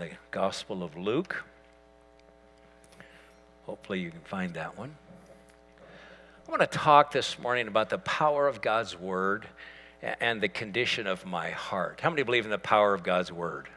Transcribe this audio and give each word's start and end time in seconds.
the 0.00 0.10
Gospel 0.30 0.82
of 0.82 0.96
Luke. 0.96 1.44
Hopefully, 3.66 4.00
you 4.00 4.10
can 4.10 4.22
find 4.22 4.54
that 4.54 4.78
one. 4.78 4.94
I 6.46 6.50
want 6.50 6.62
to 6.62 6.66
talk 6.66 7.12
this 7.12 7.38
morning 7.38 7.68
about 7.68 7.90
the 7.90 7.98
power 7.98 8.48
of 8.48 8.62
God's 8.62 8.98
Word 8.98 9.46
and 10.00 10.40
the 10.40 10.48
condition 10.48 11.06
of 11.06 11.26
my 11.26 11.50
heart. 11.50 12.00
How 12.00 12.08
many 12.08 12.22
believe 12.22 12.46
in 12.46 12.50
the 12.50 12.56
power 12.58 12.94
of 12.94 13.02
God's 13.02 13.30
Word? 13.30 13.68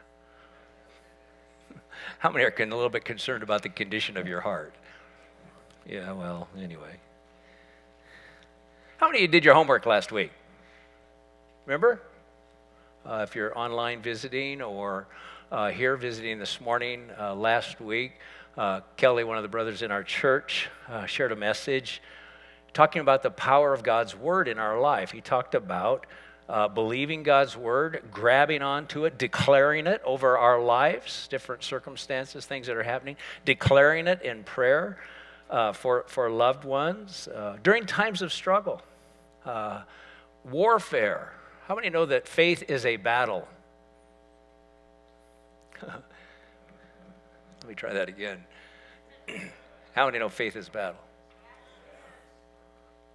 How 2.18 2.30
many 2.30 2.42
are 2.42 2.54
a 2.58 2.64
little 2.64 2.88
bit 2.88 3.04
concerned 3.04 3.42
about 3.42 3.62
the 3.62 3.68
condition 3.68 4.16
of 4.16 4.26
your 4.26 4.40
heart? 4.40 4.74
Yeah, 5.86 6.12
well, 6.12 6.48
anyway. 6.58 6.96
How 8.96 9.08
many 9.08 9.18
of 9.18 9.22
you 9.22 9.28
did 9.28 9.44
your 9.44 9.54
homework 9.54 9.84
last 9.84 10.10
week? 10.10 10.32
Remember? 11.66 12.00
Uh, 13.04 13.26
if 13.28 13.34
you're 13.34 13.56
online 13.58 14.00
visiting 14.00 14.62
or 14.62 15.06
uh, 15.52 15.70
here 15.70 15.96
visiting 15.96 16.38
this 16.38 16.60
morning, 16.60 17.10
uh, 17.18 17.34
last 17.34 17.80
week, 17.80 18.12
uh, 18.56 18.80
Kelly, 18.96 19.24
one 19.24 19.36
of 19.36 19.42
the 19.42 19.48
brothers 19.48 19.82
in 19.82 19.90
our 19.90 20.02
church, 20.02 20.68
uh, 20.88 21.06
shared 21.06 21.32
a 21.32 21.36
message 21.36 22.02
talking 22.72 23.00
about 23.00 23.22
the 23.22 23.30
power 23.30 23.72
of 23.72 23.82
God's 23.82 24.16
Word 24.16 24.48
in 24.48 24.58
our 24.58 24.80
life. 24.80 25.10
He 25.10 25.20
talked 25.20 25.54
about 25.54 26.06
uh, 26.48 26.68
believing 26.68 27.22
God's 27.22 27.56
word, 27.56 28.02
grabbing 28.10 28.60
onto 28.60 29.06
it, 29.06 29.16
declaring 29.16 29.86
it 29.86 30.02
over 30.04 30.36
our 30.36 30.60
lives, 30.60 31.26
different 31.28 31.62
circumstances, 31.62 32.44
things 32.44 32.66
that 32.66 32.76
are 32.76 32.82
happening, 32.82 33.16
declaring 33.44 34.06
it 34.06 34.20
in 34.22 34.44
prayer 34.44 34.98
uh, 35.48 35.72
for, 35.72 36.04
for 36.06 36.28
loved 36.28 36.64
ones 36.64 37.28
during 37.62 37.86
times 37.86 38.20
of 38.20 38.30
struggle, 38.32 38.82
warfare. 40.44 41.32
How 41.66 41.74
many 41.74 41.88
know 41.88 42.04
that 42.04 42.28
faith 42.28 42.64
is 42.68 42.84
a 42.84 42.96
battle? 42.96 43.48
Let 45.86 47.68
me 47.68 47.74
try 47.74 47.92
that 47.92 48.08
again. 48.08 48.44
How 49.92 50.06
many 50.06 50.18
know 50.18 50.28
faith 50.28 50.56
is 50.56 50.68
a 50.68 50.70
battle? 50.70 51.00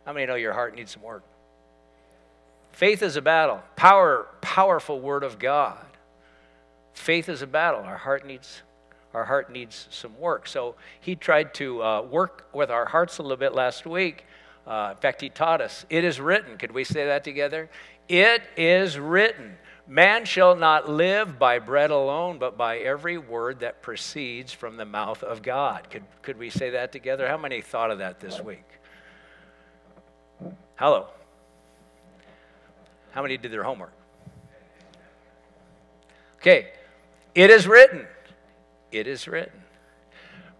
How 0.06 0.14
many 0.14 0.25
know 0.25 0.36
your 0.36 0.53
heart 0.53 0.75
needs 0.75 0.92
some 0.92 1.03
work? 1.03 1.23
Faith 2.72 3.03
is 3.03 3.16
a 3.16 3.22
battle. 3.22 3.61
Power, 3.75 4.28
powerful 4.42 5.00
word 5.00 5.23
of 5.23 5.38
God. 5.38 5.86
Faith 6.94 7.30
is 7.30 7.42
a 7.42 7.48
battle. 7.48 7.81
Our 7.81 7.98
heart 7.98 8.25
needs 8.25 8.61
our 9.14 9.26
heart 9.26 9.52
needs 9.52 9.88
some 9.89 10.17
work. 10.20 10.48
So 10.48 10.76
he 11.00 11.16
tried 11.16 11.53
to 11.55 11.81
uh, 11.81 12.02
work 12.03 12.48
with 12.53 12.70
our 12.70 12.86
hearts 12.86 13.17
a 13.17 13.23
little 13.23 13.38
bit 13.38 13.55
last 13.55 13.86
week. 13.86 14.26
Uh, 14.67 14.89
in 14.92 14.98
fact, 14.98 15.22
he 15.22 15.30
taught 15.30 15.61
us, 15.61 15.86
It 15.89 16.03
is 16.03 16.20
written. 16.20 16.58
Could 16.58 16.72
we 16.72 16.83
say 16.83 17.08
that 17.08 17.23
together? 17.23 17.70
It 18.08 18.44
is 18.55 19.00
written. 19.00 19.58
Man 19.90 20.26
shall 20.26 20.56
not 20.56 20.88
live 20.88 21.40
by 21.40 21.58
bread 21.58 21.90
alone, 21.90 22.38
but 22.38 22.56
by 22.56 22.78
every 22.78 23.18
word 23.18 23.62
that 23.62 23.82
proceeds 23.82 24.54
from 24.54 24.78
the 24.78 24.86
mouth 24.86 25.23
of 25.23 25.42
God. 25.42 25.90
Could, 25.90 26.04
could 26.22 26.38
we 26.38 26.52
say 26.52 26.70
that 26.70 26.92
together? 26.92 27.28
How 27.28 27.40
many 27.40 27.62
thought 27.62 27.90
of 27.90 27.98
that 27.98 28.20
this 28.20 28.40
week? 28.40 28.66
Hello. 30.76 31.08
How 33.14 33.23
many 33.23 33.38
did 33.38 33.52
their 33.52 33.64
homework? 33.64 33.92
Okay, 36.36 36.72
it 37.34 37.50
is 37.50 37.66
written. 37.66 38.06
It 38.92 39.08
is 39.08 39.28
written. 39.28 39.60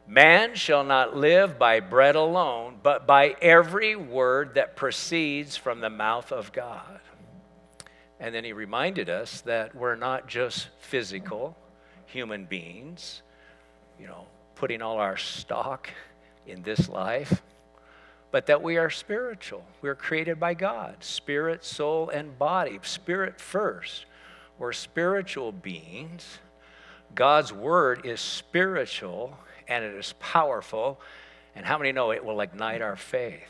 Man 0.08 0.56
shall 0.56 0.84
not 0.84 1.16
live 1.16 1.60
by 1.60 1.82
bread 1.82 2.16
alone, 2.16 2.80
but 2.82 3.06
by 3.06 3.36
every 3.44 3.96
word 3.96 4.56
that 4.56 4.76
proceeds 4.76 5.56
from 5.56 5.82
the 5.82 5.90
mouth 5.92 6.32
of 6.32 6.52
God. 6.52 7.00
And 8.20 8.36
then 8.36 8.44
he 8.44 8.54
reminded 8.54 9.10
us 9.10 9.42
that 9.42 9.76
we're 9.76 9.96
not 9.96 10.28
just 10.28 10.68
physical 10.80 11.56
human 12.06 12.46
beings, 12.46 13.22
you 14.00 14.08
know, 14.08 14.28
putting 14.56 14.82
all 14.82 14.98
our 14.98 15.16
stock 15.16 15.90
in 16.46 16.64
this 16.64 16.90
life 16.90 17.42
but 18.32 18.46
that 18.46 18.62
we 18.62 18.78
are 18.78 18.90
spiritual. 18.90 19.64
We're 19.82 19.96
created 19.96 20.40
by 20.40 20.54
God, 20.54 20.98
spirit, 21.04 21.66
soul, 21.66 22.10
and 22.10 22.38
body. 22.38 22.80
Spirit 22.84 23.42
first. 23.42 24.06
We're 24.60 24.74
spiritual 24.74 25.52
beings. 25.52 26.40
God's 27.16 27.52
word 27.52 28.06
is 28.06 28.20
spiritual 28.20 29.38
and 29.68 29.84
it 29.84 29.96
is 29.96 30.14
powerful. 30.20 31.00
And 31.56 31.66
how 31.66 31.78
many 31.78 31.92
know 31.92 32.12
it 32.12 32.24
will 32.24 32.42
ignite 32.42 32.82
our 32.82 32.96
faith? 32.96 33.50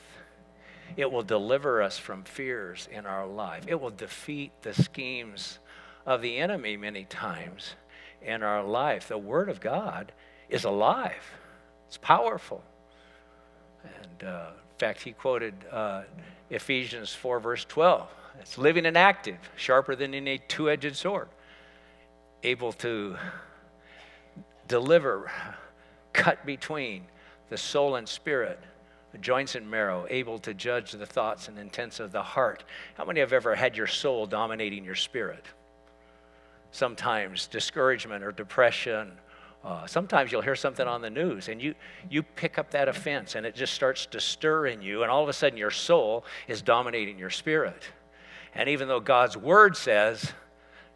It 0.97 1.11
will 1.11 1.23
deliver 1.23 1.81
us 1.81 1.97
from 1.97 2.23
fears 2.23 2.87
in 2.91 3.05
our 3.05 3.27
life. 3.27 3.65
It 3.67 3.79
will 3.79 3.91
defeat 3.91 4.51
the 4.61 4.73
schemes 4.73 5.59
of 6.05 6.21
the 6.21 6.37
enemy 6.37 6.77
many 6.77 7.05
times 7.05 7.75
in 8.21 8.43
our 8.43 8.63
life. 8.63 9.07
The 9.07 9.17
Word 9.17 9.49
of 9.49 9.59
God 9.59 10.11
is 10.49 10.63
alive, 10.63 11.23
it's 11.87 11.97
powerful. 11.97 12.63
And 13.83 14.27
uh, 14.27 14.49
fact, 14.79 15.01
he 15.01 15.11
quoted 15.11 15.53
uh, 15.71 16.03
Ephesians 16.49 17.13
4, 17.13 17.39
verse 17.41 17.65
12. 17.65 18.07
It's 18.39 18.57
living 18.57 18.85
and 18.85 18.97
active, 18.97 19.37
sharper 19.57 19.95
than 19.95 20.13
any 20.13 20.39
two 20.47 20.69
edged 20.69 20.95
sword, 20.95 21.27
able 22.43 22.71
to 22.73 23.17
deliver, 24.67 25.29
cut 26.13 26.45
between 26.45 27.03
the 27.49 27.57
soul 27.57 27.95
and 27.95 28.07
spirit, 28.07 28.59
joints 29.17 29.55
and 29.55 29.69
marrow, 29.69 30.05
able 30.09 30.39
to 30.39 30.53
judge 30.53 30.91
the 30.91 31.05
thoughts 31.05 31.47
and 31.47 31.57
intents 31.57 31.99
of 31.99 32.11
the 32.11 32.21
heart. 32.21 32.63
How 32.95 33.05
many 33.05 33.19
have 33.19 33.33
ever 33.33 33.55
had 33.55 33.75
your 33.75 33.87
soul 33.87 34.25
dominating 34.25 34.85
your 34.85 34.95
spirit? 34.95 35.45
Sometimes 36.71 37.47
discouragement 37.47 38.23
or 38.23 38.31
depression 38.31 39.11
uh, 39.63 39.85
sometimes 39.85 40.31
you'll 40.31 40.41
hear 40.41 40.55
something 40.55 40.87
on 40.87 41.01
the 41.01 41.09
news 41.09 41.49
and 41.49 41.61
you, 41.61 41.75
you 42.09 42.23
pick 42.23 42.57
up 42.57 42.71
that 42.71 42.87
offense 42.87 43.35
and 43.35 43.45
it 43.45 43.55
just 43.55 43.73
starts 43.73 44.05
to 44.05 44.19
stir 44.19 44.67
in 44.67 44.81
you, 44.81 45.03
and 45.03 45.11
all 45.11 45.21
of 45.21 45.29
a 45.29 45.33
sudden 45.33 45.57
your 45.57 45.71
soul 45.71 46.23
is 46.47 46.61
dominating 46.61 47.19
your 47.19 47.29
spirit. 47.29 47.83
And 48.55 48.69
even 48.69 48.87
though 48.87 49.01
God's 49.01 49.35
word 49.35 49.75
says 49.75 50.33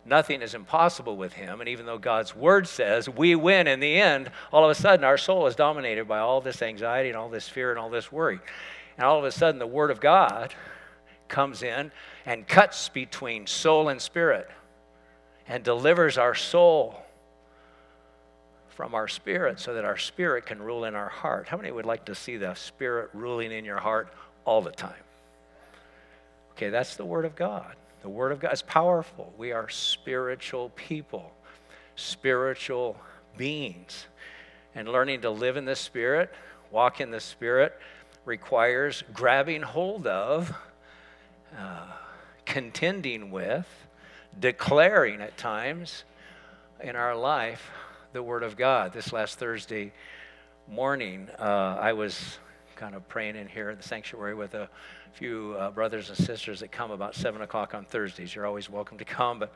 nothing 0.06 0.42
is 0.42 0.54
impossible 0.54 1.18
with 1.18 1.34
him, 1.34 1.60
and 1.60 1.70
even 1.70 1.86
though 1.86 1.98
God's 1.98 2.36
word 2.36 2.68
says 2.68 3.10
we 3.10 3.36
win 3.36 3.68
in 3.68 3.80
the 3.80 3.96
end, 3.96 4.30
all 4.52 4.64
of 4.64 4.72
a 4.72 4.76
sudden 4.76 5.04
our 5.04 5.18
soul 5.18 5.48
is 5.48 5.56
dominated 5.56 6.08
by 6.08 6.20
all 6.20 6.42
this 6.42 6.62
anxiety 6.62 7.10
and 7.10 7.18
all 7.18 7.30
this 7.30 7.48
fear 7.48 7.72
and 7.72 7.80
all 7.80 7.90
this 7.90 8.12
worry. 8.12 8.40
And 8.98 9.06
all 9.06 9.18
of 9.18 9.26
a 9.26 9.32
sudden 9.32 9.60
the 9.60 9.68
word 9.68 9.92
of 9.92 10.00
God 10.00 10.54
comes 11.28 11.64
in 11.64 11.92
and 12.26 12.48
cuts 12.48 12.90
between 12.90 13.48
soul 13.48 13.90
and 13.90 14.02
spirit 14.02 14.50
and 15.48 15.64
delivers 15.64 16.18
our 16.18 16.36
soul 16.36 17.04
from 18.70 18.96
our 18.96 19.08
spirit 19.08 19.60
so 19.60 19.74
that 19.74 19.86
our 19.86 19.98
spirit 19.98 20.46
can 20.46 20.62
rule 20.62 20.86
in 20.86 20.96
our 20.96 21.10
heart. 21.10 21.48
How 21.48 21.58
many 21.58 21.72
would 21.72 21.86
like 21.86 22.06
to 22.06 22.16
see 22.16 22.38
the 22.38 22.54
spirit 22.56 23.10
ruling 23.14 23.52
in 23.52 23.66
your 23.66 23.78
heart 23.78 24.14
all 24.46 24.62
the 24.62 24.72
time? 24.72 24.94
Okay, 26.52 26.70
that's 26.70 26.96
the 26.96 27.06
Word 27.06 27.26
of 27.26 27.36
God. 27.36 27.76
The 28.04 28.10
Word 28.10 28.34
of 28.34 28.42
God 28.42 28.52
is 28.52 28.62
powerful. 28.62 29.34
We 29.38 29.54
are 29.54 29.70
spiritual 29.70 30.72
people, 30.76 31.32
spiritual 31.96 32.98
beings. 33.38 34.08
And 34.76 34.90
learning 34.90 35.22
to 35.22 35.30
live 35.30 35.56
in 35.56 35.64
the 35.64 35.78
Spirit, 35.78 36.30
walk 36.70 37.00
in 37.00 37.12
the 37.12 37.22
Spirit, 37.22 37.80
requires 38.26 39.06
grabbing 39.14 39.62
hold 39.62 40.06
of, 40.06 40.54
uh, 41.58 41.88
contending 42.46 43.32
with, 43.32 43.68
declaring 44.38 45.22
at 45.22 45.38
times 45.38 46.04
in 46.82 46.98
our 46.98 47.16
life 47.16 47.72
the 48.12 48.22
Word 48.22 48.44
of 48.44 48.58
God. 48.58 48.92
This 48.92 49.14
last 49.14 49.40
Thursday 49.40 49.94
morning, 50.68 51.30
uh, 51.40 51.78
I 51.80 51.94
was 51.94 52.38
kind 52.76 52.96
of 52.96 53.08
praying 53.08 53.36
in 53.36 53.48
here 53.48 53.70
in 53.70 53.78
the 53.78 53.84
sanctuary 53.84 54.34
with 54.34 54.54
a 54.54 54.70
few 55.14 55.56
uh, 55.58 55.72
brothers 55.72 56.10
and 56.10 56.18
sisters 56.18 56.60
that 56.60 56.72
come 56.72 56.92
about 56.92 57.16
7 57.16 57.42
o'clock 57.42 57.74
on 57.74 57.86
Thursdays. 57.86 58.34
You're 58.34 58.46
always 58.46 58.70
welcome 58.70 58.98
to 58.98 59.06
come, 59.06 59.40
but 59.40 59.54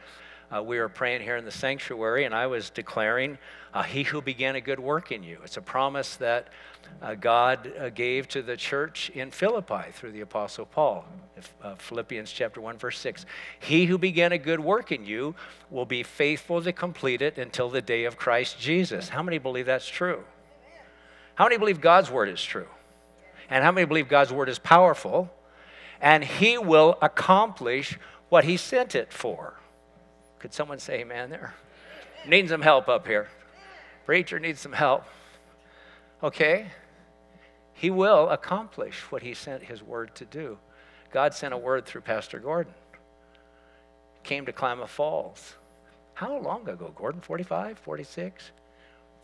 uh, 0.55 0.63
we 0.63 0.79
were 0.79 0.87
praying 0.87 1.21
here 1.21 1.35
in 1.35 1.43
the 1.43 1.51
sanctuary, 1.51 2.23
and 2.23 2.33
I 2.33 2.47
was 2.47 2.69
declaring, 2.69 3.37
uh, 3.73 3.83
He 3.83 4.03
who 4.03 4.21
began 4.21 4.55
a 4.55 4.61
good 4.61 4.79
work 4.79 5.11
in 5.11 5.21
you. 5.21 5.39
It's 5.43 5.57
a 5.57 5.61
promise 5.61 6.15
that 6.17 6.47
uh, 7.01 7.15
God 7.15 7.73
uh, 7.77 7.89
gave 7.89 8.29
to 8.29 8.41
the 8.41 8.55
church 8.55 9.09
in 9.09 9.29
Philippi 9.29 9.91
through 9.91 10.13
the 10.13 10.21
Apostle 10.21 10.65
Paul. 10.65 11.05
Uh, 11.61 11.75
Philippians 11.75 12.31
chapter 12.31 12.61
1, 12.61 12.77
verse 12.77 12.97
6. 12.99 13.25
He 13.59 13.85
who 13.85 13.97
began 13.97 14.31
a 14.31 14.37
good 14.37 14.59
work 14.59 14.91
in 14.91 15.05
you 15.05 15.35
will 15.69 15.85
be 15.85 16.01
faithful 16.01 16.61
to 16.61 16.71
complete 16.71 17.21
it 17.21 17.37
until 17.37 17.69
the 17.69 17.81
day 17.81 18.05
of 18.05 18.17
Christ 18.17 18.57
Jesus. 18.59 19.09
How 19.09 19.21
many 19.21 19.37
believe 19.37 19.65
that's 19.65 19.87
true? 19.87 20.23
How 21.35 21.43
many 21.43 21.57
believe 21.57 21.81
God's 21.81 22.09
word 22.09 22.29
is 22.29 22.41
true? 22.41 22.67
And 23.49 23.63
how 23.63 23.71
many 23.71 23.85
believe 23.85 24.07
God's 24.09 24.31
word 24.31 24.49
is 24.49 24.59
powerful? 24.59 25.31
And 26.01 26.23
He 26.23 26.57
will 26.57 26.97
accomplish 27.01 27.97
what 28.29 28.43
He 28.43 28.57
sent 28.57 28.95
it 28.95 29.13
for. 29.13 29.59
Could 30.39 30.53
someone 30.53 30.79
say 30.79 31.01
amen 31.01 31.29
there? 31.29 31.53
Needs 32.27 32.49
some 32.49 32.61
help 32.61 32.87
up 32.87 33.07
here. 33.07 33.29
Preacher 34.05 34.39
needs 34.39 34.59
some 34.59 34.73
help. 34.73 35.05
Okay? 36.23 36.67
He 37.73 37.89
will 37.89 38.29
accomplish 38.29 39.11
what 39.11 39.21
he 39.21 39.33
sent 39.33 39.63
his 39.63 39.83
word 39.83 40.15
to 40.15 40.25
do. 40.25 40.57
God 41.11 41.33
sent 41.33 41.53
a 41.53 41.57
word 41.57 41.85
through 41.85 42.01
Pastor 42.01 42.39
Gordon. 42.39 42.73
Came 44.23 44.45
to 44.45 44.51
Klamath 44.51 44.89
Falls. 44.89 45.55
How 46.15 46.37
long 46.39 46.67
ago, 46.67 46.91
Gordon? 46.95 47.21
45, 47.21 47.77
46? 47.77 48.51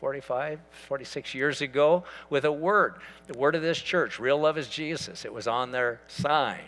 45, 0.04 0.60
46 0.90 1.34
years 1.34 1.62
ago 1.62 2.04
with 2.30 2.44
a 2.44 2.52
word, 2.52 2.96
the 3.28 3.38
word 3.38 3.56
of 3.56 3.62
this 3.62 3.78
church, 3.78 4.20
real 4.20 4.38
love 4.38 4.58
is 4.58 4.68
Jesus. 4.68 5.24
It 5.24 5.34
was 5.34 5.48
on 5.48 5.72
their 5.72 6.02
sign. 6.08 6.60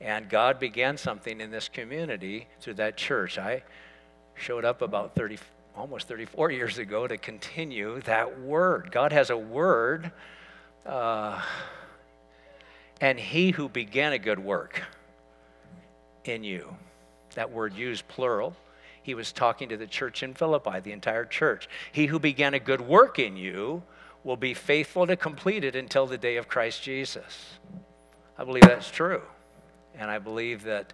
And 0.00 0.28
God 0.28 0.60
began 0.60 0.96
something 0.96 1.40
in 1.40 1.50
this 1.50 1.68
community 1.68 2.46
through 2.60 2.74
that 2.74 2.96
church. 2.96 3.38
I 3.38 3.64
showed 4.36 4.64
up 4.64 4.82
about 4.82 5.16
30, 5.16 5.36
almost 5.74 6.06
34 6.06 6.52
years 6.52 6.78
ago 6.78 7.08
to 7.08 7.18
continue 7.18 8.00
that 8.02 8.38
word. 8.38 8.92
God 8.92 9.12
has 9.12 9.30
a 9.30 9.36
word, 9.36 10.12
uh, 10.86 11.42
and 13.00 13.18
he 13.18 13.50
who 13.50 13.68
began 13.68 14.12
a 14.12 14.18
good 14.20 14.38
work 14.38 14.80
in 16.22 16.44
you, 16.44 16.76
that 17.34 17.50
word 17.50 17.74
used 17.74 18.06
plural, 18.06 18.54
he 19.06 19.14
was 19.14 19.30
talking 19.30 19.68
to 19.68 19.76
the 19.76 19.86
church 19.86 20.24
in 20.24 20.34
Philippi, 20.34 20.80
the 20.80 20.90
entire 20.90 21.24
church. 21.24 21.68
He 21.92 22.06
who 22.06 22.18
began 22.18 22.54
a 22.54 22.58
good 22.58 22.80
work 22.80 23.20
in 23.20 23.36
you 23.36 23.84
will 24.24 24.36
be 24.36 24.52
faithful 24.52 25.06
to 25.06 25.14
complete 25.14 25.62
it 25.62 25.76
until 25.76 26.08
the 26.08 26.18
day 26.18 26.38
of 26.38 26.48
Christ 26.48 26.82
Jesus. 26.82 27.60
I 28.36 28.42
believe 28.42 28.64
that's 28.64 28.90
true. 28.90 29.22
And 29.96 30.10
I 30.10 30.18
believe 30.18 30.64
that 30.64 30.92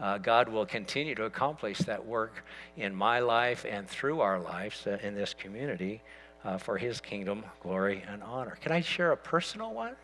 uh, 0.00 0.18
God 0.18 0.48
will 0.48 0.66
continue 0.66 1.14
to 1.14 1.26
accomplish 1.26 1.78
that 1.78 2.04
work 2.04 2.44
in 2.76 2.92
my 2.92 3.20
life 3.20 3.64
and 3.68 3.88
through 3.88 4.20
our 4.20 4.40
lives 4.40 4.84
uh, 4.88 4.98
in 5.00 5.14
this 5.14 5.32
community 5.32 6.02
uh, 6.44 6.58
for 6.58 6.76
His 6.76 7.00
kingdom, 7.00 7.44
glory, 7.62 8.02
and 8.08 8.20
honor. 8.24 8.58
Can 8.60 8.72
I 8.72 8.80
share 8.80 9.12
a 9.12 9.16
personal 9.16 9.72
one? 9.72 9.94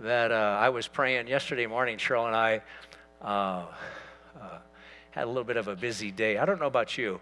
That 0.00 0.32
uh, 0.32 0.58
I 0.60 0.70
was 0.70 0.88
praying 0.88 1.28
yesterday 1.28 1.68
morning, 1.68 1.96
Cheryl 1.96 2.26
and 2.26 2.34
I 2.34 2.62
uh, 3.22 3.66
had 5.10 5.24
a 5.24 5.26
little 5.26 5.44
bit 5.44 5.56
of 5.56 5.68
a 5.68 5.76
busy 5.76 6.10
day. 6.10 6.38
I 6.38 6.44
don't 6.44 6.60
know 6.60 6.66
about 6.66 6.96
you, 6.96 7.20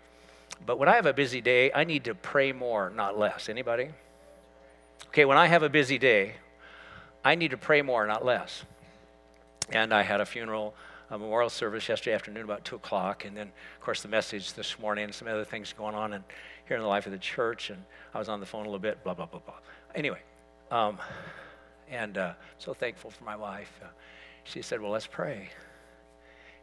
but 0.64 0.78
when 0.78 0.88
I 0.88 0.96
have 0.96 1.06
a 1.06 1.12
busy 1.12 1.40
day, 1.40 1.72
I 1.72 1.84
need 1.84 2.04
to 2.04 2.14
pray 2.14 2.52
more, 2.52 2.90
not 2.90 3.18
less. 3.18 3.48
Anybody? 3.48 3.90
Okay, 5.08 5.24
when 5.24 5.38
I 5.38 5.46
have 5.46 5.62
a 5.62 5.68
busy 5.68 5.98
day, 5.98 6.34
I 7.24 7.34
need 7.34 7.50
to 7.52 7.56
pray 7.56 7.82
more, 7.82 8.06
not 8.06 8.24
less. 8.24 8.64
And 9.70 9.92
I 9.92 10.02
had 10.02 10.20
a 10.20 10.26
funeral, 10.26 10.74
a 11.10 11.18
memorial 11.18 11.50
service 11.50 11.88
yesterday 11.88 12.14
afternoon 12.14 12.44
about 12.44 12.64
2 12.64 12.76
o'clock. 12.76 13.24
And 13.24 13.36
then, 13.36 13.48
of 13.48 13.80
course, 13.80 14.02
the 14.02 14.08
message 14.08 14.54
this 14.54 14.78
morning 14.78 15.04
and 15.04 15.14
some 15.14 15.28
other 15.28 15.44
things 15.44 15.72
going 15.72 15.94
on 15.94 16.12
and 16.12 16.24
here 16.66 16.76
in 16.76 16.82
the 16.82 16.88
life 16.88 17.06
of 17.06 17.12
the 17.12 17.18
church. 17.18 17.70
And 17.70 17.82
I 18.14 18.18
was 18.18 18.28
on 18.28 18.40
the 18.40 18.46
phone 18.46 18.62
a 18.62 18.64
little 18.64 18.78
bit, 18.78 19.02
blah, 19.04 19.14
blah, 19.14 19.26
blah, 19.26 19.40
blah. 19.40 19.54
Anyway, 19.94 20.20
um, 20.70 20.98
and 21.90 22.18
uh, 22.18 22.32
so 22.58 22.74
thankful 22.74 23.10
for 23.10 23.24
my 23.24 23.36
wife. 23.36 23.72
Uh, 23.82 23.88
she 24.44 24.62
said, 24.62 24.80
Well, 24.80 24.90
let's 24.90 25.06
pray. 25.06 25.50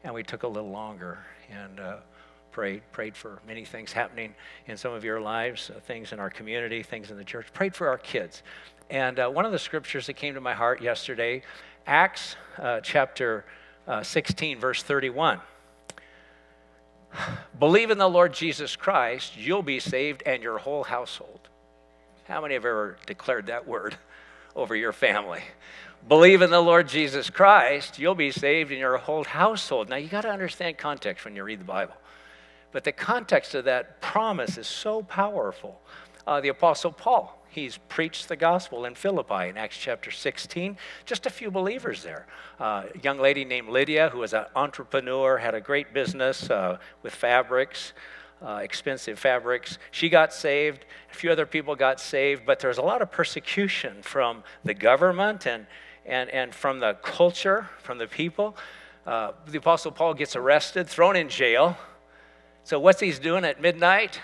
And 0.06 0.14
we 0.14 0.22
took 0.22 0.44
a 0.44 0.48
little 0.48 0.70
longer 0.70 1.18
and 1.50 1.80
uh, 1.80 1.96
prayed, 2.52 2.84
prayed 2.92 3.18
for 3.18 3.40
many 3.48 3.66
things 3.66 3.92
happening 3.92 4.36
in 4.68 4.78
some 4.78 4.94
of 4.94 5.04
your 5.04 5.20
lives, 5.20 5.72
uh, 5.72 5.80
things 5.80 6.14
in 6.14 6.20
our 6.20 6.30
community, 6.30 6.84
things 6.84 7.10
in 7.10 7.18
the 7.18 7.24
church, 7.24 7.52
prayed 7.54 7.74
for 7.74 7.88
our 7.90 7.98
kids. 7.98 8.44
And 8.92 9.20
uh, 9.20 9.30
one 9.30 9.46
of 9.46 9.52
the 9.52 9.58
scriptures 9.58 10.06
that 10.06 10.14
came 10.14 10.36
to 10.36 10.42
my 10.42 10.54
heart 10.54 10.80
yesterday 10.80 11.42
Acts 11.88 12.36
uh, 12.60 12.82
chapter 12.82 13.46
uh, 13.88 14.04
16, 14.04 14.60
verse 14.60 14.84
31. 14.84 15.40
Believe 17.60 17.90
in 17.90 17.98
the 17.98 18.08
Lord 18.08 18.32
Jesus 18.32 18.76
Christ, 18.76 19.36
you'll 19.36 19.64
be 19.64 19.80
saved 19.80 20.22
and 20.28 20.44
your 20.44 20.60
whole 20.60 20.84
household. 20.84 21.50
How 22.28 22.42
many 22.42 22.54
have 22.54 22.66
ever 22.66 22.98
declared 23.08 23.48
that 23.48 23.68
word 23.68 23.98
over 24.56 24.76
your 24.76 24.94
family? 24.94 25.42
Believe 26.08 26.42
in 26.42 26.52
the 26.52 26.62
Lord 26.62 26.88
Jesus 26.88 27.30
Christ, 27.30 27.98
you'll 27.98 28.16
be 28.16 28.32
saved 28.32 28.72
in 28.72 28.78
your 28.78 28.98
whole 28.98 29.24
household. 29.24 29.90
Now, 29.90 29.96
you 29.96 30.08
got 30.08 30.22
to 30.22 30.30
understand 30.30 30.78
context 30.78 31.26
when 31.26 31.36
you 31.36 31.44
read 31.44 31.60
the 31.60 31.66
Bible. 31.66 31.96
But 32.72 32.84
the 32.84 32.92
context 32.92 33.56
of 33.56 33.66
that 33.66 34.02
promise 34.02 34.58
is 34.58 34.68
so 34.68 35.02
powerful. 35.02 35.82
Uh, 36.28 36.42
the 36.42 36.50
Apostle 36.50 36.92
Paul, 36.92 37.42
He's 37.56 37.78
preached 37.78 38.28
the 38.28 38.36
gospel 38.36 38.84
in 38.84 38.96
Philippi 38.96 39.48
in 39.48 39.56
Acts 39.56 39.78
chapter 39.78 40.12
16. 40.12 40.78
Just 41.06 41.26
a 41.26 41.30
few 41.30 41.50
believers 41.50 42.04
there. 42.04 42.28
Uh, 42.60 42.84
a 42.94 43.00
young 43.02 43.18
lady 43.18 43.46
named 43.46 43.70
Lydia, 43.70 44.10
who 44.10 44.20
was 44.20 44.34
an 44.34 44.44
entrepreneur, 44.58 45.38
had 45.38 45.56
a 45.56 45.62
great 45.62 45.94
business 45.94 46.50
uh, 46.50 46.80
with 47.02 47.16
fabrics. 47.16 47.94
Uh, 48.42 48.60
expensive 48.62 49.18
fabrics. 49.18 49.78
She 49.92 50.10
got 50.10 50.34
saved. 50.34 50.86
A 51.12 51.16
few 51.16 51.32
other 51.32 51.46
people 51.46 51.76
got 51.76 52.00
saved, 52.00 52.46
but 52.46 52.60
there's 52.60 52.78
a 52.78 52.82
lot 52.82 53.02
of 53.02 53.10
persecution 53.10 54.02
from 54.02 54.44
the 54.64 54.74
government 54.74 55.48
and, 55.48 55.66
and, 56.06 56.30
and 56.30 56.54
from 56.54 56.80
the 56.80 56.96
culture, 57.02 57.70
from 57.82 57.98
the 57.98 58.08
people. 58.08 58.56
Uh, 59.08 59.32
the 59.48 59.58
Apostle 59.58 59.92
Paul 59.92 60.14
gets 60.14 60.36
arrested, 60.36 60.88
thrown 60.88 61.16
in 61.16 61.30
jail. 61.30 61.78
So, 62.64 62.80
what's 62.80 63.00
he 63.00 63.12
doing 63.12 63.46
at 63.46 63.62
midnight? 63.62 64.20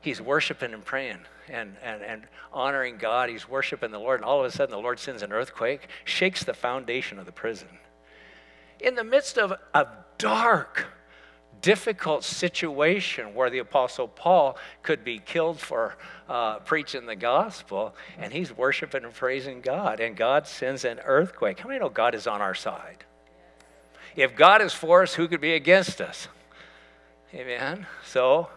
He's 0.00 0.20
worshiping 0.20 0.74
and 0.74 0.84
praying 0.84 1.18
and, 1.48 1.76
and, 1.82 2.02
and 2.02 2.26
honoring 2.52 2.96
God. 2.96 3.28
He's 3.28 3.48
worshiping 3.48 3.90
the 3.90 3.98
Lord. 3.98 4.20
And 4.20 4.24
all 4.24 4.40
of 4.40 4.46
a 4.46 4.50
sudden, 4.50 4.70
the 4.70 4.78
Lord 4.78 4.98
sends 4.98 5.22
an 5.22 5.32
earthquake, 5.32 5.88
shakes 6.04 6.44
the 6.44 6.54
foundation 6.54 7.18
of 7.18 7.26
the 7.26 7.32
prison. 7.32 7.68
In 8.80 8.94
the 8.94 9.04
midst 9.04 9.38
of 9.38 9.52
a 9.74 9.86
dark, 10.18 10.86
difficult 11.60 12.24
situation 12.24 13.34
where 13.34 13.50
the 13.50 13.58
Apostle 13.58 14.08
Paul 14.08 14.56
could 14.82 15.04
be 15.04 15.18
killed 15.18 15.60
for 15.60 15.96
uh, 16.28 16.58
preaching 16.60 17.06
the 17.06 17.16
gospel, 17.16 17.94
and 18.18 18.32
he's 18.32 18.56
worshiping 18.56 19.04
and 19.04 19.14
praising 19.14 19.60
God, 19.60 20.00
and 20.00 20.16
God 20.16 20.46
sends 20.46 20.84
an 20.84 21.00
earthquake. 21.04 21.60
How 21.60 21.68
many 21.68 21.80
know 21.80 21.88
God 21.88 22.14
is 22.14 22.26
on 22.26 22.40
our 22.40 22.54
side? 22.54 23.04
If 24.16 24.34
God 24.36 24.62
is 24.62 24.72
for 24.72 25.02
us, 25.02 25.14
who 25.14 25.28
could 25.28 25.40
be 25.40 25.54
against 25.54 26.00
us? 26.00 26.28
Amen. 27.34 27.86
So 28.04 28.48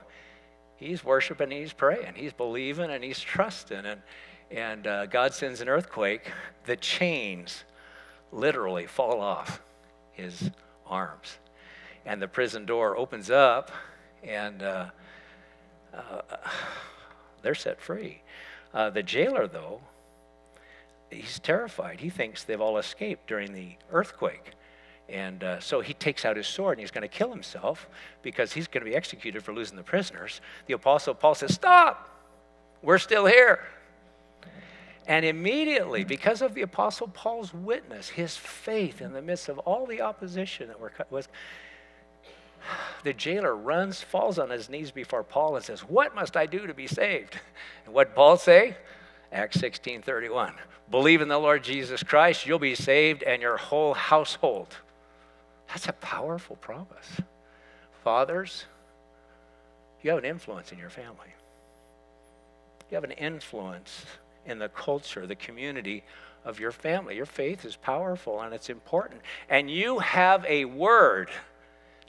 he's 0.77 1.03
worshiping, 1.03 1.51
he's 1.51 1.73
praying, 1.73 2.13
he's 2.15 2.33
believing, 2.33 2.89
and 2.89 3.03
he's 3.03 3.19
trusting. 3.19 3.85
And, 3.85 4.01
and 4.49 4.87
uh, 4.87 5.05
God 5.05 5.33
sends 5.33 5.61
an 5.61 5.69
earthquake. 5.69 6.31
The 6.65 6.75
chains 6.75 7.63
literally 8.31 8.87
fall 8.87 9.21
off 9.21 9.61
his 10.11 10.49
arms. 10.87 11.37
And 12.05 12.21
the 12.21 12.27
prison 12.27 12.65
door 12.65 12.97
opens 12.97 13.29
up, 13.29 13.71
and 14.23 14.61
uh, 14.61 14.89
uh, 15.93 16.21
they're 17.41 17.55
set 17.55 17.81
free. 17.81 18.21
Uh, 18.73 18.89
the 18.89 19.03
jailer, 19.03 19.47
though, 19.47 19.81
he's 21.09 21.39
terrified. 21.39 21.99
He 21.99 22.09
thinks 22.09 22.43
they've 22.43 22.59
all 22.59 22.77
escaped 22.77 23.27
during 23.27 23.53
the 23.53 23.75
earthquake. 23.91 24.53
And 25.09 25.43
uh, 25.43 25.59
so 25.59 25.81
he 25.81 25.93
takes 25.93 26.25
out 26.25 26.37
his 26.37 26.47
sword 26.47 26.77
and 26.77 26.81
he's 26.81 26.91
going 26.91 27.03
to 27.03 27.07
kill 27.07 27.29
himself 27.29 27.87
because 28.21 28.53
he's 28.53 28.67
going 28.67 28.83
to 28.83 28.89
be 28.89 28.95
executed 28.95 29.43
for 29.43 29.53
losing 29.53 29.75
the 29.75 29.83
prisoners. 29.83 30.41
The 30.65 30.73
Apostle 30.73 31.13
Paul 31.13 31.35
says, 31.35 31.53
Stop! 31.53 32.09
We're 32.81 32.97
still 32.97 33.25
here. 33.25 33.59
And 35.05 35.25
immediately, 35.25 36.05
because 36.05 36.41
of 36.41 36.53
the 36.53 36.61
Apostle 36.61 37.07
Paul's 37.09 37.53
witness, 37.53 38.09
his 38.09 38.37
faith 38.37 39.01
in 39.01 39.11
the 39.11 39.21
midst 39.21 39.49
of 39.49 39.59
all 39.59 39.85
the 39.85 40.01
opposition 40.01 40.69
that 40.69 40.79
were, 40.79 40.93
was, 41.09 41.27
the 43.03 43.13
jailer 43.13 43.55
runs, 43.55 44.01
falls 44.01 44.39
on 44.39 44.49
his 44.49 44.69
knees 44.69 44.91
before 44.91 45.23
Paul 45.23 45.55
and 45.55 45.65
says, 45.65 45.81
What 45.81 46.15
must 46.15 46.37
I 46.37 46.45
do 46.45 46.67
to 46.67 46.73
be 46.73 46.87
saved? 46.87 47.39
And 47.85 47.93
what 47.93 48.15
Paul 48.15 48.37
say? 48.37 48.77
Acts 49.31 49.59
16 49.59 50.01
31. 50.01 50.53
Believe 50.91 51.21
in 51.21 51.27
the 51.27 51.39
Lord 51.39 51.63
Jesus 51.63 52.03
Christ, 52.03 52.45
you'll 52.45 52.59
be 52.59 52.75
saved 52.75 53.23
and 53.23 53.41
your 53.41 53.57
whole 53.57 53.93
household. 53.93 54.75
That's 55.69 55.87
a 55.87 55.93
powerful 55.93 56.55
promise. 56.57 57.21
Fathers, 58.03 58.65
you 60.01 60.09
have 60.11 60.19
an 60.19 60.25
influence 60.25 60.71
in 60.71 60.77
your 60.77 60.89
family. 60.89 61.33
You 62.91 62.95
have 62.95 63.03
an 63.05 63.11
influence 63.11 64.05
in 64.45 64.59
the 64.59 64.69
culture, 64.69 65.25
the 65.25 65.35
community 65.35 66.03
of 66.45 66.59
your 66.59 66.71
family. 66.71 67.15
Your 67.15 67.25
faith 67.25 67.65
is 67.65 67.75
powerful 67.75 68.41
and 68.41 68.53
it's 68.53 68.69
important. 68.69 69.21
And 69.49 69.71
you 69.71 69.99
have 69.99 70.45
a 70.45 70.65
word 70.65 71.29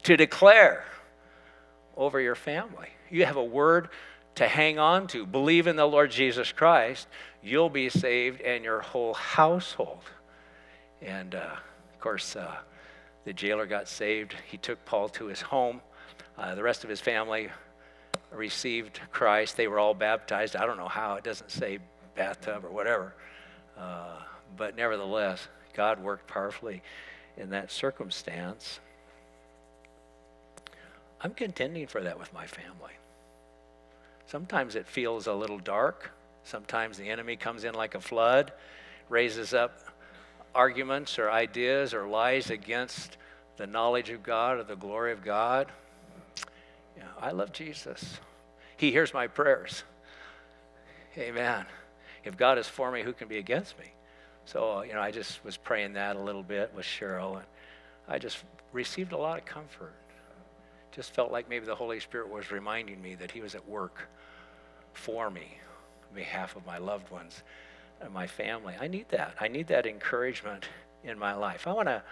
to 0.05 0.17
declare 0.17 0.85
over 1.97 2.21
your 2.21 2.35
family. 2.35 2.89
You 3.11 3.25
have 3.27 3.37
a 3.37 3.45
word 3.45 3.89
to 4.37 4.49
hang 4.49 4.79
on 4.79 5.07
to. 5.09 5.27
Believe 5.27 5.67
in 5.67 5.77
the 5.77 5.87
Lord 5.87 6.11
Jesus 6.11 6.53
Christ, 6.53 7.07
you'll 7.43 7.71
be 7.71 7.89
saved 7.89 8.41
and 8.41 8.65
your 8.65 8.81
whole 8.81 9.15
household. 9.15 10.03
And 11.01 11.35
uh, 11.35 11.57
of 11.93 12.01
course, 12.01 12.37
uh, 12.37 12.57
the 13.25 13.33
jailer 13.33 13.67
got 13.67 13.89
saved. 13.89 14.35
He 14.51 14.57
took 14.57 14.85
Paul 14.85 15.09
to 15.11 15.27
his 15.27 15.41
home. 15.41 15.81
Uh, 16.37 16.55
the 16.55 16.63
rest 16.63 16.85
of 16.85 16.91
his 16.91 17.01
family 17.01 17.49
received 18.33 19.01
Christ. 19.13 19.57
They 19.57 19.69
were 19.69 19.79
all 19.79 19.95
baptized. 19.95 20.57
I 20.57 20.67
don't 20.67 20.77
know 20.77 20.89
how, 20.89 21.15
it 21.15 21.25
doesn't 21.25 21.51
say 21.51 21.79
bathtub 22.15 22.65
or 22.65 22.71
whatever. 22.71 23.15
Uh, 23.79 24.19
but 24.57 24.77
nevertheless, 24.77 25.49
God 25.75 26.03
worked 26.03 26.27
powerfully 26.27 26.83
in 27.37 27.51
that 27.51 27.71
circumstance. 27.71 28.81
I'm 31.25 31.33
contending 31.33 31.89
for 31.89 32.03
that 32.03 32.19
with 32.19 32.33
my 32.33 32.47
family. 32.47 32.93
Sometimes 34.27 34.77
it 34.77 34.87
feels 34.87 35.27
a 35.27 35.33
little 35.33 35.59
dark. 35.59 36.13
Sometimes 36.45 36.99
the 36.99 37.09
enemy 37.09 37.35
comes 37.37 37.65
in 37.65 37.75
like 37.75 37.95
a 37.95 38.01
flood, 38.01 38.53
raises 39.09 39.55
up 39.55 39.81
arguments 40.55 41.19
or 41.19 41.31
ideas 41.31 41.95
or 41.95 42.07
lies 42.07 42.51
against 42.51 43.17
the 43.57 43.67
knowledge 43.67 44.11
of 44.11 44.23
God 44.23 44.59
or 44.59 44.65
the 44.65 44.77
glory 44.77 45.13
of 45.13 45.25
God. 45.25 45.69
I 47.21 47.31
love 47.31 47.53
Jesus. 47.53 48.21
He 48.77 48.91
hears 48.91 49.15
my 49.15 49.27
prayers. 49.27 49.83
Amen. 51.17 51.65
If 52.23 52.37
God 52.37 52.59
is 52.59 52.69
for 52.69 52.91
me, 52.91 53.03
who 53.03 53.15
can 53.15 53.29
be 53.29 53.39
against 53.39 53.79
me? 53.79 53.93
So, 54.45 54.83
you 54.83 54.93
know, 54.93 55.01
I 55.01 55.11
just 55.11 55.43
was 55.43 55.57
praying 55.57 55.95
that 55.95 56.17
a 56.17 56.21
little 56.21 56.43
bit 56.43 56.73
with 56.75 56.85
Cheryl, 56.85 57.37
and 57.37 57.47
I 58.07 58.19
just 58.19 58.45
received 58.73 59.13
a 59.13 59.17
lot 59.17 59.39
of 59.39 59.47
comfort. 59.47 59.95
Just 60.95 61.13
felt 61.13 61.33
like 61.33 61.49
maybe 61.49 61.67
the 61.67 61.75
Holy 61.75 61.99
Spirit 61.99 62.29
was 62.29 62.51
reminding 62.51 63.03
me 63.03 63.15
that 63.17 63.31
He 63.31 63.41
was 63.41 63.55
at 63.55 63.69
work 63.69 64.09
for 64.93 65.31
me 65.31 65.59
on 66.09 66.15
behalf 66.15 66.55
of 66.55 66.65
my 66.65 66.79
loved 66.79 67.11
ones 67.11 67.43
and 68.01 68.13
my 68.13 68.27
family. 68.27 68.75
I 68.81 68.87
need 68.87 69.09
that. 69.09 69.35
I 69.41 69.49
need 69.49 69.67
that 69.69 69.87
encouragement 69.87 70.69
in 71.03 71.19
my 71.19 71.35
life. 71.35 71.67
I 71.67 71.73
want 71.73 71.89
to 71.89 72.03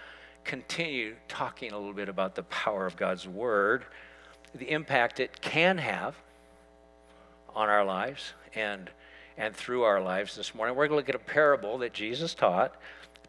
continue 0.45 1.15
talking 1.29 1.73
a 1.73 1.79
little 1.79 1.93
bit 1.93 2.09
about 2.09 2.35
the 2.35 2.43
power 2.45 2.87
of 2.87 2.97
God's 2.97 3.29
Word, 3.29 3.85
the 4.55 4.71
impact 4.71 5.21
it 5.21 5.41
can 5.41 5.79
have 5.79 6.17
on 7.55 7.69
our 7.69 7.85
lives 7.85 8.33
and, 8.55 8.91
and 9.37 9.55
through 9.55 9.83
our 9.83 10.01
lives 10.01 10.35
this 10.35 10.55
morning. 10.55 10.75
We're 10.75 10.89
going 10.89 10.97
to 11.05 11.07
look 11.07 11.09
at 11.09 11.15
a 11.15 11.33
parable 11.33 11.79
that 11.79 11.93
Jesus 11.93 12.35
taught 12.35 12.75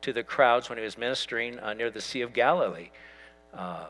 to 0.01 0.11
the 0.11 0.23
crowds 0.23 0.69
when 0.69 0.77
he 0.77 0.83
was 0.83 0.97
ministering 0.97 1.59
uh, 1.59 1.73
near 1.73 1.91
the 1.91 2.01
Sea 2.01 2.21
of 2.21 2.33
Galilee. 2.33 2.89
Uh, 3.53 3.85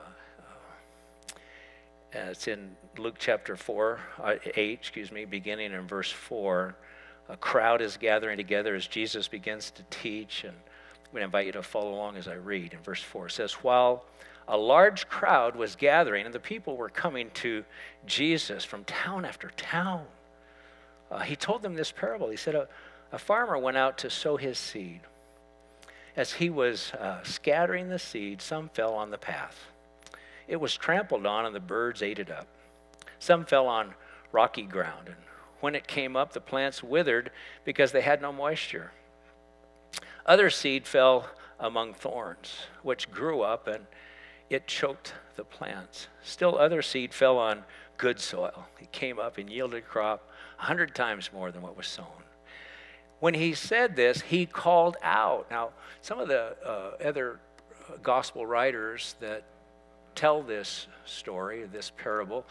uh 2.16 2.30
it's 2.30 2.48
in 2.48 2.76
Luke 2.98 3.16
chapter 3.18 3.56
4, 3.56 4.00
uh, 4.22 4.36
8, 4.56 4.80
excuse 4.80 5.12
me, 5.12 5.26
beginning 5.26 5.74
in 5.74 5.88
verse 5.88 6.12
4. 6.12 6.76
A 7.30 7.38
crowd 7.38 7.82
is 7.82 7.98
gathering 7.98 8.38
together 8.38 8.76
as 8.76 8.86
Jesus 8.86 9.28
begins 9.28 9.72
to 9.72 9.84
teach. 9.90 10.44
And 10.44 10.54
I'm 10.54 11.12
going 11.12 11.22
to 11.22 11.26
invite 11.26 11.46
you 11.48 11.52
to 11.54 11.64
follow 11.64 11.94
along 11.94 12.18
as 12.18 12.28
I 12.28 12.34
read. 12.34 12.74
In 12.74 12.80
verse 12.80 13.02
4, 13.02 13.28
it 13.28 13.32
says, 13.32 13.54
While 13.54 14.06
a 14.48 14.58
large 14.58 15.08
crowd 15.08 15.56
was 15.56 15.76
gathering, 15.76 16.26
and 16.26 16.36
the 16.36 16.40
people 16.40 16.76
were 16.76 16.90
coming 16.90 17.32
to 17.36 17.64
Jesus 18.06 18.64
from 18.66 18.84
town 18.84 19.26
after 19.26 19.50
town, 19.56 20.06
uh, 21.10 21.20
he 21.20 21.36
told 21.36 21.62
them 21.62 21.76
this 21.76 21.92
parable. 21.92 22.30
He 22.30 22.38
said, 22.38 22.56
a, 22.56 22.68
a, 23.12 23.20
farmer 23.20 23.58
went 23.58 23.78
out 23.78 23.98
to 24.00 24.10
sow 24.10 24.38
his 24.38 24.58
seed. 24.58 25.02
As 26.16 26.34
he 26.34 26.50
was 26.50 26.92
uh, 26.94 27.24
scattering 27.24 27.90
the 27.90 28.00
seed, 28.00 28.42
some 28.42 28.70
fell 28.70 28.94
on 28.94 29.12
the 29.12 29.18
path. 29.18 29.68
It 30.48 30.58
was 30.58 30.76
trampled 30.76 31.26
on, 31.26 31.46
and 31.46 31.56
the 31.56 31.60
birds 31.60 32.02
ate 32.02 32.20
it 32.20 32.32
up. 32.32 32.48
Some 33.20 33.46
fell 33.46 33.68
on 33.68 33.94
rocky 34.32 34.64
ground, 34.64 35.08
and 35.08 35.18
when 35.60 35.76
it 35.76 35.88
came 35.88 36.16
up, 36.16 36.34
the 36.34 36.42
plants 36.42 36.84
withered 36.84 37.32
because 37.64 37.92
they 37.92 38.02
had 38.02 38.22
no 38.22 38.34
moisture. 38.34 38.92
Other 40.26 40.50
seed 40.50 40.86
fell 40.86 41.30
among 41.60 41.94
thorns, 41.94 42.68
which 42.82 43.12
grew 43.12 43.42
up 43.42 43.68
and 43.68 43.86
it 44.50 44.68
choked 44.68 45.14
the 45.36 45.44
plants. 45.44 46.08
Still, 46.22 46.58
other 46.58 46.82
seed 46.82 47.14
fell 47.14 47.38
on 47.38 47.64
good 47.98 48.20
soil. 48.20 48.68
It 48.80 48.92
came 48.92 49.20
up 49.20 49.38
and 49.38 49.50
yielded 49.50 49.88
crop 49.88 50.30
a 50.60 50.64
hundred 50.64 50.94
times 50.94 51.32
more 51.34 51.52
than 51.52 51.62
what 51.62 51.78
was 51.78 51.88
sown. 51.88 52.24
When 53.20 53.34
he 53.34 53.54
said 53.54 53.96
this, 53.96 54.22
he 54.22 54.46
called 54.46 54.98
out. 55.02 55.50
Now, 55.50 55.70
some 56.02 56.20
of 56.20 56.28
the 56.28 56.58
uh, 56.66 57.08
other 57.08 57.40
uh, 57.90 57.98
gospel 58.04 58.46
writers 58.46 59.16
that 59.22 59.46
tell 60.16 60.42
this 60.42 60.88
story, 61.06 61.64
this 61.72 61.92
parable, 61.98 62.46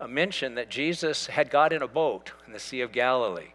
uh, 0.00 0.06
mention 0.06 0.54
that 0.54 0.68
Jesus 0.68 1.26
had 1.26 1.50
got 1.50 1.72
in 1.72 1.82
a 1.82 1.88
boat 1.88 2.32
in 2.46 2.52
the 2.52 2.58
Sea 2.58 2.80
of 2.80 2.92
Galilee. 2.92 3.52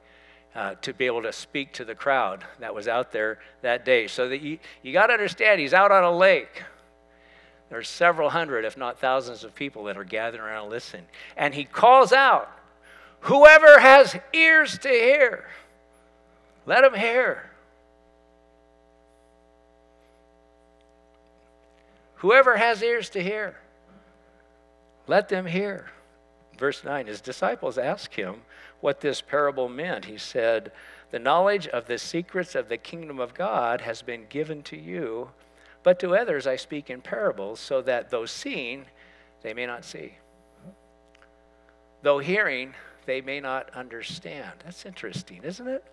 Uh, 0.53 0.73
to 0.75 0.93
be 0.93 1.05
able 1.05 1.21
to 1.21 1.33
speak 1.33 1.73
to 1.73 1.83
the 1.83 1.93
crowd 1.93 2.45
that 2.61 2.73
was 2.73 2.87
out 2.87 3.11
there 3.11 3.39
that 3.61 3.83
day. 3.83 4.07
So 4.07 4.29
that 4.29 4.39
you, 4.41 4.57
you 4.83 4.93
got 4.93 5.07
to 5.07 5.13
understand, 5.13 5.59
he's 5.59 5.73
out 5.73 5.91
on 5.91 6.05
a 6.05 6.11
lake. 6.15 6.63
There's 7.69 7.89
several 7.89 8.29
hundred, 8.29 8.63
if 8.63 8.77
not 8.77 8.99
thousands, 8.99 9.43
of 9.43 9.53
people 9.53 9.83
that 9.85 9.97
are 9.97 10.05
gathering 10.05 10.43
around 10.43 10.69
listening. 10.69 11.07
And 11.35 11.53
he 11.53 11.65
calls 11.65 12.13
out, 12.13 12.49
Whoever 13.21 13.79
has 13.79 14.15
ears 14.33 14.77
to 14.79 14.87
hear, 14.87 15.45
let 16.65 16.83
him 16.83 16.93
hear. 16.93 17.49
Whoever 22.17 22.57
has 22.57 22.81
ears 22.81 23.09
to 23.11 23.21
hear, 23.21 23.57
let 25.07 25.29
them 25.29 25.45
hear. 25.45 25.91
Verse 26.57 26.83
9 26.83 27.07
His 27.07 27.21
disciples 27.21 27.77
asked 27.77 28.15
him 28.15 28.41
what 28.79 29.01
this 29.01 29.21
parable 29.21 29.69
meant. 29.69 30.05
He 30.05 30.17
said, 30.17 30.71
The 31.11 31.19
knowledge 31.19 31.67
of 31.67 31.87
the 31.87 31.97
secrets 31.97 32.55
of 32.55 32.69
the 32.69 32.77
kingdom 32.77 33.19
of 33.19 33.33
God 33.33 33.81
has 33.81 34.01
been 34.01 34.25
given 34.29 34.63
to 34.63 34.77
you, 34.77 35.29
but 35.83 35.99
to 35.99 36.15
others 36.15 36.47
I 36.47 36.55
speak 36.55 36.89
in 36.89 37.01
parables, 37.01 37.59
so 37.59 37.81
that 37.81 38.09
though 38.09 38.25
seeing, 38.25 38.85
they 39.41 39.53
may 39.53 39.65
not 39.65 39.85
see. 39.85 40.15
Though 42.01 42.19
hearing, 42.19 42.73
they 43.05 43.21
may 43.21 43.39
not 43.39 43.69
understand. 43.75 44.51
That's 44.63 44.85
interesting, 44.85 45.41
isn't 45.43 45.67
it? 45.67 45.83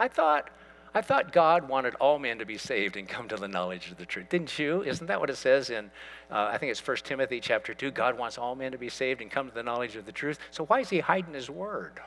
I 0.00 0.08
thought, 0.08 0.50
I 0.94 1.02
thought 1.02 1.32
God 1.32 1.68
wanted 1.68 1.94
all 1.96 2.18
men 2.18 2.38
to 2.38 2.46
be 2.46 2.56
saved 2.56 2.96
and 2.96 3.08
come 3.08 3.28
to 3.28 3.36
the 3.36 3.48
knowledge 3.48 3.90
of 3.90 3.98
the 3.98 4.06
truth. 4.06 4.28
Didn't 4.30 4.58
you? 4.58 4.82
Isn't 4.82 5.06
that 5.08 5.20
what 5.20 5.28
it 5.30 5.36
says 5.36 5.70
in, 5.70 5.90
uh, 6.30 6.48
I 6.50 6.58
think 6.58 6.70
it's 6.70 6.86
1 6.86 6.96
Timothy 7.04 7.40
chapter 7.40 7.74
2? 7.74 7.90
God 7.90 8.16
wants 8.16 8.38
all 8.38 8.54
men 8.54 8.72
to 8.72 8.78
be 8.78 8.88
saved 8.88 9.20
and 9.20 9.30
come 9.30 9.48
to 9.48 9.54
the 9.54 9.62
knowledge 9.62 9.96
of 9.96 10.06
the 10.06 10.12
truth. 10.12 10.38
So 10.50 10.64
why 10.64 10.80
is 10.80 10.88
he 10.88 11.00
hiding 11.00 11.34
his 11.34 11.50
word? 11.50 12.00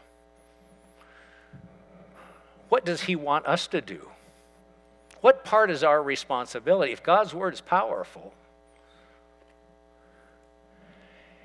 What 2.70 2.86
does 2.86 3.02
he 3.02 3.16
want 3.16 3.46
us 3.46 3.68
to 3.68 3.82
do? 3.82 4.10
What 5.22 5.44
part 5.44 5.70
is 5.70 5.84
our 5.84 6.02
responsibility? 6.02 6.92
If 6.92 7.04
God's 7.04 7.34
word 7.34 7.54
is 7.54 7.62
powerful, 7.62 8.34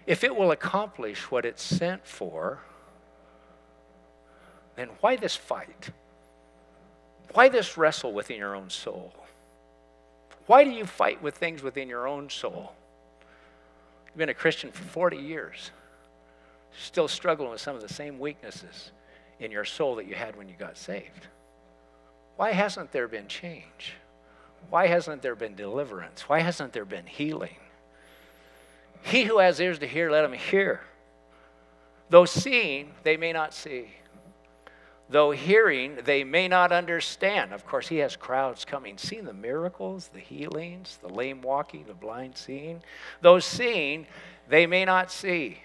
if 0.06 0.24
it 0.24 0.34
will 0.34 0.52
accomplish 0.52 1.30
what 1.30 1.44
it's 1.44 1.62
sent 1.62 2.06
for, 2.06 2.60
then 4.76 4.88
why 5.00 5.16
this 5.16 5.36
fight? 5.36 5.90
Why 7.36 7.50
this 7.50 7.76
wrestle 7.76 8.14
within 8.14 8.38
your 8.38 8.54
own 8.54 8.70
soul? 8.70 9.12
Why 10.46 10.64
do 10.64 10.70
you 10.70 10.86
fight 10.86 11.22
with 11.22 11.34
things 11.34 11.62
within 11.62 11.86
your 11.86 12.08
own 12.08 12.30
soul? 12.30 12.72
You've 14.06 14.16
been 14.16 14.30
a 14.30 14.34
Christian 14.34 14.72
for 14.72 14.84
40 14.84 15.18
years, 15.18 15.70
still 16.80 17.08
struggling 17.08 17.50
with 17.50 17.60
some 17.60 17.76
of 17.76 17.82
the 17.82 17.92
same 17.92 18.18
weaknesses 18.18 18.90
in 19.38 19.50
your 19.50 19.66
soul 19.66 19.96
that 19.96 20.06
you 20.06 20.14
had 20.14 20.34
when 20.34 20.48
you 20.48 20.54
got 20.58 20.78
saved. 20.78 21.26
Why 22.36 22.52
hasn't 22.52 22.90
there 22.92 23.06
been 23.06 23.28
change? 23.28 23.92
Why 24.70 24.86
hasn't 24.86 25.20
there 25.20 25.36
been 25.36 25.56
deliverance? 25.56 26.30
Why 26.30 26.40
hasn't 26.40 26.72
there 26.72 26.86
been 26.86 27.04
healing? 27.04 27.56
He 29.02 29.24
who 29.24 29.40
has 29.40 29.60
ears 29.60 29.78
to 29.80 29.86
hear, 29.86 30.10
let 30.10 30.24
him 30.24 30.32
hear. 30.32 30.80
Though 32.08 32.24
seeing, 32.24 32.94
they 33.02 33.18
may 33.18 33.34
not 33.34 33.52
see. 33.52 33.88
Though 35.08 35.30
hearing, 35.30 35.98
they 36.04 36.24
may 36.24 36.48
not 36.48 36.72
understand. 36.72 37.52
Of 37.52 37.64
course, 37.64 37.86
he 37.86 37.98
has 37.98 38.16
crowds 38.16 38.64
coming, 38.64 38.98
seeing 38.98 39.24
the 39.24 39.32
miracles, 39.32 40.10
the 40.12 40.18
healings, 40.18 40.98
the 41.00 41.08
lame 41.08 41.42
walking, 41.42 41.84
the 41.86 41.94
blind 41.94 42.36
seeing. 42.36 42.82
Though 43.20 43.38
seeing, 43.38 44.06
they 44.48 44.66
may 44.66 44.84
not 44.84 45.12
see. 45.12 45.62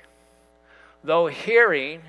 Though 1.04 1.26
hearing, 1.26 2.04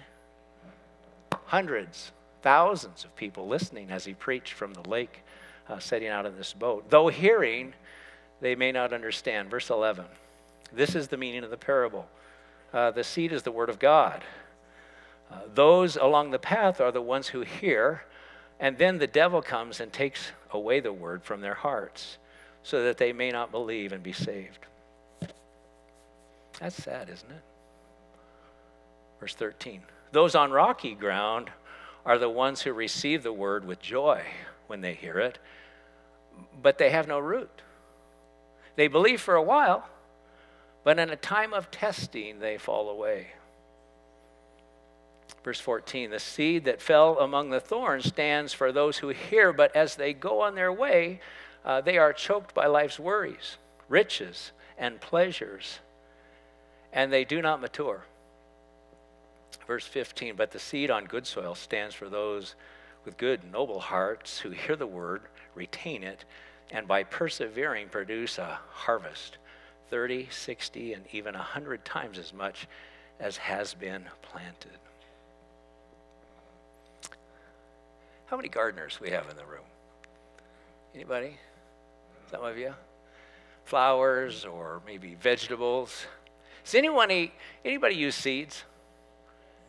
hundreds, 1.47 2.13
thousands 2.43 3.05
of 3.05 3.17
people 3.17 3.49
listening 3.49 3.91
as 3.91 4.05
he 4.05 4.13
preached 4.13 4.53
from 4.53 4.75
the 4.75 4.87
lake, 4.87 5.23
uh, 5.69 5.79
setting 5.79 6.09
out 6.09 6.27
in 6.27 6.37
this 6.37 6.53
boat. 6.53 6.91
Though 6.91 7.09
hearing, 7.09 7.73
they 8.43 8.55
may 8.55 8.73
not 8.73 8.93
understand. 8.93 9.51
Verse 9.51 9.71
11. 9.71 10.05
This 10.73 10.95
is 10.95 11.09
the 11.09 11.17
meaning 11.17 11.45
of 11.45 11.51
the 11.51 11.57
parable. 11.57 12.07
Uh, 12.73 12.91
the 12.91 13.05
seed 13.05 13.33
is 13.33 13.43
the 13.43 13.53
word 13.53 13.71
of 13.71 13.79
God. 13.79 14.23
Uh, 15.33 15.37
those 15.55 15.97
along 15.97 16.31
the 16.31 16.39
path 16.39 16.81
are 16.81 16.93
the 16.93 17.01
ones 17.01 17.29
who 17.29 17.41
hear, 17.41 18.05
and 18.61 18.77
then 18.77 18.99
the 18.99 19.07
devil 19.07 19.41
comes 19.41 19.81
and 19.81 19.93
takes 19.93 20.33
away 20.51 20.81
the 20.81 20.93
word 20.93 21.25
from 21.25 21.41
their 21.41 21.55
hearts 21.55 22.19
so 22.63 22.85
that 22.85 22.99
they 22.99 23.13
may 23.13 23.31
not 23.31 23.51
believe 23.51 23.93
and 23.93 24.03
be 24.03 24.13
saved. 24.13 24.59
That's 26.61 26.77
sad, 26.77 27.09
isn't 27.09 27.31
it? 27.31 27.43
Verse 29.19 29.35
13 29.35 29.83
Those 30.13 30.35
on 30.35 30.51
rocky 30.51 30.95
ground 30.95 31.51
are 32.05 32.19
the 32.19 32.29
ones 32.29 32.63
who 32.63 32.73
receive 32.73 33.23
the 33.23 33.33
word 33.33 33.65
with 33.65 33.81
joy 33.81 34.23
when 34.67 34.81
they 34.81 34.95
hear 34.95 35.19
it, 35.19 35.39
but 36.61 36.79
they 36.79 36.91
have 36.91 37.09
no 37.09 37.19
root. 37.19 37.63
They 38.77 38.89
believe 38.89 39.21
for 39.21 39.35
a 39.35 39.43
while 39.43 39.89
but 40.85 40.99
in 40.99 41.11
a 41.11 41.17
time 41.17 41.53
of 41.53 41.71
testing, 41.71 42.41
they 42.41 42.59
fall 42.59 42.89
away. 42.89 43.29
Verse 45.45 45.61
14 45.61 46.11
The 46.11 46.19
seed 46.19 46.65
that 46.65 46.83
fell 46.83 47.19
among 47.19 47.51
the 47.51 47.61
thorns 47.61 48.07
stands 48.07 48.53
for 48.53 48.73
those 48.73 48.99
who 48.99 49.09
hear, 49.09 49.53
but 49.53 49.75
as 49.75 49.97
they 49.97 50.13
go 50.13 50.41
on 50.41 50.55
their 50.55 50.73
way, 50.73 51.21
uh, 51.65 51.81
they 51.81 51.99
are 51.99 52.13
choked 52.13 52.55
by 52.55 52.67
life's 52.67 52.99
worries, 52.99 53.57
riches, 53.89 54.53
and 54.79 55.01
pleasures, 55.01 55.81
and 56.93 57.13
they 57.13 57.25
do 57.25 57.41
not 57.41 57.61
mature. 57.61 58.05
Verse 59.67 59.87
15 59.87 60.37
But 60.37 60.51
the 60.51 60.59
seed 60.59 60.91
on 60.91 61.05
good 61.05 61.27
soil 61.27 61.55
stands 61.55 61.95
for 61.95 62.09
those 62.09 62.55
with 63.05 63.17
good, 63.17 63.41
noble 63.51 63.81
hearts 63.81 64.39
who 64.39 64.51
hear 64.51 64.77
the 64.77 64.87
word, 64.87 65.23
retain 65.55 66.03
it, 66.03 66.25
and 66.71 66.87
by 66.87 67.03
persevering 67.03 67.89
produce 67.89 68.39
a 68.39 68.59
harvest 68.71 69.39
30, 69.91 70.29
60, 70.31 70.95
and 70.95 71.05
even 71.13 71.35
100 71.35 71.85
times 71.85 72.19
as 72.19 72.33
much 72.33 72.67
as 73.21 73.37
has 73.37 73.75
been 73.75 74.05
planted. 74.23 74.79
How 78.33 78.39
many 78.39 78.49
gardeners 78.49 78.99
we 78.99 79.11
have 79.11 79.29
in 79.29 79.37
the 79.37 79.45
room? 79.45 79.67
Anybody? 80.95 81.37
Some 82.31 82.43
of 82.43 82.57
you? 82.57 82.73
Flowers 83.67 84.47
or 84.47 84.81
maybe 84.87 85.17
vegetables? 85.17 86.07
Does 86.65 86.75
anyone 86.75 87.11
eat, 87.11 87.33
anybody 87.63 87.95
use 87.95 88.15
seeds? 88.15 88.65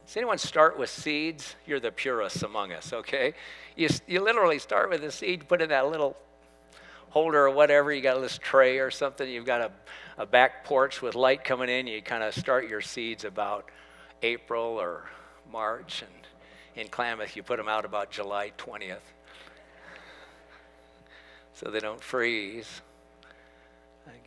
Does 0.07 0.15
anyone 0.15 0.37
start 0.37 0.79
with 0.79 0.89
seeds? 0.89 1.57
You're 1.67 1.81
the 1.81 1.91
purists 1.91 2.41
among 2.43 2.71
us, 2.71 2.93
okay? 2.93 3.33
You, 3.75 3.89
you 4.07 4.21
literally 4.21 4.59
start 4.59 4.89
with 4.89 5.03
a 5.03 5.11
seed, 5.11 5.45
put 5.49 5.61
in 5.61 5.67
that 5.67 5.87
little 5.89 6.15
holder 7.09 7.45
or 7.47 7.49
whatever. 7.49 7.91
You 7.91 8.01
got 8.01 8.21
this 8.21 8.37
tray 8.37 8.79
or 8.79 8.91
something. 8.91 9.29
You've 9.29 9.45
got 9.45 9.59
a, 9.59 9.71
a 10.17 10.25
back 10.25 10.63
porch 10.63 11.01
with 11.01 11.15
light 11.15 11.43
coming 11.43 11.67
in. 11.67 11.85
You 11.85 12.01
kind 12.01 12.23
of 12.23 12.33
start 12.33 12.69
your 12.69 12.79
seeds 12.79 13.25
about 13.25 13.69
April 14.21 14.79
or 14.79 15.09
March. 15.51 16.01
And 16.01 16.22
in 16.75 16.87
Klamath, 16.87 17.35
you 17.35 17.43
put 17.43 17.57
them 17.57 17.67
out 17.67 17.85
about 17.85 18.11
July 18.11 18.51
20th 18.57 18.97
so 21.53 21.69
they 21.69 21.79
don't 21.79 22.01
freeze. 22.01 22.81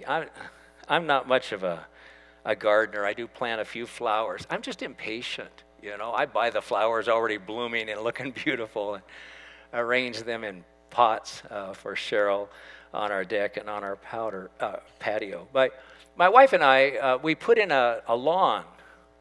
I'm, 0.06 0.28
I'm 0.88 1.06
not 1.06 1.28
much 1.28 1.52
of 1.52 1.64
a, 1.64 1.86
a 2.44 2.54
gardener. 2.54 3.04
I 3.04 3.12
do 3.12 3.26
plant 3.26 3.60
a 3.60 3.64
few 3.64 3.86
flowers. 3.86 4.46
I'm 4.48 4.62
just 4.62 4.82
impatient. 4.82 5.64
You 5.82 5.98
know, 5.98 6.12
I 6.12 6.26
buy 6.26 6.50
the 6.50 6.62
flowers 6.62 7.08
already 7.08 7.36
blooming 7.36 7.88
and 7.90 8.00
looking 8.00 8.30
beautiful 8.44 8.94
and 8.94 9.02
arrange 9.72 10.22
them 10.22 10.44
in 10.44 10.64
pots 10.90 11.42
uh, 11.50 11.72
for 11.72 11.94
Cheryl 11.94 12.48
on 12.94 13.12
our 13.12 13.24
deck 13.24 13.56
and 13.56 13.68
on 13.68 13.84
our 13.84 13.96
powder, 13.96 14.50
uh, 14.60 14.76
patio. 14.98 15.46
But 15.52 15.72
my 16.16 16.28
wife 16.28 16.52
and 16.52 16.62
I, 16.62 16.90
uh, 16.92 17.18
we 17.18 17.34
put 17.34 17.58
in 17.58 17.70
a, 17.70 18.00
a 18.06 18.16
lawn 18.16 18.64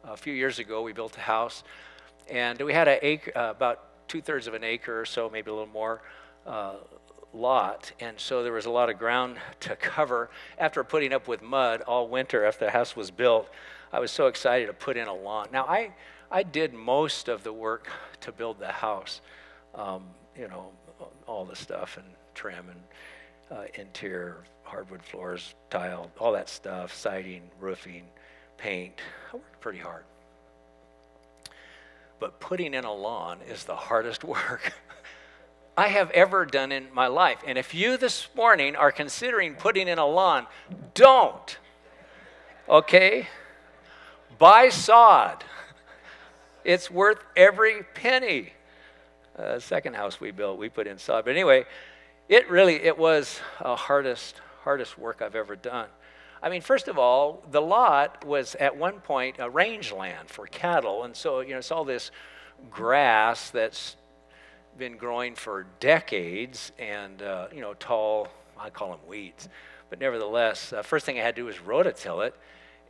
a 0.04 0.16
few 0.16 0.32
years 0.32 0.58
ago. 0.58 0.82
We 0.82 0.92
built 0.92 1.16
a 1.16 1.20
house 1.20 1.62
and 2.28 2.60
we 2.60 2.72
had 2.72 2.88
acre, 2.88 3.32
uh, 3.36 3.50
about 3.50 4.08
two 4.08 4.20
thirds 4.20 4.46
of 4.46 4.54
an 4.54 4.64
acre 4.64 5.00
or 5.00 5.04
so, 5.04 5.28
maybe 5.30 5.50
a 5.50 5.54
little 5.54 5.72
more, 5.72 6.02
uh, 6.46 6.74
lot. 7.32 7.92
And 8.00 8.18
so 8.18 8.42
there 8.42 8.52
was 8.52 8.66
a 8.66 8.70
lot 8.70 8.90
of 8.90 8.98
ground 8.98 9.36
to 9.60 9.76
cover. 9.76 10.30
After 10.58 10.82
putting 10.84 11.12
up 11.12 11.28
with 11.28 11.42
mud 11.42 11.82
all 11.82 12.08
winter 12.08 12.44
after 12.44 12.64
the 12.64 12.70
house 12.70 12.96
was 12.96 13.10
built, 13.10 13.48
I 13.92 14.00
was 14.00 14.10
so 14.10 14.26
excited 14.26 14.66
to 14.66 14.72
put 14.72 14.96
in 14.96 15.08
a 15.08 15.14
lawn. 15.14 15.48
Now, 15.52 15.64
I, 15.66 15.92
I 16.30 16.42
did 16.42 16.74
most 16.74 17.28
of 17.28 17.44
the 17.44 17.52
work 17.52 17.88
to 18.20 18.32
build 18.32 18.58
the 18.58 18.72
house, 18.72 19.20
um, 19.74 20.04
you 20.36 20.48
know, 20.48 20.72
all 21.26 21.44
the 21.44 21.56
stuff 21.56 21.96
and 21.96 22.06
trim 22.34 22.66
and 22.68 23.58
uh, 23.58 23.64
interior, 23.74 24.44
hardwood 24.64 25.02
floors, 25.02 25.54
tile, 25.70 26.10
all 26.18 26.32
that 26.32 26.48
stuff, 26.48 26.92
siding, 26.92 27.42
roofing, 27.60 28.04
paint. 28.56 29.00
I 29.32 29.36
worked 29.36 29.60
pretty 29.60 29.78
hard. 29.78 30.04
But 32.18 32.40
putting 32.40 32.74
in 32.74 32.84
a 32.84 32.92
lawn 32.92 33.38
is 33.48 33.64
the 33.64 33.76
hardest 33.76 34.24
work 34.24 34.72
I 35.76 35.88
have 35.88 36.10
ever 36.12 36.46
done 36.46 36.72
in 36.72 36.88
my 36.94 37.06
life. 37.06 37.38
And 37.46 37.58
if 37.58 37.74
you 37.74 37.98
this 37.98 38.28
morning 38.34 38.76
are 38.76 38.90
considering 38.90 39.54
putting 39.54 39.88
in 39.88 39.98
a 39.98 40.06
lawn, 40.06 40.46
don't. 40.94 41.58
Okay? 42.68 43.28
Buy 44.38 44.68
sod. 44.70 45.44
It's 46.64 46.90
worth 46.90 47.22
every 47.36 47.84
penny. 47.94 48.52
Uh, 49.38 49.60
second 49.60 49.94
house 49.94 50.18
we 50.20 50.32
built, 50.32 50.58
we 50.58 50.68
put 50.68 50.88
in 50.88 50.98
sod. 50.98 51.24
But 51.24 51.30
anyway, 51.30 51.64
it 52.28 52.50
really 52.50 52.74
it 52.74 52.98
was 52.98 53.38
the 53.60 53.76
hardest 53.76 54.40
hardest 54.64 54.98
work 54.98 55.22
I've 55.22 55.36
ever 55.36 55.54
done. 55.54 55.86
I 56.42 56.48
mean, 56.50 56.60
first 56.60 56.88
of 56.88 56.98
all, 56.98 57.42
the 57.50 57.60
lot 57.60 58.24
was 58.24 58.54
at 58.56 58.76
one 58.76 59.00
point 59.00 59.36
a 59.38 59.48
rangeland 59.48 60.28
for 60.28 60.46
cattle, 60.46 61.04
and 61.04 61.16
so 61.16 61.40
you 61.40 61.50
know 61.50 61.58
it's 61.58 61.70
all 61.70 61.84
this 61.84 62.10
grass 62.70 63.50
that's 63.50 63.96
been 64.78 64.96
growing 64.96 65.34
for 65.34 65.66
decades, 65.80 66.72
and 66.78 67.22
uh, 67.22 67.48
you 67.52 67.60
know 67.60 67.74
tall. 67.74 68.28
I 68.58 68.70
call 68.70 68.90
them 68.90 69.00
weeds, 69.06 69.48
but 69.90 70.00
nevertheless, 70.00 70.72
uh, 70.72 70.82
first 70.82 71.04
thing 71.04 71.18
I 71.18 71.22
had 71.22 71.36
to 71.36 71.42
do 71.42 71.46
was 71.46 71.56
rototill 71.56 72.26
it, 72.26 72.34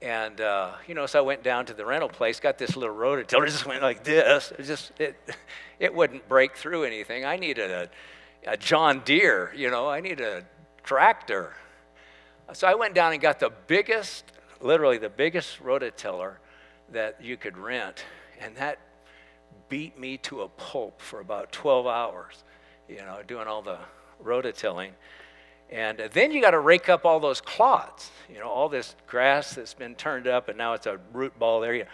and 0.02 0.40
uh, 0.40 0.72
you 0.86 0.94
know 0.94 1.06
so 1.06 1.18
I 1.18 1.22
went 1.22 1.42
down 1.42 1.66
to 1.66 1.74
the 1.74 1.84
rental 1.84 2.08
place, 2.08 2.40
got 2.40 2.58
this 2.58 2.76
little 2.76 2.94
rototiller, 2.94 3.46
just 3.46 3.66
went 3.66 3.82
like 3.82 4.04
this. 4.04 4.52
It 4.58 4.64
just 4.64 4.92
it 4.98 5.16
it 5.78 5.94
wouldn't 5.94 6.28
break 6.28 6.56
through 6.56 6.84
anything. 6.84 7.24
I 7.24 7.36
needed 7.36 7.70
a, 7.70 7.88
a 8.46 8.56
John 8.56 9.02
Deere, 9.04 9.52
you 9.54 9.70
know, 9.70 9.88
I 9.88 10.00
needed 10.00 10.20
a 10.20 10.44
tractor. 10.82 11.54
So 12.52 12.66
I 12.66 12.74
went 12.74 12.94
down 12.94 13.12
and 13.12 13.20
got 13.20 13.40
the 13.40 13.50
biggest, 13.66 14.24
literally 14.60 14.98
the 14.98 15.08
biggest 15.08 15.62
rototiller 15.62 16.36
that 16.92 17.22
you 17.22 17.36
could 17.36 17.58
rent. 17.58 18.04
And 18.40 18.56
that 18.56 18.78
beat 19.68 19.98
me 19.98 20.18
to 20.18 20.42
a 20.42 20.48
pulp 20.48 21.00
for 21.00 21.20
about 21.20 21.50
12 21.50 21.86
hours, 21.86 22.44
you 22.88 22.98
know, 22.98 23.20
doing 23.26 23.48
all 23.48 23.62
the 23.62 23.78
rototilling. 24.24 24.90
And 25.70 25.98
then 26.12 26.30
you 26.30 26.40
got 26.40 26.52
to 26.52 26.60
rake 26.60 26.88
up 26.88 27.04
all 27.04 27.18
those 27.18 27.40
clods, 27.40 28.12
you 28.32 28.38
know, 28.38 28.48
all 28.48 28.68
this 28.68 28.94
grass 29.08 29.54
that's 29.54 29.74
been 29.74 29.96
turned 29.96 30.28
up 30.28 30.48
and 30.48 30.56
now 30.56 30.74
it's 30.74 30.86
a 30.86 31.00
root 31.12 31.36
ball 31.38 31.60
there. 31.60 31.74
You 31.74 31.86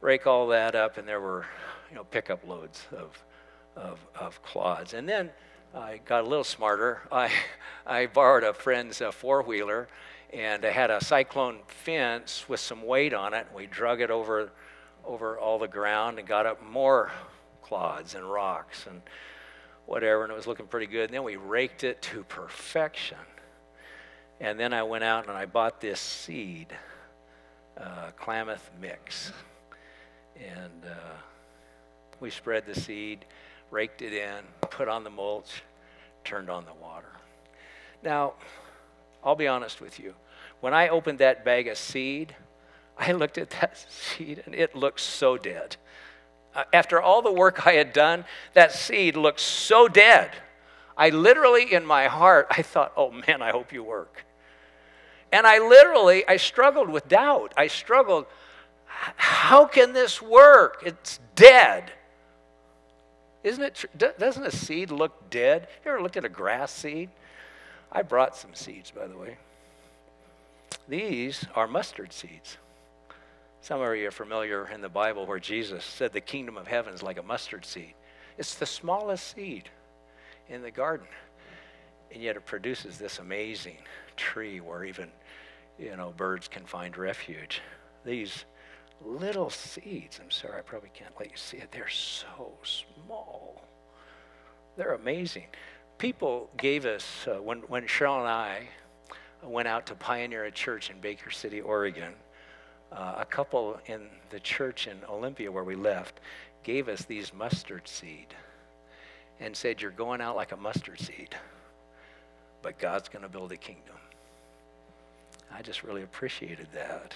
rake 0.00 0.26
all 0.26 0.46
that 0.48 0.74
up, 0.74 0.98
and 0.98 1.06
there 1.06 1.20
were, 1.20 1.46
you 1.90 1.96
know, 1.96 2.04
pickup 2.04 2.46
loads 2.46 2.86
of, 2.92 3.24
of, 3.76 3.98
of 4.14 4.42
clods. 4.42 4.94
And 4.94 5.08
then 5.08 5.30
I 5.74 6.00
got 6.06 6.24
a 6.24 6.26
little 6.26 6.44
smarter. 6.44 7.02
I, 7.12 7.30
I 7.86 8.06
borrowed 8.06 8.42
a 8.42 8.54
friend's 8.54 9.02
uh, 9.02 9.10
four 9.10 9.42
wheeler, 9.42 9.88
and 10.32 10.64
I 10.64 10.70
had 10.70 10.90
a 10.90 11.04
cyclone 11.04 11.58
fence 11.66 12.48
with 12.48 12.60
some 12.60 12.82
weight 12.82 13.12
on 13.12 13.34
it. 13.34 13.46
We 13.54 13.66
drug 13.66 14.00
it 14.00 14.10
over, 14.10 14.50
over 15.04 15.38
all 15.38 15.58
the 15.58 15.68
ground 15.68 16.18
and 16.18 16.26
got 16.26 16.46
up 16.46 16.64
more 16.64 17.12
clods 17.62 18.14
and 18.14 18.24
rocks 18.24 18.86
and 18.86 19.02
whatever, 19.84 20.22
and 20.22 20.32
it 20.32 20.36
was 20.36 20.46
looking 20.46 20.66
pretty 20.66 20.86
good. 20.86 21.04
And 21.04 21.14
then 21.14 21.24
we 21.24 21.36
raked 21.36 21.84
it 21.84 22.00
to 22.02 22.24
perfection. 22.24 23.18
And 24.40 24.58
then 24.58 24.72
I 24.72 24.84
went 24.84 25.04
out 25.04 25.28
and 25.28 25.36
I 25.36 25.44
bought 25.44 25.82
this 25.82 26.00
seed, 26.00 26.68
uh, 27.76 28.12
Klamath 28.16 28.70
Mix. 28.80 29.32
And 30.38 30.86
uh, 30.86 31.16
we 32.20 32.30
spread 32.30 32.64
the 32.64 32.78
seed 32.78 33.26
raked 33.70 34.02
it 34.02 34.12
in, 34.12 34.44
put 34.70 34.88
on 34.88 35.04
the 35.04 35.10
mulch, 35.10 35.62
turned 36.24 36.50
on 36.50 36.64
the 36.64 36.74
water. 36.74 37.12
Now, 38.02 38.34
I'll 39.24 39.36
be 39.36 39.48
honest 39.48 39.80
with 39.80 39.98
you. 39.98 40.14
When 40.60 40.74
I 40.74 40.88
opened 40.88 41.18
that 41.18 41.44
bag 41.44 41.68
of 41.68 41.76
seed, 41.76 42.34
I 42.98 43.12
looked 43.12 43.38
at 43.38 43.50
that 43.50 43.78
seed 43.88 44.42
and 44.46 44.54
it 44.54 44.74
looked 44.74 45.00
so 45.00 45.36
dead. 45.36 45.76
Uh, 46.54 46.64
after 46.72 47.00
all 47.00 47.22
the 47.22 47.32
work 47.32 47.66
I 47.66 47.72
had 47.72 47.92
done, 47.92 48.24
that 48.54 48.72
seed 48.72 49.16
looked 49.16 49.40
so 49.40 49.86
dead. 49.86 50.30
I 50.96 51.10
literally, 51.10 51.72
in 51.72 51.86
my 51.86 52.06
heart, 52.06 52.48
I 52.50 52.62
thought, 52.62 52.92
oh 52.96 53.10
man, 53.10 53.42
I 53.42 53.50
hope 53.50 53.72
you 53.72 53.82
work. 53.82 54.24
And 55.30 55.46
I 55.46 55.58
literally, 55.58 56.26
I 56.26 56.38
struggled 56.38 56.88
with 56.88 57.06
doubt. 57.06 57.52
I 57.56 57.66
struggled, 57.66 58.26
how 58.86 59.66
can 59.66 59.92
this 59.92 60.22
work? 60.22 60.82
It's 60.84 61.20
dead. 61.34 61.92
Isn't 63.44 63.62
it? 63.62 63.84
Doesn't 64.18 64.44
a 64.44 64.50
seed 64.50 64.90
look 64.90 65.30
dead? 65.30 65.68
You 65.84 65.92
ever 65.92 66.02
looked 66.02 66.16
at 66.16 66.24
a 66.24 66.28
grass 66.28 66.72
seed? 66.72 67.10
I 67.90 68.02
brought 68.02 68.36
some 68.36 68.54
seeds, 68.54 68.90
by 68.90 69.06
the 69.06 69.16
way. 69.16 69.38
These 70.88 71.46
are 71.54 71.66
mustard 71.66 72.12
seeds. 72.12 72.58
Some 73.60 73.80
of 73.80 73.96
you 73.96 74.08
are 74.08 74.12
familiar 74.12 74.68
in 74.68 74.80
the 74.80 74.88
Bible 74.88 75.26
where 75.26 75.38
Jesus 75.38 75.84
said 75.84 76.12
the 76.12 76.20
kingdom 76.20 76.56
of 76.56 76.66
heaven 76.66 76.94
is 76.94 77.02
like 77.02 77.18
a 77.18 77.22
mustard 77.22 77.64
seed. 77.64 77.94
It's 78.38 78.54
the 78.54 78.66
smallest 78.66 79.34
seed 79.34 79.68
in 80.48 80.62
the 80.62 80.70
garden. 80.70 81.06
And 82.12 82.22
yet 82.22 82.36
it 82.36 82.46
produces 82.46 82.98
this 82.98 83.18
amazing 83.18 83.78
tree 84.16 84.60
where 84.60 84.84
even, 84.84 85.10
you 85.78 85.96
know, 85.96 86.14
birds 86.16 86.48
can 86.48 86.64
find 86.64 86.96
refuge. 86.96 87.60
These 88.04 88.44
little 89.04 89.50
seeds. 89.50 90.20
I'm 90.22 90.30
sorry, 90.30 90.58
I 90.58 90.62
probably 90.62 90.90
can't 90.94 91.12
let 91.18 91.30
you 91.30 91.36
see 91.36 91.58
it. 91.58 91.70
They're 91.72 91.88
so 91.88 92.52
small. 92.62 93.62
They're 94.76 94.94
amazing. 94.94 95.46
People 95.98 96.50
gave 96.56 96.86
us, 96.86 97.26
uh, 97.26 97.42
when, 97.42 97.58
when 97.62 97.84
Cheryl 97.84 98.20
and 98.20 98.28
I 98.28 98.68
went 99.42 99.68
out 99.68 99.86
to 99.86 99.94
pioneer 99.94 100.44
a 100.44 100.50
church 100.50 100.90
in 100.90 101.00
Baker 101.00 101.30
City, 101.30 101.60
Oregon, 101.60 102.12
uh, 102.92 103.16
a 103.18 103.24
couple 103.24 103.78
in 103.86 104.06
the 104.30 104.40
church 104.40 104.86
in 104.86 104.96
Olympia 105.08 105.50
where 105.50 105.64
we 105.64 105.74
left 105.74 106.20
gave 106.62 106.88
us 106.88 107.02
these 107.04 107.32
mustard 107.34 107.86
seed 107.86 108.34
and 109.40 109.56
said, 109.56 109.80
You're 109.80 109.90
going 109.90 110.20
out 110.20 110.36
like 110.36 110.52
a 110.52 110.56
mustard 110.56 111.00
seed, 111.00 111.34
but 112.62 112.78
God's 112.78 113.08
going 113.08 113.22
to 113.22 113.28
build 113.28 113.52
a 113.52 113.56
kingdom. 113.56 113.96
I 115.52 115.62
just 115.62 115.82
really 115.82 116.02
appreciated 116.02 116.68
that. 116.74 117.14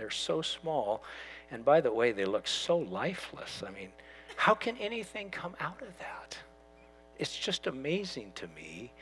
They're 0.00 0.10
so 0.10 0.40
small. 0.40 1.02
And 1.50 1.62
by 1.62 1.82
the 1.82 1.92
way, 1.92 2.12
they 2.12 2.24
look 2.24 2.48
so 2.48 2.78
lifeless. 2.78 3.62
I 3.66 3.70
mean, 3.70 3.90
how 4.34 4.54
can 4.54 4.78
anything 4.78 5.28
come 5.28 5.54
out 5.60 5.82
of 5.82 5.98
that? 5.98 6.38
It's 7.18 7.36
just 7.36 7.66
amazing 7.66 8.32
to 8.36 8.48
me 8.48 8.92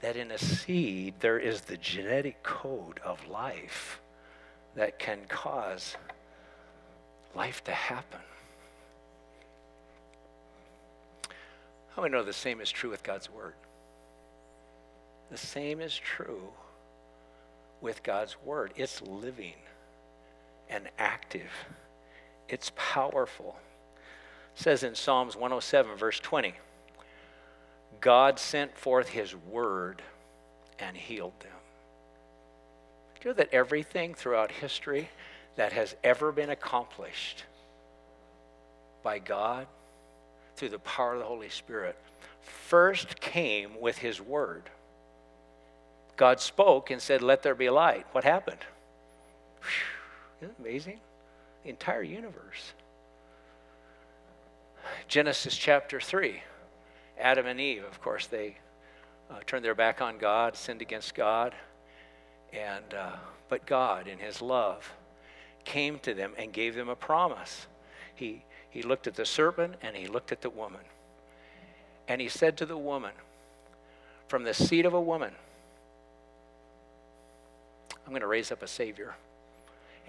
that 0.00 0.16
in 0.16 0.30
a 0.30 0.38
seed 0.38 1.12
there 1.20 1.38
is 1.38 1.60
the 1.60 1.76
genetic 1.76 2.42
code 2.42 3.00
of 3.04 3.28
life 3.28 4.00
that 4.74 4.98
can 4.98 5.18
cause 5.28 5.96
life 7.34 7.62
to 7.64 7.72
happen. 7.72 8.20
How 11.94 12.00
many 12.00 12.12
know 12.12 12.24
the 12.24 12.32
same 12.32 12.62
is 12.62 12.70
true 12.70 12.88
with 12.88 13.02
God's 13.02 13.30
Word? 13.30 13.52
The 15.30 15.36
same 15.36 15.82
is 15.82 15.94
true 15.94 16.48
with 17.82 18.02
God's 18.02 18.36
Word. 18.42 18.72
It's 18.76 19.02
living 19.02 19.56
and 20.70 20.88
active, 20.98 21.50
it's 22.48 22.72
powerful. 22.76 23.56
It 24.56 24.62
says 24.62 24.82
in 24.82 24.94
Psalms 24.94 25.34
107, 25.36 25.96
verse 25.96 26.20
20, 26.20 26.54
God 28.00 28.38
sent 28.38 28.76
forth 28.76 29.08
His 29.08 29.34
Word 29.34 30.02
and 30.78 30.96
healed 30.96 31.38
them. 31.40 31.50
Do 33.14 33.28
you 33.28 33.30
know 33.30 33.36
that 33.36 33.52
everything 33.52 34.14
throughout 34.14 34.50
history 34.50 35.10
that 35.56 35.72
has 35.72 35.94
ever 36.02 36.32
been 36.32 36.50
accomplished 36.50 37.44
by 39.02 39.18
God 39.18 39.66
through 40.56 40.70
the 40.70 40.78
power 40.78 41.14
of 41.14 41.18
the 41.20 41.26
Holy 41.26 41.50
Spirit 41.50 41.96
first 42.40 43.20
came 43.20 43.78
with 43.80 43.98
His 43.98 44.20
Word? 44.20 44.70
God 46.16 46.40
spoke 46.40 46.90
and 46.90 47.00
said, 47.00 47.22
Let 47.22 47.42
there 47.42 47.54
be 47.54 47.70
light. 47.70 48.06
What 48.12 48.24
happened? 48.24 48.60
Whew, 49.62 49.99
isn't 50.42 50.58
amazing? 50.58 51.00
The 51.64 51.70
entire 51.70 52.02
universe. 52.02 52.72
Genesis 55.08 55.56
chapter 55.56 56.00
3. 56.00 56.42
Adam 57.18 57.46
and 57.46 57.60
Eve, 57.60 57.84
of 57.84 58.00
course, 58.00 58.26
they 58.26 58.56
uh, 59.30 59.40
turned 59.46 59.64
their 59.64 59.74
back 59.74 60.00
on 60.00 60.18
God, 60.18 60.56
sinned 60.56 60.80
against 60.80 61.14
God. 61.14 61.54
And, 62.52 62.94
uh, 62.94 63.16
but 63.48 63.66
God, 63.66 64.08
in 64.08 64.18
His 64.18 64.40
love, 64.40 64.90
came 65.64 65.98
to 66.00 66.14
them 66.14 66.32
and 66.38 66.52
gave 66.52 66.74
them 66.74 66.88
a 66.88 66.96
promise. 66.96 67.66
He, 68.14 68.42
he 68.70 68.82
looked 68.82 69.06
at 69.06 69.14
the 69.14 69.26
serpent 69.26 69.74
and 69.82 69.94
he 69.94 70.06
looked 70.06 70.32
at 70.32 70.40
the 70.40 70.50
woman. 70.50 70.80
And 72.08 72.20
he 72.20 72.28
said 72.28 72.56
to 72.58 72.66
the 72.66 72.76
woman, 72.76 73.12
From 74.28 74.44
the 74.44 74.54
seed 74.54 74.86
of 74.86 74.94
a 74.94 75.00
woman, 75.00 75.32
I'm 78.04 78.12
going 78.12 78.22
to 78.22 78.26
raise 78.26 78.50
up 78.50 78.62
a 78.62 78.66
Savior. 78.66 79.14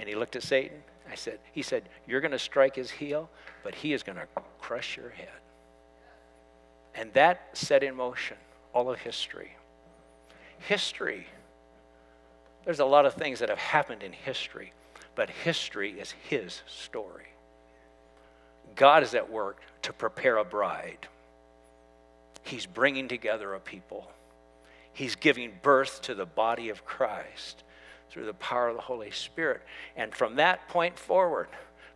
And 0.02 0.10
he 0.10 0.16
looked 0.16 0.36
at 0.36 0.44
Satan. 0.44 0.84
I 1.10 1.16
said, 1.16 1.40
He 1.54 1.62
said, 1.62 1.84
You're 2.06 2.20
going 2.20 2.32
to 2.32 2.40
strike 2.40 2.76
his 2.76 2.92
heel, 2.92 3.30
but 3.64 3.74
he 3.74 3.94
is 3.94 4.04
going 4.04 4.18
to 4.18 4.28
crush 4.60 4.98
your 4.98 5.12
head. 5.12 5.30
And 6.94 7.14
that 7.14 7.48
set 7.54 7.84
in 7.84 7.96
motion 7.96 8.36
all 8.74 8.92
of 8.92 9.00
history. 9.00 9.56
History 10.58 11.26
there's 12.66 12.80
a 12.80 12.86
lot 12.86 13.06
of 13.06 13.14
things 13.14 13.40
that 13.40 13.50
have 13.50 13.58
happened 13.58 14.04
in 14.04 14.12
history, 14.12 14.74
but 15.16 15.30
history 15.30 16.00
is 16.00 16.12
his 16.12 16.62
story. 16.68 17.28
God 18.76 19.04
is 19.04 19.16
at 19.16 19.32
work 19.32 19.62
to 19.84 19.94
prepare 19.94 20.38
a 20.38 20.46
bride. 20.46 21.08
He's 22.44 22.66
bringing 22.66 23.08
together 23.08 23.54
a 23.54 23.60
people. 23.60 24.12
He's 24.94 25.16
giving 25.16 25.54
birth 25.62 26.02
to 26.04 26.16
the 26.16 26.26
body 26.26 26.70
of 26.70 26.86
Christ 26.86 27.64
through 28.12 28.26
the 28.26 28.34
power 28.36 28.67
of 28.67 28.76
the 28.76 28.82
Holy 28.82 29.10
Spirit. 29.12 29.62
And 29.95 30.13
from 30.13 30.36
that 30.36 30.67
point 30.67 31.00
forward, 31.00 31.47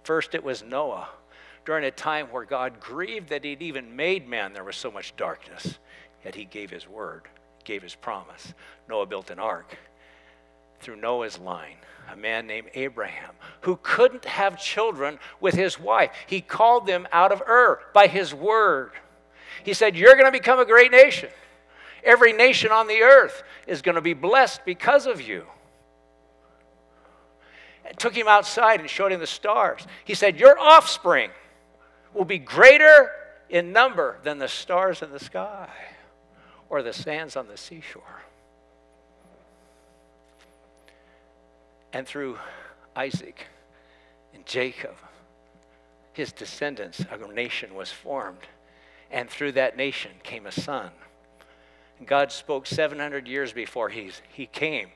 first 0.03 0.33
it 0.33 0.43
was 0.43 0.63
Noah. 0.63 1.09
During 1.65 1.83
a 1.83 1.91
time 1.91 2.27
where 2.27 2.45
God 2.45 2.79
grieved 2.79 3.29
that 3.29 3.43
He'd 3.43 3.61
even 3.61 3.95
made 3.95 4.27
man, 4.27 4.53
there 4.53 4.63
was 4.63 4.77
so 4.77 4.89
much 4.89 5.15
darkness. 5.17 5.77
Yet 6.23 6.35
He 6.35 6.45
gave 6.45 6.69
His 6.69 6.87
word, 6.87 7.23
gave 7.63 7.83
His 7.83 7.95
promise. 7.95 8.53
Noah 8.87 9.05
built 9.05 9.29
an 9.29 9.39
ark 9.39 9.77
through 10.79 10.97
Noah's 10.97 11.39
line, 11.39 11.77
a 12.11 12.15
man 12.15 12.47
named 12.47 12.69
Abraham, 12.75 13.31
who 13.61 13.79
couldn't 13.81 14.25
have 14.25 14.61
children 14.61 15.19
with 15.39 15.55
his 15.55 15.79
wife. 15.79 16.11
He 16.27 16.41
called 16.41 16.85
them 16.85 17.07
out 17.11 17.31
of 17.31 17.41
Ur 17.41 17.79
by 17.93 18.07
his 18.07 18.33
word. 18.33 18.91
He 19.63 19.73
said, 19.73 19.95
You're 19.95 20.13
going 20.13 20.25
to 20.25 20.31
become 20.31 20.59
a 20.59 20.65
great 20.65 20.91
nation. 20.91 21.29
Every 22.03 22.33
nation 22.33 22.71
on 22.71 22.87
the 22.87 23.01
earth 23.01 23.41
is 23.65 23.81
going 23.81 23.95
to 23.95 24.01
be 24.01 24.13
blessed 24.13 24.63
because 24.63 25.07
of 25.07 25.19
you. 25.19 25.45
Took 27.97 28.15
him 28.15 28.27
outside 28.27 28.79
and 28.79 28.89
showed 28.89 29.11
him 29.11 29.19
the 29.19 29.27
stars. 29.27 29.85
He 30.03 30.13
said, 30.13 30.39
Your 30.39 30.57
offspring 30.59 31.31
will 32.13 32.25
be 32.25 32.39
greater 32.39 33.11
in 33.49 33.71
number 33.71 34.17
than 34.23 34.37
the 34.37 34.47
stars 34.47 35.01
in 35.01 35.11
the 35.11 35.19
sky 35.19 35.69
or 36.69 36.81
the 36.81 36.93
sands 36.93 37.35
on 37.35 37.47
the 37.47 37.57
seashore. 37.57 38.23
and 41.95 42.05
through 42.05 42.37
Isaac 42.93 43.47
and 44.33 44.45
Jacob, 44.45 44.95
his 46.11 46.33
descendants, 46.33 47.05
a 47.09 47.33
nation 47.33 47.73
was 47.73 47.89
formed. 47.89 48.47
And 49.09 49.29
through 49.29 49.53
that 49.53 49.77
nation 49.77 50.11
came 50.21 50.45
a 50.45 50.51
son. 50.51 50.91
God 52.05 52.33
spoke 52.33 52.67
700 52.67 53.29
years 53.29 53.53
before 53.53 53.87
he's, 53.87 54.21
he 54.27 54.45
came. 54.45 54.89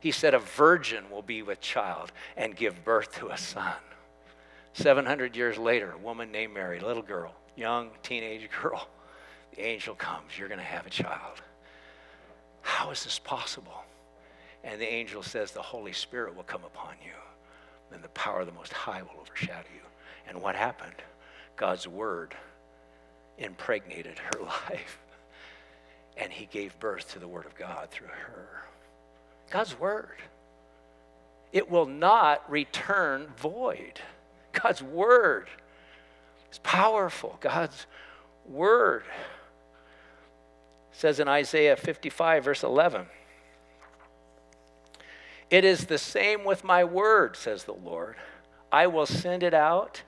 He 0.00 0.10
said, 0.10 0.34
A 0.34 0.38
virgin 0.38 1.04
will 1.10 1.22
be 1.22 1.42
with 1.42 1.60
child 1.60 2.10
and 2.36 2.56
give 2.56 2.84
birth 2.84 3.14
to 3.18 3.28
a 3.28 3.38
son. 3.38 3.74
700 4.72 5.36
years 5.36 5.58
later, 5.58 5.92
a 5.92 5.98
woman 5.98 6.32
named 6.32 6.54
Mary, 6.54 6.80
little 6.80 7.02
girl, 7.02 7.34
young 7.56 7.90
teenage 8.02 8.48
girl, 8.62 8.88
the 9.54 9.62
angel 9.62 9.94
comes, 9.94 10.38
You're 10.38 10.48
going 10.48 10.58
to 10.58 10.64
have 10.64 10.86
a 10.86 10.90
child. 10.90 11.42
How 12.62 12.90
is 12.90 13.04
this 13.04 13.18
possible? 13.18 13.84
And 14.64 14.80
the 14.80 14.90
angel 14.90 15.22
says, 15.22 15.52
The 15.52 15.62
Holy 15.62 15.92
Spirit 15.92 16.34
will 16.34 16.42
come 16.42 16.64
upon 16.64 16.94
you, 17.04 17.12
and 17.94 18.02
the 18.02 18.08
power 18.08 18.40
of 18.40 18.46
the 18.46 18.52
Most 18.52 18.72
High 18.72 19.02
will 19.02 19.20
overshadow 19.20 19.68
you. 19.74 19.82
And 20.28 20.40
what 20.40 20.54
happened? 20.54 21.02
God's 21.56 21.86
word 21.86 22.34
impregnated 23.38 24.18
her 24.18 24.40
life. 24.70 24.98
And 26.16 26.32
he 26.32 26.46
gave 26.46 26.78
birth 26.78 27.12
to 27.12 27.18
the 27.18 27.28
word 27.28 27.46
of 27.46 27.54
God 27.54 27.90
through 27.90 28.08
her. 28.08 28.64
God's 29.50 29.78
word. 29.78 30.16
It 31.52 31.70
will 31.70 31.86
not 31.86 32.48
return 32.50 33.28
void. 33.36 34.00
God's 34.52 34.82
word 34.82 35.48
is 36.50 36.58
powerful. 36.58 37.36
God's 37.40 37.86
word 38.46 39.04
says 40.92 41.18
in 41.18 41.28
Isaiah 41.28 41.76
55, 41.76 42.44
verse 42.44 42.62
11. 42.62 43.06
It 45.50 45.64
is 45.64 45.86
the 45.86 45.98
same 45.98 46.44
with 46.44 46.62
my 46.62 46.84
word, 46.84 47.36
says 47.36 47.64
the 47.64 47.72
Lord. 47.72 48.16
I 48.70 48.86
will 48.86 49.06
send 49.06 49.42
it 49.42 49.54
out, 49.54 50.02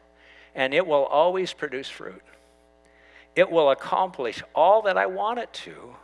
and 0.54 0.72
it 0.72 0.86
will 0.86 1.04
always 1.04 1.52
produce 1.52 1.88
fruit. 1.88 2.22
It 3.34 3.50
will 3.50 3.70
accomplish 3.70 4.42
all 4.54 4.82
that 4.82 4.96
I 4.96 5.06
want 5.06 5.40
it 5.40 5.52
to, 5.64 5.96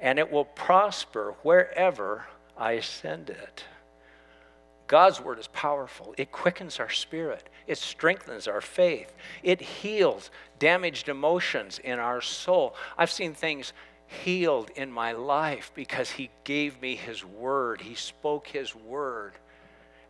and 0.00 0.18
it 0.18 0.32
will 0.32 0.44
prosper 0.44 1.34
wherever 1.42 2.26
I 2.56 2.80
send 2.80 3.30
it. 3.30 3.64
God's 4.86 5.20
word 5.20 5.38
is 5.38 5.48
powerful. 5.48 6.14
It 6.18 6.32
quickens 6.32 6.78
our 6.78 6.90
spirit. 6.90 7.48
It 7.66 7.78
strengthens 7.78 8.46
our 8.46 8.60
faith. 8.60 9.14
It 9.42 9.60
heals 9.60 10.30
damaged 10.58 11.08
emotions 11.08 11.78
in 11.82 11.98
our 11.98 12.20
soul. 12.20 12.74
I've 12.98 13.10
seen 13.10 13.32
things 13.32 13.72
healed 14.06 14.70
in 14.76 14.92
my 14.92 15.12
life 15.12 15.72
because 15.74 16.10
he 16.10 16.30
gave 16.44 16.80
me 16.82 16.94
his 16.94 17.24
word. 17.24 17.80
He 17.80 17.94
spoke 17.94 18.46
his 18.48 18.74
word. 18.74 19.32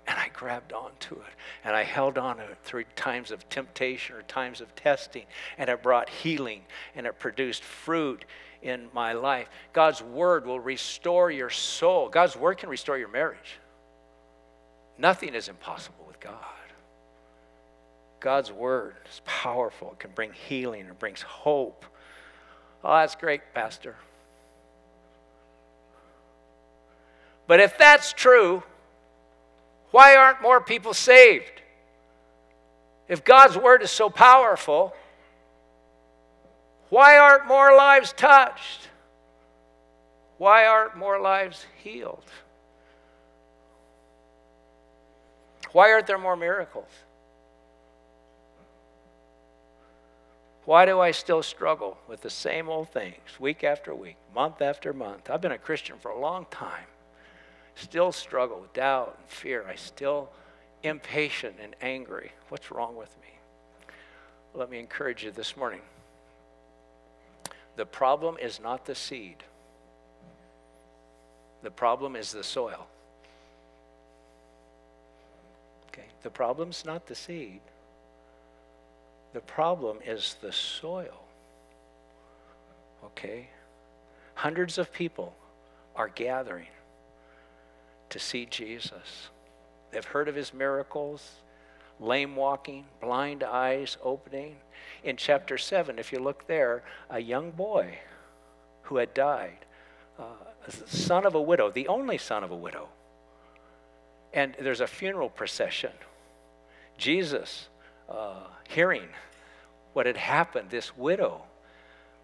And 0.08 0.18
I 0.18 0.30
grabbed 0.32 0.72
onto 0.72 1.14
it. 1.14 1.34
And 1.62 1.76
I 1.76 1.84
held 1.84 2.18
on 2.18 2.38
to 2.38 2.42
it 2.42 2.58
through 2.64 2.84
times 2.96 3.30
of 3.30 3.48
temptation 3.48 4.16
or 4.16 4.22
times 4.22 4.60
of 4.60 4.74
testing. 4.74 5.26
And 5.58 5.70
it 5.70 5.82
brought 5.82 6.08
healing 6.08 6.62
and 6.96 7.06
it 7.06 7.20
produced 7.20 7.62
fruit 7.62 8.24
in 8.62 8.88
my 8.92 9.12
life. 9.12 9.48
God's 9.72 10.02
word 10.02 10.46
will 10.46 10.60
restore 10.60 11.30
your 11.30 11.50
soul. 11.50 12.08
God's 12.08 12.36
word 12.36 12.58
can 12.58 12.68
restore 12.68 12.96
your 12.96 13.08
marriage. 13.08 13.58
Nothing 14.98 15.34
is 15.34 15.48
impossible 15.48 16.04
with 16.06 16.20
God. 16.20 16.36
God's 18.20 18.52
word 18.52 18.94
is 19.10 19.20
powerful. 19.24 19.92
It 19.92 19.98
can 19.98 20.12
bring 20.12 20.32
healing. 20.32 20.86
It 20.86 20.98
brings 20.98 21.22
hope. 21.22 21.84
Oh, 22.84 22.94
that's 22.94 23.16
great, 23.16 23.40
Pastor. 23.52 23.96
But 27.48 27.58
if 27.58 27.76
that's 27.76 28.12
true, 28.12 28.62
why 29.90 30.16
aren't 30.16 30.40
more 30.40 30.60
people 30.60 30.94
saved? 30.94 31.50
If 33.08 33.24
God's 33.24 33.58
word 33.58 33.82
is 33.82 33.90
so 33.90 34.08
powerful, 34.08 34.94
why 36.92 37.16
aren't 37.16 37.46
more 37.46 37.74
lives 37.74 38.12
touched? 38.12 38.90
Why 40.36 40.66
aren't 40.66 40.94
more 40.94 41.18
lives 41.18 41.64
healed? 41.82 42.26
Why 45.72 45.90
aren't 45.90 46.06
there 46.06 46.18
more 46.18 46.36
miracles? 46.36 46.90
Why 50.66 50.84
do 50.84 51.00
I 51.00 51.12
still 51.12 51.42
struggle 51.42 51.96
with 52.08 52.20
the 52.20 52.28
same 52.28 52.68
old 52.68 52.90
things 52.90 53.40
week 53.40 53.64
after 53.64 53.94
week, 53.94 54.18
month 54.34 54.60
after 54.60 54.92
month? 54.92 55.30
I've 55.30 55.40
been 55.40 55.52
a 55.52 55.56
Christian 55.56 55.96
for 55.98 56.10
a 56.10 56.20
long 56.20 56.44
time. 56.50 56.84
still 57.74 58.12
struggle 58.12 58.60
with 58.60 58.74
doubt 58.74 59.16
and 59.18 59.30
fear. 59.30 59.64
I 59.66 59.76
still 59.76 60.28
impatient 60.82 61.56
and 61.58 61.74
angry. 61.80 62.32
What's 62.50 62.70
wrong 62.70 62.96
with 62.96 63.16
me? 63.22 63.28
Let 64.52 64.68
me 64.68 64.78
encourage 64.78 65.24
you 65.24 65.30
this 65.30 65.56
morning. 65.56 65.80
The 67.76 67.86
problem 67.86 68.36
is 68.40 68.60
not 68.60 68.84
the 68.84 68.94
seed. 68.94 69.36
The 71.62 71.70
problem 71.70 72.16
is 72.16 72.32
the 72.32 72.44
soil. 72.44 72.86
Okay, 75.88 76.06
the 76.22 76.30
problem's 76.30 76.84
not 76.84 77.06
the 77.06 77.14
seed. 77.14 77.60
The 79.32 79.40
problem 79.40 79.98
is 80.04 80.36
the 80.42 80.52
soil. 80.52 81.22
Okay? 83.04 83.48
Hundreds 84.34 84.78
of 84.78 84.92
people 84.92 85.34
are 85.96 86.08
gathering 86.08 86.66
to 88.10 88.18
see 88.18 88.46
Jesus. 88.46 89.28
They've 89.90 90.04
heard 90.04 90.28
of 90.28 90.34
his 90.34 90.52
miracles, 90.52 91.30
lame 92.02 92.36
walking, 92.36 92.84
blind 93.00 93.42
eyes 93.42 93.96
opening. 94.02 94.56
In 95.04 95.16
chapter 95.16 95.56
7, 95.56 95.98
if 95.98 96.12
you 96.12 96.18
look 96.18 96.46
there, 96.46 96.82
a 97.08 97.20
young 97.20 97.50
boy 97.50 97.98
who 98.82 98.96
had 98.96 99.14
died, 99.14 99.58
uh, 100.18 100.24
son 100.86 101.24
of 101.24 101.34
a 101.34 101.40
widow, 101.40 101.70
the 101.70 101.88
only 101.88 102.18
son 102.18 102.44
of 102.44 102.50
a 102.50 102.56
widow. 102.56 102.88
And 104.32 104.56
there's 104.60 104.80
a 104.80 104.86
funeral 104.86 105.30
procession. 105.30 105.92
Jesus, 106.98 107.68
uh, 108.08 108.44
hearing 108.68 109.08
what 109.92 110.06
had 110.06 110.16
happened, 110.16 110.70
this 110.70 110.96
widow, 110.96 111.42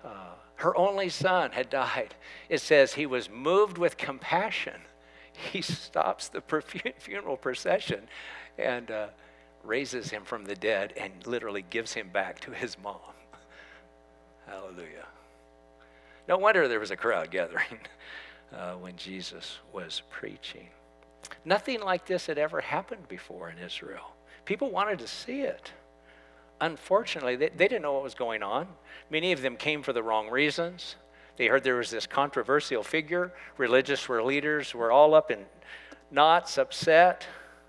uh, 0.05 0.35
her 0.57 0.77
only 0.77 1.09
son 1.09 1.53
had 1.53 1.71
died. 1.71 2.14
It 2.49 2.61
says 2.61 2.95
he 2.95 3.07
was 3.07 3.31
moved 3.31 3.79
with 3.79 3.97
compassion. 3.97 4.75
He 5.53 5.62
stops 5.62 6.29
the 6.29 6.41
funeral 6.99 7.37
procession 7.37 8.09
and 8.59 8.91
uh, 8.91 9.07
raises 9.68 10.11
him 10.11 10.24
from 10.24 10.44
the 10.44 10.54
dead 10.57 10.92
and 10.96 11.12
literally 11.26 11.64
gives 11.68 11.92
him 11.92 12.09
back 12.09 12.40
to 12.40 12.50
his 12.50 12.76
mom. 12.83 12.96
Hallelujah. 14.46 15.07
No 16.26 16.38
wonder 16.38 16.66
there 16.66 16.81
was 16.81 16.90
a 16.90 16.96
crowd 16.96 17.31
gathering 17.31 17.78
uh, 18.57 18.72
when 18.72 18.96
Jesus 18.96 19.59
was 19.72 20.02
preaching. 20.11 20.68
Nothing 21.44 21.81
like 21.81 22.07
this 22.07 22.26
had 22.26 22.38
ever 22.38 22.61
happened 22.61 23.07
before 23.09 23.50
in 23.50 23.59
Israel. 23.59 24.14
People 24.44 24.70
wanted 24.70 24.98
to 24.98 25.07
see 25.07 25.42
it 25.42 25.72
unfortunately, 26.61 27.37
they, 27.37 27.48
they 27.48 27.68
didn't 27.68 27.83
know 27.83 27.94
what 27.94 28.02
was 28.02 28.14
going 28.14 28.42
on. 28.42 28.66
Many 29.11 29.33
of 29.33 29.42
them 29.42 29.57
came 29.57 29.83
for 29.83 29.92
the 29.92 30.02
wrong 30.02 30.31
reasons. 30.31 30.96
They 31.37 31.46
heard 31.46 31.62
there 31.64 31.76
was 31.76 31.90
this 31.90 32.07
controversial 32.07 32.83
figure. 32.83 33.33
Religious 33.57 34.09
were 34.09 34.22
leaders 34.22 34.74
were 34.74 34.90
all 34.90 35.14
up 35.14 35.31
in 35.31 35.38
knots, 36.11 36.59
upset. 36.59 37.26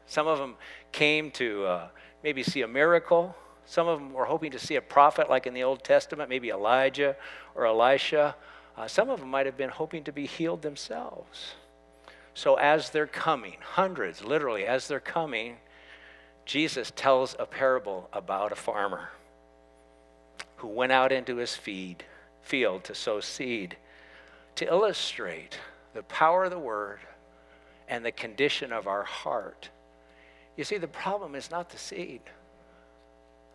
Some 0.07 0.27
of 0.27 0.39
them 0.39 0.55
came 0.91 1.31
to 1.31 1.65
uh, 1.65 1.87
maybe 2.23 2.43
see 2.43 2.61
a 2.61 2.67
miracle. 2.67 3.35
Some 3.65 3.87
of 3.87 3.99
them 3.99 4.13
were 4.13 4.25
hoping 4.25 4.51
to 4.51 4.59
see 4.59 4.75
a 4.75 4.81
prophet, 4.81 5.29
like 5.29 5.45
in 5.45 5.53
the 5.53 5.63
Old 5.63 5.83
Testament, 5.83 6.29
maybe 6.29 6.49
Elijah 6.49 7.15
or 7.55 7.65
Elisha. 7.65 8.35
Uh, 8.77 8.87
some 8.87 9.09
of 9.09 9.19
them 9.19 9.29
might 9.29 9.45
have 9.45 9.57
been 9.57 9.69
hoping 9.69 10.03
to 10.05 10.11
be 10.11 10.25
healed 10.25 10.61
themselves. 10.61 11.55
So, 12.33 12.55
as 12.55 12.89
they're 12.89 13.07
coming, 13.07 13.57
hundreds, 13.61 14.23
literally, 14.23 14.65
as 14.65 14.87
they're 14.87 14.99
coming, 14.99 15.57
Jesus 16.45 16.91
tells 16.95 17.35
a 17.37 17.45
parable 17.45 18.09
about 18.13 18.51
a 18.51 18.55
farmer 18.55 19.09
who 20.57 20.67
went 20.67 20.91
out 20.91 21.11
into 21.11 21.35
his 21.35 21.55
feed, 21.55 22.03
field 22.41 22.83
to 22.85 22.95
sow 22.95 23.19
seed 23.19 23.77
to 24.55 24.67
illustrate 24.67 25.57
the 25.93 26.03
power 26.03 26.45
of 26.45 26.51
the 26.51 26.59
word 26.59 26.99
and 27.87 28.03
the 28.03 28.11
condition 28.11 28.73
of 28.73 28.87
our 28.87 29.03
heart. 29.03 29.69
You 30.59 30.65
see, 30.65 30.77
the 30.77 30.89
problem 30.89 31.35
is 31.35 31.49
not 31.49 31.69
the 31.69 31.77
seed, 31.77 32.19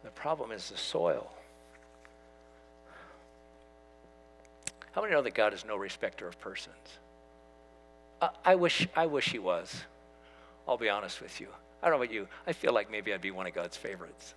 the 0.04 0.10
problem 0.12 0.50
is 0.52 0.70
the 0.70 0.78
soil. 0.78 1.30
How 4.92 5.02
many 5.02 5.12
know 5.12 5.20
that 5.20 5.34
God 5.34 5.52
is 5.52 5.66
no 5.66 5.76
respecter 5.76 6.26
of 6.26 6.40
persons? 6.40 6.98
I 8.42 8.54
wish, 8.54 8.88
I 8.96 9.04
wish 9.04 9.28
He 9.32 9.38
was. 9.38 9.84
I'll 10.66 10.78
be 10.78 10.88
honest 10.88 11.20
with 11.20 11.42
you. 11.42 11.48
I 11.82 11.90
don't 11.90 11.98
know 11.98 12.02
about 12.02 12.14
you. 12.14 12.26
I 12.46 12.54
feel 12.54 12.72
like 12.72 12.90
maybe 12.90 13.12
I'd 13.12 13.20
be 13.20 13.32
one 13.32 13.46
of 13.46 13.52
God's 13.52 13.76
favorites. 13.76 14.34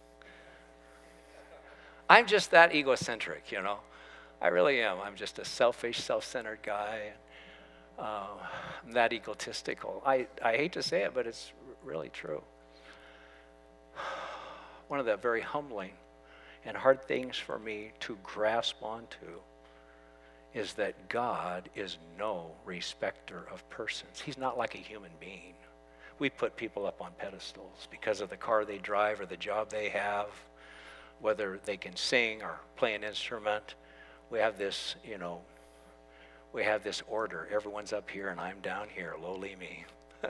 I'm 2.10 2.28
just 2.28 2.52
that 2.52 2.76
egocentric, 2.76 3.50
you 3.50 3.62
know. 3.62 3.78
I 4.42 4.50
really 4.50 4.82
am. 4.82 4.98
I'm 5.02 5.16
just 5.16 5.40
a 5.40 5.46
selfish, 5.46 6.02
self 6.02 6.26
centered 6.26 6.60
guy. 6.64 7.14
I'm 7.98 8.92
that 8.92 9.14
egotistical. 9.14 10.04
I, 10.06 10.28
I 10.44 10.58
hate 10.58 10.74
to 10.74 10.84
say 10.84 11.04
it, 11.04 11.14
but 11.14 11.28
it's 11.28 11.54
really 11.86 12.10
true. 12.10 12.44
One 14.88 15.00
of 15.00 15.06
the 15.06 15.18
very 15.18 15.42
humbling 15.42 15.92
and 16.66 16.76
hard 16.76 17.04
things 17.04 17.38
for 17.38 17.60
me 17.60 17.92
to 18.02 18.18
grasp 18.24 18.82
onto 18.82 19.42
is 20.54 20.74
that 20.74 21.10
God 21.10 21.70
is 21.76 21.98
no 22.18 22.52
respecter 22.66 23.48
of 23.52 23.70
persons. 23.70 24.20
He's 24.20 24.38
not 24.38 24.58
like 24.58 24.76
a 24.76 24.80
human 24.80 25.12
being 25.20 25.54
we 26.20 26.30
put 26.30 26.56
people 26.56 26.86
up 26.86 27.02
on 27.02 27.12
pedestals 27.18 27.88
because 27.92 28.22
of 28.22 28.30
the 28.30 28.38
car 28.38 28.66
they 28.66 28.78
drive 28.78 29.20
or 29.20 29.26
the 29.26 29.38
job 29.38 29.70
they 29.70 29.90
have, 29.90 30.28
whether 31.20 31.60
they 31.66 31.78
can 31.78 31.96
sing 31.96 32.42
or 32.42 32.60
play 32.76 32.96
an 32.96 33.04
instrument. 33.04 33.76
We 34.30 34.40
have 34.40 34.58
this, 34.58 34.96
you 35.06 35.18
know, 35.18 35.42
we 36.54 36.64
have 36.64 36.84
this 36.84 37.04
order. 37.08 37.48
Everyone's 37.52 37.94
up 37.94 38.10
here 38.10 38.30
and 38.30 38.40
I'm 38.40 38.60
down 38.62 38.88
here, 38.94 39.16
lowly 39.22 39.56
me. 39.56 39.86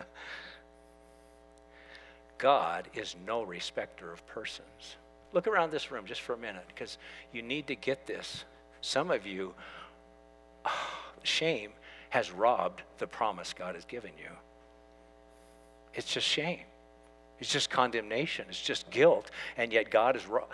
God 2.38 2.88
is 2.93 3.15
no 3.26 3.43
respecter 3.43 4.12
of 4.12 4.26
persons. 4.28 4.97
Look 5.34 5.47
around 5.47 5.71
this 5.71 5.91
room 5.91 6.06
just 6.06 6.21
for 6.21 6.34
a 6.34 6.38
minute 6.38 6.65
because 6.67 6.97
you 7.34 7.41
need 7.41 7.67
to 7.67 7.76
get 7.76 8.06
this. 8.08 8.45
Some 8.82 9.12
of 9.12 9.26
you, 9.26 9.54
shame 11.23 11.71
has 12.10 12.32
robbed 12.32 12.84
the 13.00 13.08
promise 13.08 13.54
God 13.54 13.76
has 13.76 13.86
given 13.86 14.12
you. 14.17 14.30
It's 15.93 16.13
just 16.13 16.28
shame. 16.28 16.62
It's 17.39 17.52
just 17.52 17.69
condemnation. 17.69 18.45
It's 18.50 18.62
just 18.62 18.89
guilt. 18.89 19.32
And 19.58 19.71
yet, 19.71 19.91
God 19.91 20.15
is, 20.15 20.26
ro- 20.26 20.47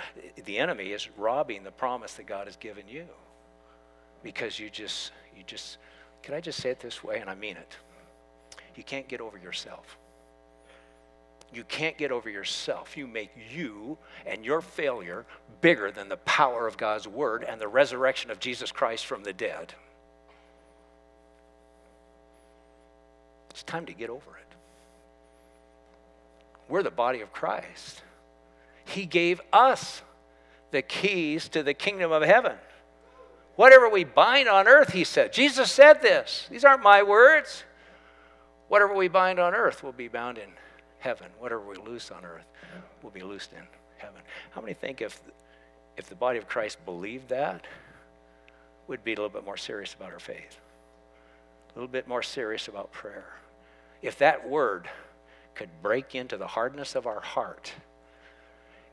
the 0.45 0.57
enemy 0.57 0.91
is 0.91 1.09
robbing 1.17 1.63
the 1.63 1.71
promise 1.71 2.13
that 2.15 2.25
God 2.25 2.47
has 2.47 2.55
given 2.57 2.87
you. 2.87 3.05
Because 4.23 4.59
you 4.59 4.69
just, 4.69 5.11
you 5.35 5.43
just, 5.45 5.77
can 6.21 6.33
I 6.33 6.41
just 6.41 6.59
say 6.61 6.69
it 6.69 6.79
this 6.79 7.03
way? 7.03 7.19
And 7.19 7.29
I 7.29 7.35
mean 7.35 7.57
it. 7.57 7.77
You 8.75 8.83
can't 8.83 9.07
get 9.07 9.21
over 9.21 9.37
yourself. 9.37 9.97
You 11.53 11.63
can't 11.63 11.97
get 11.97 12.11
over 12.11 12.29
yourself. 12.29 12.97
You 12.97 13.07
make 13.07 13.31
you 13.51 13.97
and 14.25 14.43
your 14.43 14.61
failure 14.61 15.25
bigger 15.61 15.91
than 15.91 16.09
the 16.09 16.17
power 16.17 16.67
of 16.67 16.77
God's 16.77 17.07
word 17.07 17.43
and 17.43 17.61
the 17.61 17.67
resurrection 17.67 18.31
of 18.31 18.39
Jesus 18.39 18.71
Christ 18.71 19.05
from 19.05 19.23
the 19.23 19.33
dead. 19.33 19.73
It's 23.51 23.63
time 23.63 23.85
to 23.85 23.93
get 23.93 24.09
over 24.09 24.37
it. 24.37 24.55
We're 26.67 26.83
the 26.83 26.91
body 26.91 27.21
of 27.21 27.31
Christ. 27.31 28.01
He 28.85 29.05
gave 29.05 29.39
us 29.51 30.01
the 30.71 30.81
keys 30.81 31.49
to 31.49 31.61
the 31.61 31.73
kingdom 31.73 32.11
of 32.11 32.23
heaven. 32.23 32.53
Whatever 33.55 33.87
we 33.87 34.03
bind 34.03 34.49
on 34.49 34.67
earth, 34.67 34.91
he 34.93 35.03
said. 35.03 35.31
Jesus 35.31 35.71
said 35.71 36.01
this. 36.01 36.47
These 36.49 36.65
aren't 36.65 36.81
my 36.81 37.03
words. 37.03 37.63
Whatever 38.69 38.95
we 38.95 39.07
bind 39.07 39.39
on 39.39 39.53
earth 39.53 39.83
will 39.83 39.91
be 39.91 40.07
bound 40.07 40.39
in 40.39 40.49
heaven. 41.03 41.27
Whatever 41.37 41.61
we 41.61 41.75
loose 41.75 42.11
on 42.11 42.23
earth 42.23 42.47
will 43.01 43.11
be 43.11 43.21
loosed 43.21 43.51
in 43.51 43.59
heaven. 43.97 44.21
How 44.51 44.61
many 44.61 44.73
think 44.73 45.01
if, 45.01 45.21
if 45.97 46.07
the 46.07 46.15
body 46.15 46.37
of 46.39 46.47
Christ 46.47 46.83
believed 46.85 47.27
that, 47.27 47.65
we'd 48.87 49.03
be 49.03 49.11
a 49.11 49.15
little 49.15 49.29
bit 49.29 49.45
more 49.45 49.57
serious 49.57 49.93
about 49.93 50.13
our 50.13 50.19
faith, 50.19 50.59
a 51.69 51.73
little 51.75 51.91
bit 51.91 52.07
more 52.07 52.23
serious 52.23 52.69
about 52.69 52.93
prayer? 52.93 53.33
If 54.01 54.17
that 54.19 54.47
word 54.47 54.89
could 55.55 55.69
break 55.81 56.15
into 56.15 56.37
the 56.37 56.47
hardness 56.47 56.95
of 56.95 57.05
our 57.05 57.21
heart, 57.21 57.73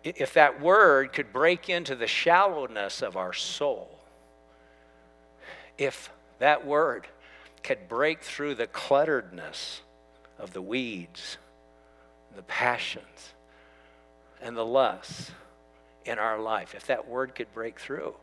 if 0.03 0.35
that 0.35 0.61
word 0.61 1.13
could 1.13 1.33
break 1.33 1.69
into 1.69 1.95
the 1.95 2.09
shallowness 2.09 3.03
of 3.03 3.17
our 3.17 3.33
soul, 3.33 4.01
if 5.79 6.11
that 6.41 6.67
word 6.67 7.07
could 7.63 7.89
break 7.89 8.23
through 8.23 8.57
the 8.57 8.67
clutteredness 8.67 9.81
of 10.39 10.53
the 10.53 10.63
weeds, 10.63 11.39
the 12.35 12.43
passions, 12.43 13.35
and 14.41 14.57
the 14.57 14.65
lusts 14.65 15.33
in 16.05 16.19
our 16.19 16.39
life, 16.39 16.75
if 16.75 16.87
that 16.87 17.07
word 17.07 17.35
could 17.35 17.53
break 17.53 17.79
through. 17.79 18.15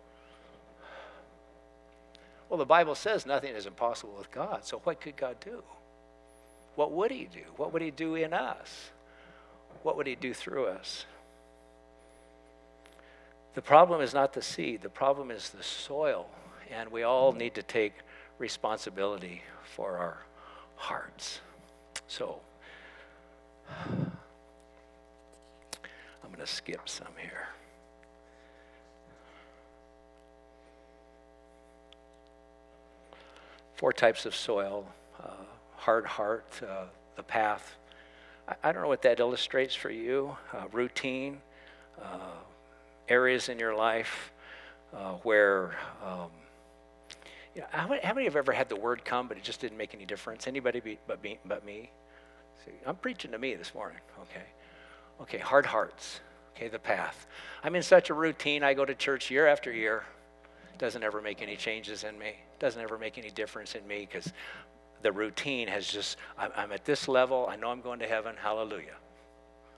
Well, 2.49 2.57
the 2.57 2.65
Bible 2.65 2.95
says 2.95 3.25
nothing 3.25 3.53
is 3.55 3.65
impossible 3.65 4.15
with 4.17 4.31
God, 4.31 4.65
so 4.65 4.79
what 4.79 5.01
could 5.01 5.17
God 5.17 5.37
do? 5.39 5.63
what 6.77 6.91
would 6.91 7.11
He 7.11 7.25
do? 7.25 7.41
What 7.57 7.73
would 7.73 7.81
He 7.81 7.91
do 7.91 8.15
in 8.15 8.33
us? 8.33 8.91
What 9.81 9.97
would 9.97 10.05
He 10.05 10.15
do 10.15 10.33
through 10.33 10.67
us? 10.67 11.05
The 13.55 13.63
problem 13.63 13.99
is 13.99 14.13
not 14.13 14.33
the 14.33 14.43
seed, 14.43 14.83
the 14.83 14.89
problem 14.89 15.31
is 15.31 15.49
the 15.49 15.63
soil. 15.63 16.29
And 16.69 16.91
we 16.91 17.01
all 17.01 17.31
need 17.31 17.55
to 17.55 17.63
take 17.63 17.93
responsibility 18.37 19.41
for 19.63 19.97
our 19.97 20.25
hearts. 20.75 21.39
So, 22.07 22.41
I'm 23.69 24.12
going 26.34 26.39
to 26.39 26.47
skip 26.47 26.88
some 26.88 27.08
here. 27.21 27.47
Four 33.75 33.93
types 33.93 34.25
of 34.25 34.36
soil 34.36 34.86
uh, 35.23 35.30
hard 35.75 36.06
heart, 36.06 36.62
uh, 36.67 36.86
the 37.15 37.23
path. 37.23 37.75
I, 38.47 38.56
I, 38.63 38.71
don't 38.71 38.82
know 38.82 38.88
what 38.88 39.01
that 39.03 39.19
illustrates 39.19 39.75
for 39.75 39.89
you. 39.89 40.36
Uh, 40.53 40.65
routine, 40.71 41.41
uh, 42.01 42.36
areas 43.08 43.49
in 43.49 43.60
your 43.60 43.75
life 43.75 44.32
uh, 44.93 45.13
where. 45.23 45.75
Um, 46.06 46.30
how, 47.71 47.88
many, 47.88 48.25
have 48.25 48.36
ever 48.36 48.51
had 48.51 48.69
the 48.69 48.75
word 48.75 49.03
come, 49.03 49.27
but 49.27 49.36
it 49.36 49.43
just 49.43 49.62
didn't 49.62 49.80
make 49.80 49.95
any 49.95 50.06
difference? 50.06 50.45
Anybody 50.45 50.80
be, 50.80 50.99
but? 51.08 51.17
But 51.43 51.65
me? 51.65 51.89
See, 52.67 52.73
I'm 52.86 52.95
preaching 52.95 53.32
to 53.32 53.38
me 53.38 53.56
this 53.56 53.73
morning. 53.73 53.99
Okay, 54.23 54.45
okay. 55.21 55.38
Hard 55.38 55.65
hearts. 55.65 56.19
Okay, 56.56 56.67
the 56.67 56.80
path. 56.80 57.27
I'm 57.63 57.75
in 57.75 57.84
such 57.84 58.10
a 58.10 58.13
routine. 58.13 58.63
I 58.63 58.73
go 58.73 58.84
to 58.84 58.93
church 58.93 59.32
year 59.32 59.47
after 59.47 59.71
year. 59.71 60.03
Doesn't 60.77 61.03
ever 61.03 61.21
make 61.21 61.41
any 61.41 61.56
changes 61.56 62.03
in 62.03 62.19
me. 62.19 62.36
Doesn't 62.60 62.82
ever 62.82 62.97
make 62.97 63.17
any 63.17 63.30
difference 63.30 63.75
in 63.75 63.88
me 63.88 64.08
because 64.12 64.34
the 65.01 65.12
routine 65.12 65.67
has 65.69 65.88
just. 65.88 66.17
I'm, 66.38 66.71
at 66.73 66.84
this 66.84 67.08
level. 67.08 67.47
I 67.49 67.56
know 67.56 67.69
I'm 67.69 67.82
going 67.82 67.99
to 67.99 68.08
heaven. 68.08 68.36
Hallelujah. 68.38 68.95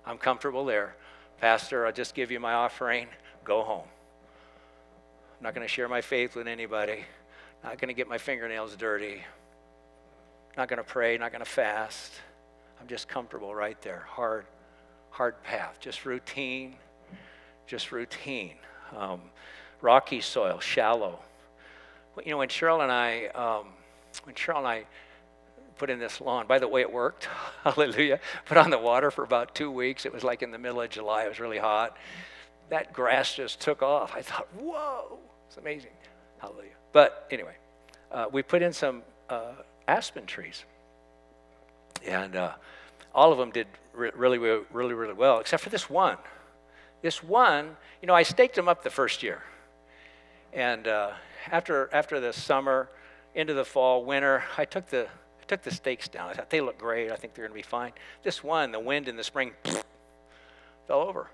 I'm 0.05 0.17
comfortable 0.17 0.65
there. 0.65 0.95
Pastor, 1.39 1.85
I'll 1.85 1.93
just 1.93 2.15
give 2.15 2.31
you 2.31 2.39
my 2.39 2.53
offering. 2.53 3.07
Go 3.43 3.61
home. 3.61 3.87
I'm 5.37 5.43
not 5.43 5.53
going 5.53 5.65
to 5.65 5.71
share 5.71 5.87
my 5.87 6.01
faith 6.01 6.35
with 6.35 6.47
anybody. 6.47 7.03
Not 7.63 7.77
going 7.77 7.89
to 7.89 7.93
get 7.93 8.07
my 8.07 8.17
fingernails 8.17 8.75
dirty. 8.75 9.21
Not 10.57 10.69
going 10.69 10.77
to 10.77 10.83
pray, 10.83 11.17
not 11.17 11.31
going 11.31 11.43
to 11.43 11.49
fast. 11.49 12.13
I'm 12.79 12.87
just 12.87 13.07
comfortable 13.07 13.53
right 13.53 13.81
there. 13.81 14.05
Hard, 14.07 14.45
hard 15.09 15.41
path. 15.43 15.77
Just 15.79 16.05
routine. 16.05 16.75
Just 17.67 17.91
routine. 17.91 18.55
Um, 18.95 19.21
rocky 19.81 20.21
soil, 20.21 20.59
shallow. 20.59 21.19
But, 22.15 22.25
You 22.25 22.31
know, 22.31 22.37
when 22.37 22.49
Cheryl 22.49 22.81
and 22.81 22.91
I, 22.91 23.27
um, 23.27 23.67
when 24.23 24.35
Cheryl 24.35 24.57
and 24.57 24.67
I 24.67 24.85
put 25.77 25.89
in 25.89 25.99
this 25.99 26.19
lawn, 26.19 26.47
by 26.47 26.59
the 26.59 26.67
way, 26.67 26.81
it 26.81 26.91
worked. 26.91 27.25
Hallelujah. 27.63 28.19
Put 28.45 28.57
on 28.57 28.69
the 28.69 28.77
water 28.77 29.11
for 29.11 29.23
about 29.23 29.55
two 29.55 29.71
weeks. 29.71 30.05
It 30.05 30.13
was 30.13 30.23
like 30.23 30.41
in 30.41 30.51
the 30.51 30.57
middle 30.57 30.81
of 30.81 30.89
July. 30.89 31.23
It 31.23 31.29
was 31.29 31.39
really 31.39 31.59
hot. 31.59 31.97
That 32.69 32.93
grass 32.93 33.35
just 33.35 33.59
took 33.59 33.81
off. 33.81 34.13
I 34.15 34.21
thought, 34.21 34.47
whoa, 34.55 35.19
it's 35.47 35.57
amazing. 35.57 35.91
Hallelujah. 36.39 36.75
But 36.91 37.27
anyway, 37.31 37.55
uh, 38.11 38.25
we 38.31 38.43
put 38.43 38.61
in 38.61 38.73
some 38.73 39.03
uh, 39.29 39.53
aspen 39.87 40.25
trees. 40.25 40.65
And 42.05 42.35
uh, 42.35 42.53
all 43.13 43.31
of 43.31 43.37
them 43.37 43.51
did 43.51 43.67
re- 43.93 44.11
really, 44.15 44.37
really, 44.37 44.93
really 44.93 45.13
well, 45.13 45.39
except 45.39 45.63
for 45.63 45.69
this 45.69 45.89
one. 45.89 46.17
This 47.01 47.23
one, 47.23 47.77
you 48.01 48.07
know, 48.07 48.13
I 48.13 48.23
staked 48.23 48.55
them 48.55 48.67
up 48.67 48.83
the 48.83 48.89
first 48.89 49.23
year. 49.23 49.43
And 50.53 50.87
uh, 50.87 51.11
after, 51.51 51.89
after 51.93 52.19
the 52.19 52.33
summer, 52.33 52.89
into 53.35 53.53
the 53.53 53.65
fall, 53.65 54.03
winter, 54.03 54.43
I 54.57 54.65
took 54.65 54.87
the, 54.87 55.07
I 55.07 55.45
took 55.47 55.61
the 55.61 55.71
stakes 55.71 56.07
down. 56.07 56.29
I 56.29 56.33
thought 56.33 56.49
they 56.49 56.61
look 56.61 56.77
great. 56.77 57.11
I 57.11 57.15
think 57.15 57.33
they're 57.33 57.45
going 57.45 57.57
to 57.57 57.63
be 57.63 57.69
fine. 57.69 57.93
This 58.23 58.43
one, 58.43 58.71
the 58.71 58.79
wind 58.79 59.07
in 59.07 59.15
the 59.15 59.23
spring, 59.23 59.51
fell 60.87 61.01
over. 61.01 61.29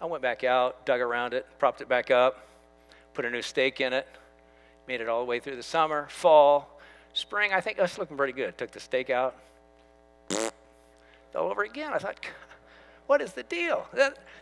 I 0.00 0.06
went 0.06 0.22
back 0.22 0.44
out, 0.44 0.86
dug 0.86 1.00
around 1.00 1.34
it, 1.34 1.46
propped 1.58 1.82
it 1.82 1.88
back 1.88 2.10
up 2.10 2.46
put 3.14 3.24
a 3.24 3.30
new 3.30 3.42
stake 3.42 3.80
in 3.80 3.92
it, 3.92 4.06
made 4.86 5.00
it 5.00 5.08
all 5.08 5.20
the 5.20 5.26
way 5.26 5.40
through 5.40 5.56
the 5.56 5.62
summer, 5.62 6.06
fall, 6.08 6.69
spring. 7.12 7.52
I 7.52 7.60
think 7.60 7.76
that's 7.76 7.98
looking 7.98 8.16
pretty 8.16 8.32
good. 8.32 8.56
Took 8.58 8.70
the 8.70 8.80
stake 8.80 9.10
out, 9.10 9.36
all 10.32 11.50
over 11.50 11.62
again. 11.62 11.92
I 11.92 11.98
thought, 11.98 12.18
what 13.06 13.20
is 13.20 13.32
the 13.32 13.42
deal? 13.42 13.86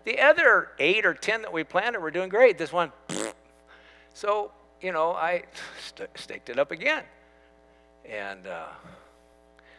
The 0.04 0.20
other 0.20 0.70
eight 0.78 1.04
or 1.04 1.14
ten 1.14 1.42
that 1.42 1.52
we 1.52 1.64
planted 1.64 2.00
were 2.00 2.10
doing 2.10 2.28
great. 2.28 2.58
This 2.58 2.72
one, 2.72 2.92
so 4.14 4.52
you 4.80 4.92
know, 4.92 5.12
I 5.12 5.44
st- 5.86 6.10
staked 6.16 6.50
it 6.50 6.58
up 6.58 6.70
again, 6.70 7.04
and. 8.04 8.46
Uh, 8.46 8.66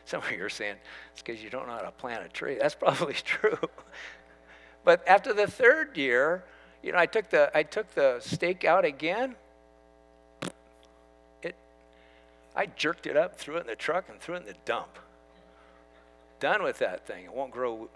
some 0.09 0.23
of 0.23 0.31
you 0.31 0.43
are 0.43 0.49
saying 0.49 0.73
it's 1.11 1.21
because 1.21 1.43
you 1.43 1.51
don't 1.51 1.67
know 1.67 1.73
how 1.73 1.81
to 1.81 1.91
plant 1.91 2.25
a 2.25 2.29
tree. 2.29 2.57
That's 2.59 2.73
probably 2.73 3.13
true. 3.13 3.59
but 4.83 5.07
after 5.07 5.33
the 5.33 5.45
third 5.45 5.95
year, 5.97 6.43
you 6.81 6.91
know, 6.91 6.97
I 6.97 7.05
took 7.05 7.29
the 7.29 7.55
I 7.55 7.61
took 7.61 7.93
the 7.93 8.19
stake 8.19 8.65
out 8.65 8.85
again. 8.85 9.35
It, 11.43 11.55
I 12.55 12.65
jerked 12.65 13.07
it 13.07 13.15
up, 13.15 13.37
threw 13.37 13.57
it 13.57 13.61
in 13.61 13.67
the 13.67 13.75
truck, 13.75 14.09
and 14.09 14.19
threw 14.19 14.35
it 14.35 14.39
in 14.39 14.45
the 14.45 14.55
dump. 14.65 14.99
Done 16.39 16.63
with 16.63 16.79
that 16.79 17.05
thing. 17.05 17.25
It 17.25 17.33
won't 17.33 17.51
grow 17.51 17.89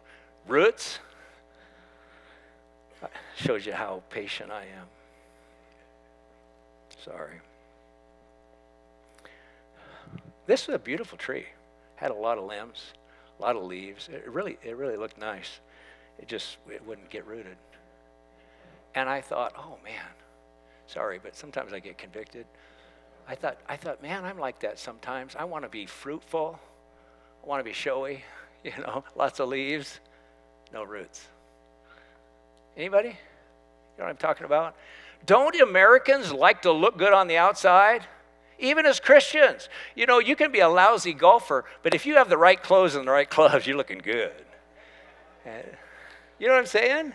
roots. 0.47 0.99
Shows 3.35 3.65
you 3.65 3.73
how 3.73 4.03
patient 4.09 4.51
I 4.51 4.63
am. 4.63 4.87
Sorry. 7.03 7.41
This 10.45 10.67
was 10.67 10.75
a 10.75 10.79
beautiful 10.79 11.17
tree. 11.17 11.47
Had 11.95 12.11
a 12.11 12.15
lot 12.15 12.37
of 12.37 12.45
limbs, 12.45 12.93
a 13.39 13.41
lot 13.41 13.55
of 13.55 13.63
leaves. 13.63 14.09
It 14.11 14.27
really, 14.27 14.57
it 14.63 14.75
really 14.75 14.97
looked 14.97 15.17
nice. 15.17 15.59
It 16.19 16.27
just 16.27 16.57
it 16.69 16.85
wouldn't 16.85 17.09
get 17.09 17.25
rooted. 17.25 17.57
And 18.95 19.09
I 19.09 19.21
thought, 19.21 19.53
oh 19.57 19.77
man, 19.83 20.05
sorry, 20.87 21.19
but 21.21 21.35
sometimes 21.35 21.73
I 21.73 21.79
get 21.79 21.97
convicted. 21.97 22.45
I 23.27 23.35
thought, 23.35 23.57
I 23.67 23.77
thought, 23.77 24.01
man, 24.01 24.25
I'm 24.25 24.37
like 24.37 24.59
that 24.61 24.79
sometimes. 24.79 25.35
I 25.37 25.45
want 25.45 25.63
to 25.63 25.69
be 25.69 25.85
fruitful. 25.85 26.59
I 27.43 27.47
want 27.47 27.59
to 27.59 27.63
be 27.63 27.73
showy, 27.73 28.23
you 28.63 28.73
know, 28.79 29.03
lots 29.15 29.39
of 29.39 29.49
leaves, 29.49 29.99
no 30.73 30.83
roots. 30.83 31.27
Anybody? 32.75 33.09
You 33.09 33.99
know 33.99 34.05
what 34.05 34.09
I'm 34.09 34.17
talking 34.17 34.45
about? 34.45 34.75
Don't 35.25 35.59
Americans 35.59 36.33
like 36.33 36.63
to 36.63 36.71
look 36.71 36.97
good 36.97 37.13
on 37.13 37.27
the 37.27 37.37
outside? 37.37 38.05
Even 38.59 38.85
as 38.85 38.99
Christians. 38.99 39.69
You 39.95 40.05
know, 40.05 40.19
you 40.19 40.35
can 40.35 40.51
be 40.51 40.59
a 40.59 40.69
lousy 40.69 41.13
golfer, 41.13 41.65
but 41.81 41.93
if 41.93 42.05
you 42.05 42.15
have 42.15 42.29
the 42.29 42.37
right 42.37 42.61
clothes 42.61 42.95
and 42.95 43.07
the 43.07 43.11
right 43.11 43.29
clubs, 43.29 43.67
you're 43.67 43.77
looking 43.77 43.99
good. 43.99 44.33
Eh, 45.45 45.61
you 46.39 46.47
know 46.47 46.53
what 46.53 46.59
I'm 46.59 46.65
saying? 46.65 47.13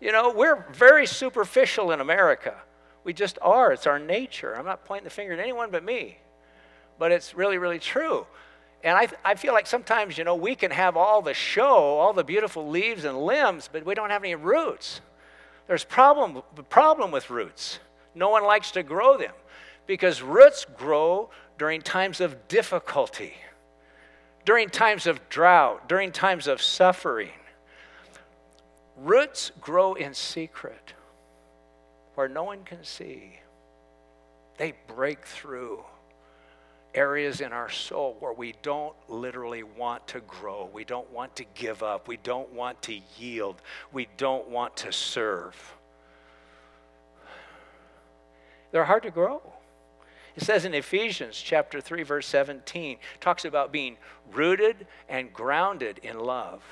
You 0.00 0.12
know, 0.12 0.32
we're 0.32 0.66
very 0.72 1.06
superficial 1.06 1.92
in 1.92 2.00
America. 2.00 2.54
We 3.04 3.12
just 3.12 3.38
are. 3.40 3.72
It's 3.72 3.86
our 3.86 3.98
nature. 3.98 4.56
I'm 4.56 4.66
not 4.66 4.84
pointing 4.84 5.04
the 5.04 5.10
finger 5.10 5.32
at 5.32 5.38
anyone 5.38 5.70
but 5.70 5.84
me. 5.84 6.18
But 6.98 7.12
it's 7.12 7.34
really, 7.34 7.58
really 7.58 7.78
true. 7.78 8.26
And 8.82 8.96
I, 8.96 9.08
I 9.24 9.34
feel 9.34 9.52
like 9.52 9.66
sometimes, 9.66 10.16
you 10.16 10.24
know, 10.24 10.34
we 10.34 10.54
can 10.54 10.70
have 10.70 10.96
all 10.96 11.22
the 11.22 11.34
show, 11.34 11.74
all 11.98 12.12
the 12.12 12.24
beautiful 12.24 12.68
leaves 12.68 13.04
and 13.04 13.18
limbs, 13.18 13.68
but 13.70 13.84
we 13.84 13.94
don't 13.94 14.10
have 14.10 14.22
any 14.22 14.34
roots. 14.34 15.00
There's 15.66 15.84
problem, 15.84 16.42
problem 16.68 17.10
with 17.10 17.30
roots. 17.30 17.78
No 18.14 18.30
one 18.30 18.44
likes 18.44 18.70
to 18.72 18.82
grow 18.82 19.16
them 19.16 19.32
because 19.86 20.22
roots 20.22 20.66
grow 20.76 21.30
during 21.58 21.82
times 21.82 22.20
of 22.20 22.48
difficulty, 22.48 23.34
during 24.44 24.68
times 24.68 25.06
of 25.06 25.28
drought, 25.28 25.88
during 25.88 26.10
times 26.10 26.46
of 26.46 26.62
suffering. 26.62 27.30
Roots 28.96 29.52
grow 29.60 29.94
in 29.94 30.14
secret 30.14 30.94
where 32.14 32.28
no 32.28 32.44
one 32.44 32.64
can 32.64 32.84
see. 32.84 33.40
They 34.58 34.74
break 34.86 35.24
through 35.24 35.84
areas 36.94 37.40
in 37.40 37.52
our 37.52 37.70
soul 37.70 38.16
where 38.20 38.32
we 38.32 38.54
don't 38.62 38.94
literally 39.08 39.62
want 39.62 40.06
to 40.08 40.20
grow. 40.20 40.68
We 40.72 40.84
don't 40.84 41.10
want 41.12 41.36
to 41.36 41.44
give 41.54 41.82
up. 41.82 42.08
We 42.08 42.16
don't 42.18 42.52
want 42.52 42.82
to 42.82 42.98
yield. 43.16 43.62
We 43.92 44.08
don't 44.16 44.48
want 44.48 44.76
to 44.78 44.92
serve. 44.92 45.56
They're 48.72 48.84
hard 48.84 49.02
to 49.04 49.10
grow. 49.10 49.42
It 50.36 50.44
says 50.44 50.64
in 50.64 50.74
Ephesians 50.74 51.40
chapter 51.40 51.80
3 51.80 52.02
verse 52.02 52.26
17 52.26 52.98
talks 53.20 53.44
about 53.44 53.72
being 53.72 53.96
rooted 54.32 54.86
and 55.08 55.32
grounded 55.32 55.98
in 56.02 56.18
love. 56.18 56.62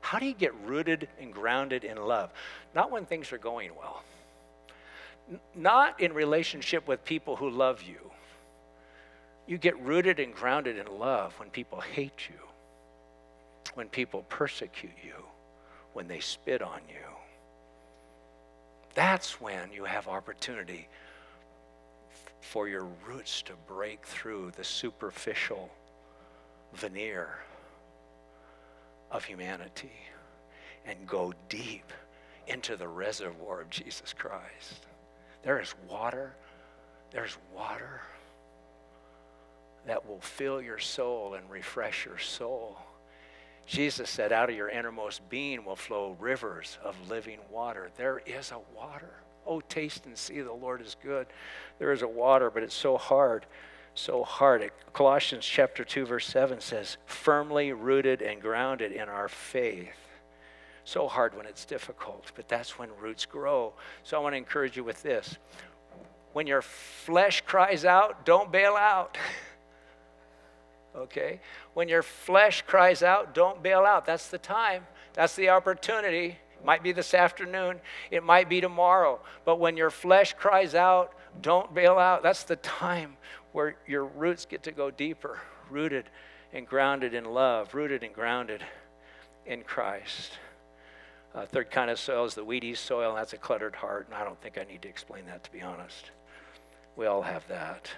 How 0.00 0.18
do 0.18 0.26
you 0.26 0.34
get 0.34 0.54
rooted 0.64 1.08
and 1.20 1.32
grounded 1.32 1.84
in 1.84 1.96
love? 1.96 2.30
Not 2.74 2.90
when 2.90 3.04
things 3.04 3.32
are 3.32 3.38
going 3.38 3.70
well, 3.76 4.02
not 5.54 6.00
in 6.00 6.12
relationship 6.12 6.86
with 6.88 7.04
people 7.04 7.36
who 7.36 7.50
love 7.50 7.82
you. 7.82 8.10
You 9.46 9.58
get 9.58 9.78
rooted 9.80 10.20
and 10.20 10.34
grounded 10.34 10.78
in 10.78 10.98
love 10.98 11.38
when 11.38 11.50
people 11.50 11.80
hate 11.80 12.28
you, 12.28 12.38
when 13.74 13.88
people 13.88 14.24
persecute 14.28 14.92
you, 15.04 15.14
when 15.92 16.08
they 16.08 16.20
spit 16.20 16.62
on 16.62 16.80
you. 16.88 16.94
That's 18.94 19.40
when 19.40 19.72
you 19.72 19.84
have 19.84 20.06
opportunity 20.06 20.88
for 22.40 22.68
your 22.68 22.86
roots 23.06 23.42
to 23.42 23.52
break 23.66 24.04
through 24.04 24.52
the 24.56 24.64
superficial 24.64 25.70
veneer 26.74 27.38
of 29.10 29.24
humanity 29.24 29.92
and 30.84 31.06
go 31.06 31.32
deep 31.48 31.92
into 32.46 32.76
the 32.76 32.88
reservoir 32.88 33.60
of 33.60 33.70
Jesus 33.70 34.12
Christ. 34.12 34.86
There 35.42 35.60
is 35.60 35.74
water. 35.88 36.34
There's 37.10 37.36
water. 37.54 38.00
that 39.86 40.08
will 40.08 40.20
fill 40.20 40.62
your 40.62 40.78
soul 40.78 41.34
and 41.34 41.50
refresh 41.50 42.04
your 42.06 42.18
soul. 42.18 42.78
Jesus 43.66 44.10
said, 44.10 44.32
Out 44.32 44.50
of 44.50 44.56
your 44.56 44.68
innermost 44.68 45.28
being 45.28 45.64
will 45.64 45.76
flow 45.76 46.16
rivers 46.20 46.78
of 46.84 46.96
living 47.08 47.38
water. 47.50 47.90
There 47.96 48.20
is 48.24 48.52
a 48.52 48.60
water. 48.76 49.10
Oh, 49.46 49.60
taste 49.60 50.06
and 50.06 50.16
see 50.16 50.40
the 50.40 50.52
Lord 50.52 50.80
is 50.80 50.96
good. 51.02 51.26
There 51.78 51.92
is 51.92 52.02
a 52.02 52.08
water, 52.08 52.50
but 52.50 52.62
it's 52.62 52.74
so 52.74 52.96
hard, 52.96 53.46
so 53.94 54.22
hard. 54.22 54.70
Colossians 54.92 55.44
chapter 55.44 55.84
2, 55.84 56.06
verse 56.06 56.26
7 56.26 56.60
says, 56.60 56.96
firmly 57.06 57.72
rooted 57.72 58.22
and 58.22 58.40
grounded 58.40 58.92
in 58.92 59.08
our 59.08 59.28
faith. 59.28 59.88
So 60.84 61.06
hard 61.06 61.36
when 61.36 61.46
it's 61.46 61.64
difficult, 61.64 62.32
but 62.34 62.48
that's 62.48 62.78
when 62.78 62.90
roots 63.00 63.24
grow. 63.24 63.72
So 64.02 64.16
I 64.16 64.20
want 64.20 64.32
to 64.32 64.38
encourage 64.38 64.76
you 64.76 64.84
with 64.84 65.02
this. 65.02 65.38
When 66.32 66.46
your 66.46 66.62
flesh 66.62 67.42
cries 67.42 67.84
out, 67.84 68.24
don't 68.24 68.50
bail 68.50 68.74
out. 68.74 69.16
okay? 70.96 71.40
When 71.74 71.88
your 71.88 72.02
flesh 72.02 72.62
cries 72.62 73.02
out, 73.02 73.34
don't 73.34 73.62
bail 73.62 73.80
out. 73.80 74.06
That's 74.06 74.28
the 74.28 74.38
time, 74.38 74.86
that's 75.12 75.36
the 75.36 75.50
opportunity. 75.50 76.38
It 76.58 76.64
might 76.64 76.82
be 76.82 76.92
this 76.92 77.14
afternoon, 77.14 77.80
it 78.10 78.22
might 78.22 78.48
be 78.48 78.60
tomorrow. 78.60 79.20
But 79.44 79.60
when 79.60 79.76
your 79.76 79.90
flesh 79.90 80.34
cries 80.34 80.74
out, 80.74 81.14
don't 81.40 81.72
bail 81.74 81.98
out. 81.98 82.22
That's 82.22 82.44
the 82.44 82.56
time 82.56 83.16
where 83.52 83.76
your 83.86 84.04
roots 84.04 84.46
get 84.46 84.62
to 84.64 84.72
go 84.72 84.90
deeper, 84.90 85.40
rooted 85.70 86.06
and 86.52 86.66
grounded 86.66 87.14
in 87.14 87.24
love, 87.24 87.74
rooted 87.74 88.02
and 88.02 88.14
grounded 88.14 88.62
in 89.46 89.62
Christ. 89.62 90.38
Uh, 91.34 91.46
third 91.46 91.70
kind 91.70 91.90
of 91.90 91.98
soil 91.98 92.26
is 92.26 92.34
the 92.34 92.44
weedy 92.44 92.74
soil, 92.74 93.10
and 93.10 93.18
that's 93.18 93.32
a 93.32 93.38
cluttered 93.38 93.74
heart, 93.74 94.06
and 94.06 94.14
I 94.14 94.22
don't 94.22 94.40
think 94.42 94.58
I 94.58 94.64
need 94.64 94.82
to 94.82 94.88
explain 94.88 95.24
that, 95.26 95.42
to 95.44 95.52
be 95.52 95.62
honest. 95.62 96.10
We 96.94 97.06
all 97.06 97.22
have 97.22 97.46
that. 97.48 97.90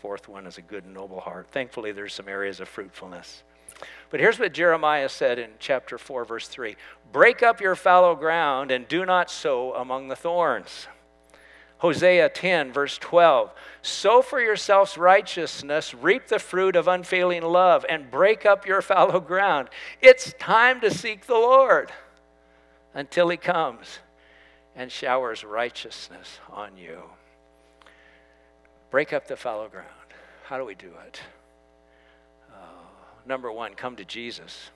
Fourth 0.00 0.28
one 0.28 0.46
is 0.46 0.56
a 0.56 0.62
good 0.62 0.84
and 0.84 0.94
noble 0.94 1.20
heart. 1.20 1.48
Thankfully, 1.50 1.90
there's 1.90 2.14
some 2.14 2.28
areas 2.28 2.60
of 2.60 2.68
fruitfulness. 2.68 3.42
But 4.10 4.20
here's 4.20 4.38
what 4.38 4.52
Jeremiah 4.52 5.08
said 5.08 5.38
in 5.38 5.50
chapter 5.58 5.98
4, 5.98 6.24
verse 6.24 6.46
3 6.46 6.76
Break 7.12 7.42
up 7.42 7.60
your 7.60 7.74
fallow 7.74 8.14
ground 8.14 8.70
and 8.70 8.86
do 8.86 9.04
not 9.04 9.30
sow 9.30 9.74
among 9.74 10.06
the 10.06 10.16
thorns. 10.16 10.86
Hosea 11.78 12.28
10, 12.30 12.72
verse 12.72 12.98
12 12.98 13.52
Sow 13.82 14.22
for 14.22 14.40
yourselves 14.40 14.96
righteousness, 14.96 15.92
reap 15.92 16.28
the 16.28 16.38
fruit 16.38 16.76
of 16.76 16.86
unfailing 16.86 17.42
love, 17.42 17.84
and 17.88 18.12
break 18.12 18.46
up 18.46 18.64
your 18.64 18.80
fallow 18.82 19.18
ground. 19.18 19.70
It's 20.00 20.34
time 20.38 20.80
to 20.82 20.90
seek 20.90 21.26
the 21.26 21.34
Lord 21.34 21.90
until 22.96 23.28
he 23.28 23.36
comes 23.36 23.98
and 24.74 24.90
showers 24.90 25.44
righteousness 25.44 26.40
on 26.50 26.76
you. 26.78 27.02
Break 28.90 29.12
up 29.12 29.28
the 29.28 29.36
fallow 29.36 29.68
ground. 29.68 29.86
How 30.44 30.56
do 30.56 30.64
we 30.64 30.74
do 30.74 30.90
it? 31.06 31.20
Uh, 32.50 32.56
number 33.26 33.52
one, 33.52 33.74
come 33.74 33.96
to 33.96 34.04
Jesus. 34.04 34.70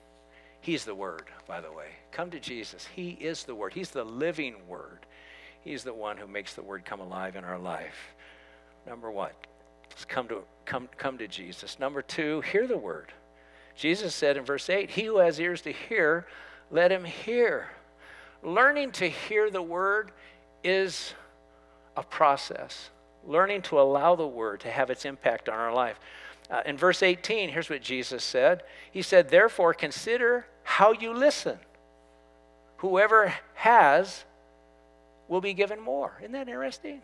He's 0.59 0.85
the 0.85 0.93
Word, 0.93 1.23
by 1.47 1.61
the 1.61 1.71
way. 1.71 1.87
Come 2.11 2.29
to 2.29 2.39
Jesus. 2.39 2.87
He 2.95 3.09
is 3.09 3.43
the 3.43 3.55
Word, 3.55 3.73
He's 3.73 3.89
the 3.89 4.03
living 4.03 4.55
Word. 4.67 4.99
He's 5.63 5.83
the 5.83 5.93
one 5.93 6.17
who 6.17 6.27
makes 6.27 6.53
the 6.53 6.63
Word 6.63 6.85
come 6.85 6.99
alive 6.99 7.35
in 7.35 7.43
our 7.43 7.57
life. 7.57 8.13
Number 8.85 9.09
one, 9.09 9.31
come 10.07 10.27
to, 10.27 10.43
come, 10.65 10.89
come 10.95 11.17
to 11.17 11.27
Jesus. 11.27 11.79
Number 11.79 12.03
two, 12.03 12.41
hear 12.41 12.67
the 12.67 12.77
Word. 12.77 13.11
Jesus 13.75 14.13
said 14.13 14.37
in 14.37 14.43
verse 14.43 14.69
8, 14.69 14.91
He 14.91 15.05
who 15.05 15.17
has 15.17 15.39
ears 15.39 15.61
to 15.61 15.71
hear, 15.71 16.27
let 16.69 16.91
him 16.91 17.03
hear. 17.03 17.69
Learning 18.43 18.91
to 18.93 19.09
hear 19.09 19.49
the 19.49 19.61
Word 19.61 20.11
is 20.63 21.13
a 21.95 22.03
process 22.03 22.89
learning 23.25 23.61
to 23.63 23.79
allow 23.79 24.15
the 24.15 24.27
word 24.27 24.61
to 24.61 24.71
have 24.71 24.89
its 24.89 25.05
impact 25.05 25.49
on 25.49 25.57
our 25.57 25.73
life. 25.73 25.99
Uh, 26.49 26.61
in 26.65 26.77
verse 26.77 27.01
18, 27.03 27.49
here's 27.49 27.69
what 27.69 27.81
Jesus 27.81 28.23
said 28.23 28.63
He 28.91 29.01
said, 29.01 29.29
Therefore, 29.29 29.73
consider 29.73 30.45
how 30.63 30.91
you 30.91 31.13
listen. 31.13 31.59
Whoever 32.77 33.33
has 33.53 34.25
will 35.27 35.41
be 35.41 35.53
given 35.53 35.79
more. 35.79 36.17
Isn't 36.19 36.31
that 36.33 36.47
interesting? 36.47 37.01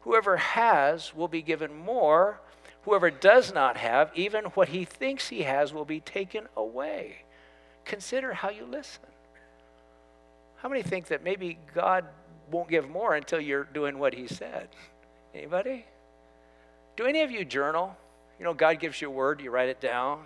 Whoever 0.00 0.36
has 0.36 1.14
will 1.14 1.28
be 1.28 1.42
given 1.42 1.74
more. 1.74 2.40
Whoever 2.82 3.12
does 3.12 3.54
not 3.54 3.76
have, 3.76 4.10
even 4.16 4.46
what 4.46 4.70
he 4.70 4.84
thinks 4.84 5.28
he 5.28 5.42
has, 5.42 5.72
will 5.72 5.84
be 5.84 6.00
taken 6.00 6.48
away. 6.56 7.18
Consider 7.84 8.32
how 8.32 8.50
you 8.50 8.64
listen. 8.64 9.11
How 10.62 10.68
many 10.68 10.82
think 10.82 11.08
that 11.08 11.24
maybe 11.24 11.58
God 11.74 12.04
won't 12.52 12.68
give 12.68 12.88
more 12.88 13.16
until 13.16 13.40
you're 13.40 13.64
doing 13.64 13.98
what 13.98 14.14
he 14.14 14.28
said. 14.28 14.68
Anybody? 15.34 15.86
Do 16.96 17.06
any 17.06 17.22
of 17.22 17.30
you 17.30 17.44
journal? 17.44 17.96
You 18.38 18.44
know, 18.44 18.54
God 18.54 18.78
gives 18.78 19.00
you 19.00 19.08
a 19.08 19.10
word, 19.10 19.40
you 19.40 19.50
write 19.50 19.68
it 19.68 19.80
down. 19.80 20.22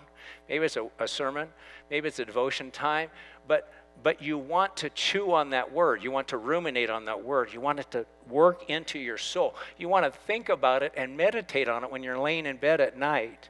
Maybe 0.49 0.65
it's 0.65 0.77
a, 0.77 0.87
a 0.99 1.07
sermon, 1.07 1.47
maybe 1.89 2.07
it's 2.07 2.19
a 2.19 2.25
devotion 2.25 2.71
time, 2.71 3.09
but 3.47 3.73
but 4.03 4.21
you 4.21 4.37
want 4.37 4.77
to 4.77 4.91
chew 4.91 5.33
on 5.33 5.49
that 5.49 5.71
word. 5.71 6.03
You 6.03 6.11
want 6.11 6.27
to 6.27 6.37
ruminate 6.37 6.91
on 6.91 7.05
that 7.05 7.23
word. 7.23 7.51
You 7.51 7.59
want 7.59 7.79
it 7.79 7.89
to 7.91 8.05
work 8.29 8.69
into 8.69 8.99
your 8.99 9.17
soul. 9.17 9.55
You 9.79 9.89
want 9.89 10.05
to 10.05 10.19
think 10.27 10.49
about 10.49 10.83
it 10.83 10.93
and 10.95 11.17
meditate 11.17 11.67
on 11.67 11.83
it 11.83 11.91
when 11.91 12.03
you're 12.03 12.19
laying 12.19 12.45
in 12.45 12.57
bed 12.57 12.79
at 12.79 12.95
night. 12.95 13.49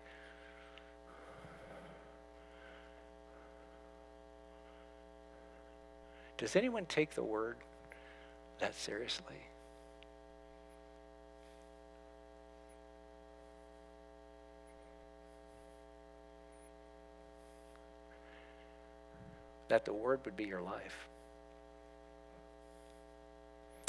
Does 6.37 6.55
anyone 6.55 6.85
take 6.85 7.15
the 7.15 7.23
word 7.23 7.57
that 8.59 8.75
seriously. 8.75 9.35
That 19.69 19.85
the 19.85 19.93
Word 19.93 20.21
would 20.25 20.37
be 20.37 20.45
your 20.45 20.61
life. 20.61 21.07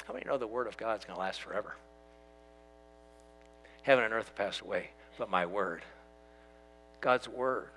How 0.06 0.12
many 0.12 0.26
know 0.26 0.38
the 0.38 0.46
Word 0.46 0.66
of 0.66 0.76
God 0.76 0.98
is 0.98 1.04
going 1.04 1.14
to 1.14 1.20
last 1.20 1.40
forever? 1.40 1.76
Heaven 3.82 4.04
and 4.04 4.12
earth 4.12 4.34
pass 4.34 4.60
away, 4.60 4.90
but 5.18 5.30
my 5.30 5.46
Word, 5.46 5.82
God's 7.00 7.28
Word. 7.28 7.68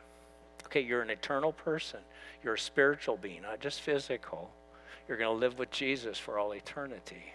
Okay, 0.65 0.81
you're 0.81 1.01
an 1.01 1.09
eternal 1.09 1.53
person. 1.53 1.99
You're 2.43 2.55
a 2.55 2.59
spiritual 2.59 3.17
being, 3.17 3.43
not 3.43 3.59
just 3.59 3.81
physical. 3.81 4.49
You're 5.11 5.17
going 5.17 5.35
to 5.35 5.45
live 5.45 5.59
with 5.59 5.71
Jesus 5.71 6.17
for 6.17 6.39
all 6.39 6.53
eternity. 6.53 7.33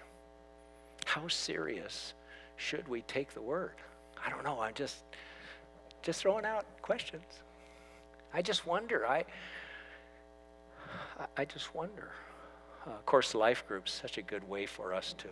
How 1.05 1.29
serious 1.29 2.15
should 2.57 2.89
we 2.89 3.03
take 3.03 3.35
the 3.35 3.43
word? 3.43 3.75
I 4.17 4.31
don't 4.31 4.45
know. 4.45 4.63
I'm 4.63 4.73
just 4.73 5.05
just 6.01 6.23
throwing 6.23 6.47
out 6.47 6.65
questions. 6.81 7.27
I 8.33 8.41
just 8.41 8.67
wonder. 8.67 9.07
I 9.07 9.27
I 11.37 11.45
just 11.45 11.75
wonder. 11.75 12.13
Uh, 12.87 12.93
of 12.93 13.05
course, 13.05 13.35
life 13.35 13.63
groups 13.69 13.93
such 13.93 14.17
a 14.17 14.23
good 14.23 14.49
way 14.49 14.65
for 14.65 14.95
us 14.95 15.15
to 15.19 15.29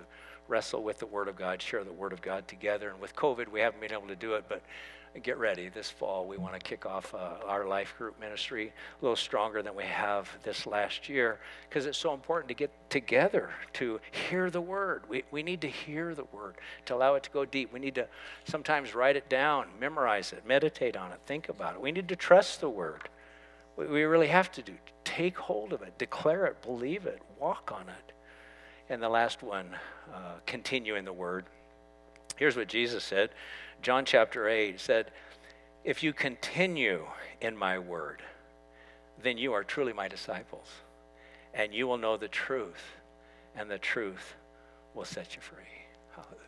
wrestle 0.47 0.83
with 0.83 0.99
the 0.99 1.07
Word 1.07 1.29
of 1.29 1.37
God, 1.37 1.63
share 1.63 1.83
the 1.83 1.95
Word 1.95 2.13
of 2.13 2.21
God 2.21 2.47
together. 2.47 2.91
And 2.91 3.01
with 3.01 3.17
COVID, 3.17 3.49
we 3.49 3.61
haven't 3.61 3.81
been 3.81 3.95
able 3.95 4.09
to 4.09 4.17
do 4.17 4.35
it, 4.35 4.45
but 4.51 4.61
get 5.23 5.39
ready. 5.39 5.69
This 5.69 5.89
fall, 5.89 6.27
we 6.27 6.37
want 6.37 6.55
to 6.55 6.61
kick 6.61 6.87
off 6.87 7.15
uh, 7.15 7.35
our 7.47 7.67
life 7.67 7.95
group 7.97 8.19
ministry 8.19 8.73
a 9.01 9.05
little 9.05 9.17
stronger 9.17 9.63
than 9.63 9.75
we 9.77 9.85
have 9.85 10.29
this 10.43 10.67
last 10.67 11.09
year 11.09 11.39
because 11.69 11.87
it's 11.87 11.99
so 11.99 12.13
important 12.13 12.49
to 12.49 12.55
get 12.55 12.73
together 12.91 13.51
to 13.75 14.01
hear 14.29 14.51
the 14.51 14.61
word. 14.61 15.05
We, 15.09 15.23
we 15.31 15.43
need 15.43 15.61
to 15.61 15.69
hear 15.69 16.15
the 16.15 16.25
word 16.33 16.57
to 16.87 16.95
allow 16.95 17.15
it 17.15 17.23
to 17.25 17.31
go 17.31 17.45
deep. 17.45 17.73
We 17.73 17.79
need 17.79 17.95
to 17.95 18.09
sometimes 18.45 18.95
write 18.95 19.17
it 19.17 19.29
down, 19.29 19.67
memorize 19.79 20.33
it, 20.33 20.47
meditate 20.47 20.97
on 20.97 21.13
it, 21.13 21.21
think 21.27 21.49
about 21.49 21.75
it. 21.75 21.81
We 21.81 21.93
need 21.93 22.09
to 22.09 22.17
trust 22.17 22.61
the 22.61 22.71
word. 22.71 23.09
We, 23.77 23.87
we 23.87 24.03
really 24.03 24.29
have 24.29 24.51
to 24.53 24.63
do. 24.63 24.75
Take 25.05 25.39
hold 25.39 25.73
of 25.73 25.83
it, 25.83 25.97
declare 25.97 26.47
it, 26.47 26.61
believe 26.63 27.07
it, 27.07 27.23
walk 27.39 27.71
on 27.73 27.89
it. 27.89 28.13
And 28.89 29.01
the 29.01 29.09
last 29.09 29.43
one, 29.43 29.77
uh, 30.13 30.35
continue 30.45 30.97
in 30.97 31.05
the 31.05 31.13
word. 31.13 31.47
Here's 32.37 32.57
what 32.57 32.69
Jesus 32.69 33.05
said 33.05 33.31
John 33.83 34.05
chapter 34.05 34.49
8 34.49 34.81
said, 34.81 35.11
If 35.85 36.03
you 36.03 36.13
continue 36.13 37.07
in 37.41 37.57
my 37.57 37.79
word, 37.79 38.23
then 39.23 39.39
you 39.39 39.53
are 39.53 39.65
truly 39.65 39.93
my 39.93 40.09
disciples, 40.09 40.69
and 41.53 41.75
you 41.75 41.87
will 41.87 41.99
know 41.99 42.17
the 42.17 42.29
truth, 42.29 42.83
and 43.57 43.71
the 43.71 43.79
truth 43.79 44.35
will 44.95 45.05
set 45.05 45.35
you 45.37 45.43
free. 45.43 45.65
Hallelujah. 46.15 46.41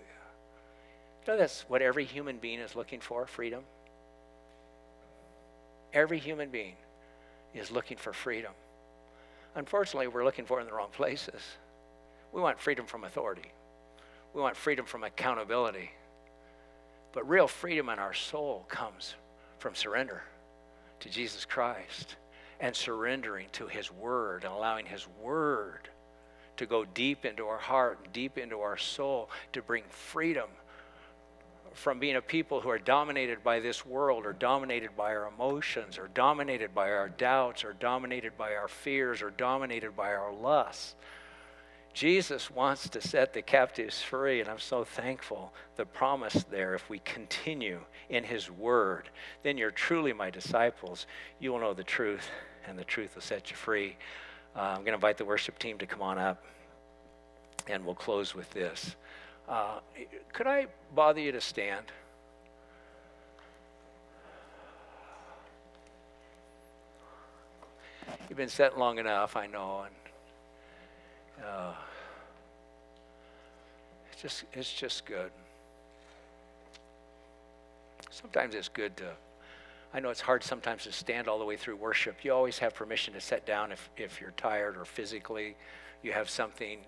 You 1.26 1.32
know 1.32 1.38
that's 1.38 1.62
what 1.68 1.82
every 1.82 2.04
human 2.04 2.38
being 2.38 2.60
is 2.60 2.76
looking 2.76 3.00
for 3.00 3.26
freedom? 3.26 3.62
Every 5.92 6.18
human 6.18 6.50
being 6.50 6.74
is 7.54 7.70
looking 7.70 7.96
for 7.96 8.12
freedom. 8.12 8.52
Unfortunately, 9.54 10.08
we're 10.08 10.24
looking 10.24 10.44
for 10.44 10.58
it 10.58 10.62
in 10.62 10.68
the 10.68 10.74
wrong 10.74 10.90
places. 10.92 11.40
We 12.32 12.42
want 12.42 12.60
freedom 12.60 12.86
from 12.86 13.04
authority. 13.04 13.50
We 14.34 14.42
want 14.42 14.56
freedom 14.56 14.84
from 14.84 15.02
accountability. 15.04 15.90
But 17.16 17.26
real 17.30 17.48
freedom 17.48 17.88
in 17.88 17.98
our 17.98 18.12
soul 18.12 18.66
comes 18.68 19.14
from 19.58 19.74
surrender 19.74 20.22
to 21.00 21.08
Jesus 21.08 21.46
Christ 21.46 22.16
and 22.60 22.76
surrendering 22.76 23.46
to 23.52 23.66
His 23.66 23.90
Word 23.90 24.44
and 24.44 24.52
allowing 24.52 24.84
His 24.84 25.08
Word 25.22 25.88
to 26.58 26.66
go 26.66 26.84
deep 26.84 27.24
into 27.24 27.46
our 27.46 27.56
heart, 27.56 28.12
deep 28.12 28.36
into 28.36 28.60
our 28.60 28.76
soul, 28.76 29.30
to 29.54 29.62
bring 29.62 29.84
freedom 29.88 30.50
from 31.72 31.98
being 31.98 32.16
a 32.16 32.20
people 32.20 32.60
who 32.60 32.68
are 32.68 32.78
dominated 32.78 33.42
by 33.42 33.60
this 33.60 33.86
world 33.86 34.26
or 34.26 34.34
dominated 34.34 34.94
by 34.94 35.14
our 35.14 35.26
emotions 35.26 35.96
or 35.96 36.08
dominated 36.08 36.74
by 36.74 36.90
our 36.92 37.08
doubts 37.08 37.64
or 37.64 37.72
dominated 37.72 38.36
by 38.36 38.54
our 38.54 38.68
fears 38.68 39.22
or 39.22 39.30
dominated 39.30 39.96
by 39.96 40.12
our 40.12 40.34
lusts. 40.34 40.94
Jesus 41.96 42.50
wants 42.50 42.90
to 42.90 43.00
set 43.00 43.32
the 43.32 43.40
captives 43.40 44.02
free, 44.02 44.40
and 44.40 44.50
I'm 44.50 44.58
so 44.58 44.84
thankful 44.84 45.54
the 45.76 45.86
promise 45.86 46.44
there. 46.50 46.74
If 46.74 46.90
we 46.90 46.98
continue 46.98 47.80
in 48.10 48.22
His 48.22 48.50
Word, 48.50 49.08
then 49.42 49.56
you're 49.56 49.70
truly 49.70 50.12
my 50.12 50.28
disciples. 50.28 51.06
You 51.40 51.52
will 51.52 51.60
know 51.60 51.72
the 51.72 51.82
truth, 51.82 52.28
and 52.68 52.78
the 52.78 52.84
truth 52.84 53.14
will 53.14 53.22
set 53.22 53.48
you 53.50 53.56
free. 53.56 53.96
Uh, 54.54 54.60
I'm 54.60 54.80
going 54.80 54.88
to 54.88 54.92
invite 54.96 55.16
the 55.16 55.24
worship 55.24 55.58
team 55.58 55.78
to 55.78 55.86
come 55.86 56.02
on 56.02 56.18
up, 56.18 56.44
and 57.66 57.82
we'll 57.86 57.94
close 57.94 58.34
with 58.34 58.50
this. 58.50 58.94
Uh, 59.48 59.78
could 60.34 60.46
I 60.46 60.66
bother 60.94 61.22
you 61.22 61.32
to 61.32 61.40
stand? 61.40 61.86
You've 68.28 68.36
been 68.36 68.50
sitting 68.50 68.78
long 68.78 68.98
enough, 68.98 69.34
I 69.34 69.46
know, 69.46 69.84
and 69.86 69.94
uh, 71.44 71.74
it's 74.12 74.22
just 74.22 74.44
it's 74.52 74.72
just 74.72 75.06
good. 75.06 75.30
Sometimes 78.10 78.54
it's 78.54 78.68
good 78.68 78.96
to. 78.98 79.10
I 79.92 80.00
know 80.00 80.10
it's 80.10 80.20
hard 80.20 80.42
sometimes 80.42 80.84
to 80.84 80.92
stand 80.92 81.28
all 81.28 81.38
the 81.38 81.44
way 81.44 81.56
through 81.56 81.76
worship. 81.76 82.24
You 82.24 82.32
always 82.32 82.58
have 82.58 82.74
permission 82.74 83.14
to 83.14 83.20
sit 83.20 83.46
down 83.46 83.72
if, 83.72 83.88
if 83.96 84.20
you're 84.20 84.32
tired 84.32 84.76
or 84.76 84.84
physically 84.84 85.56
you 86.02 86.12
have 86.12 86.28
something, 86.30 86.78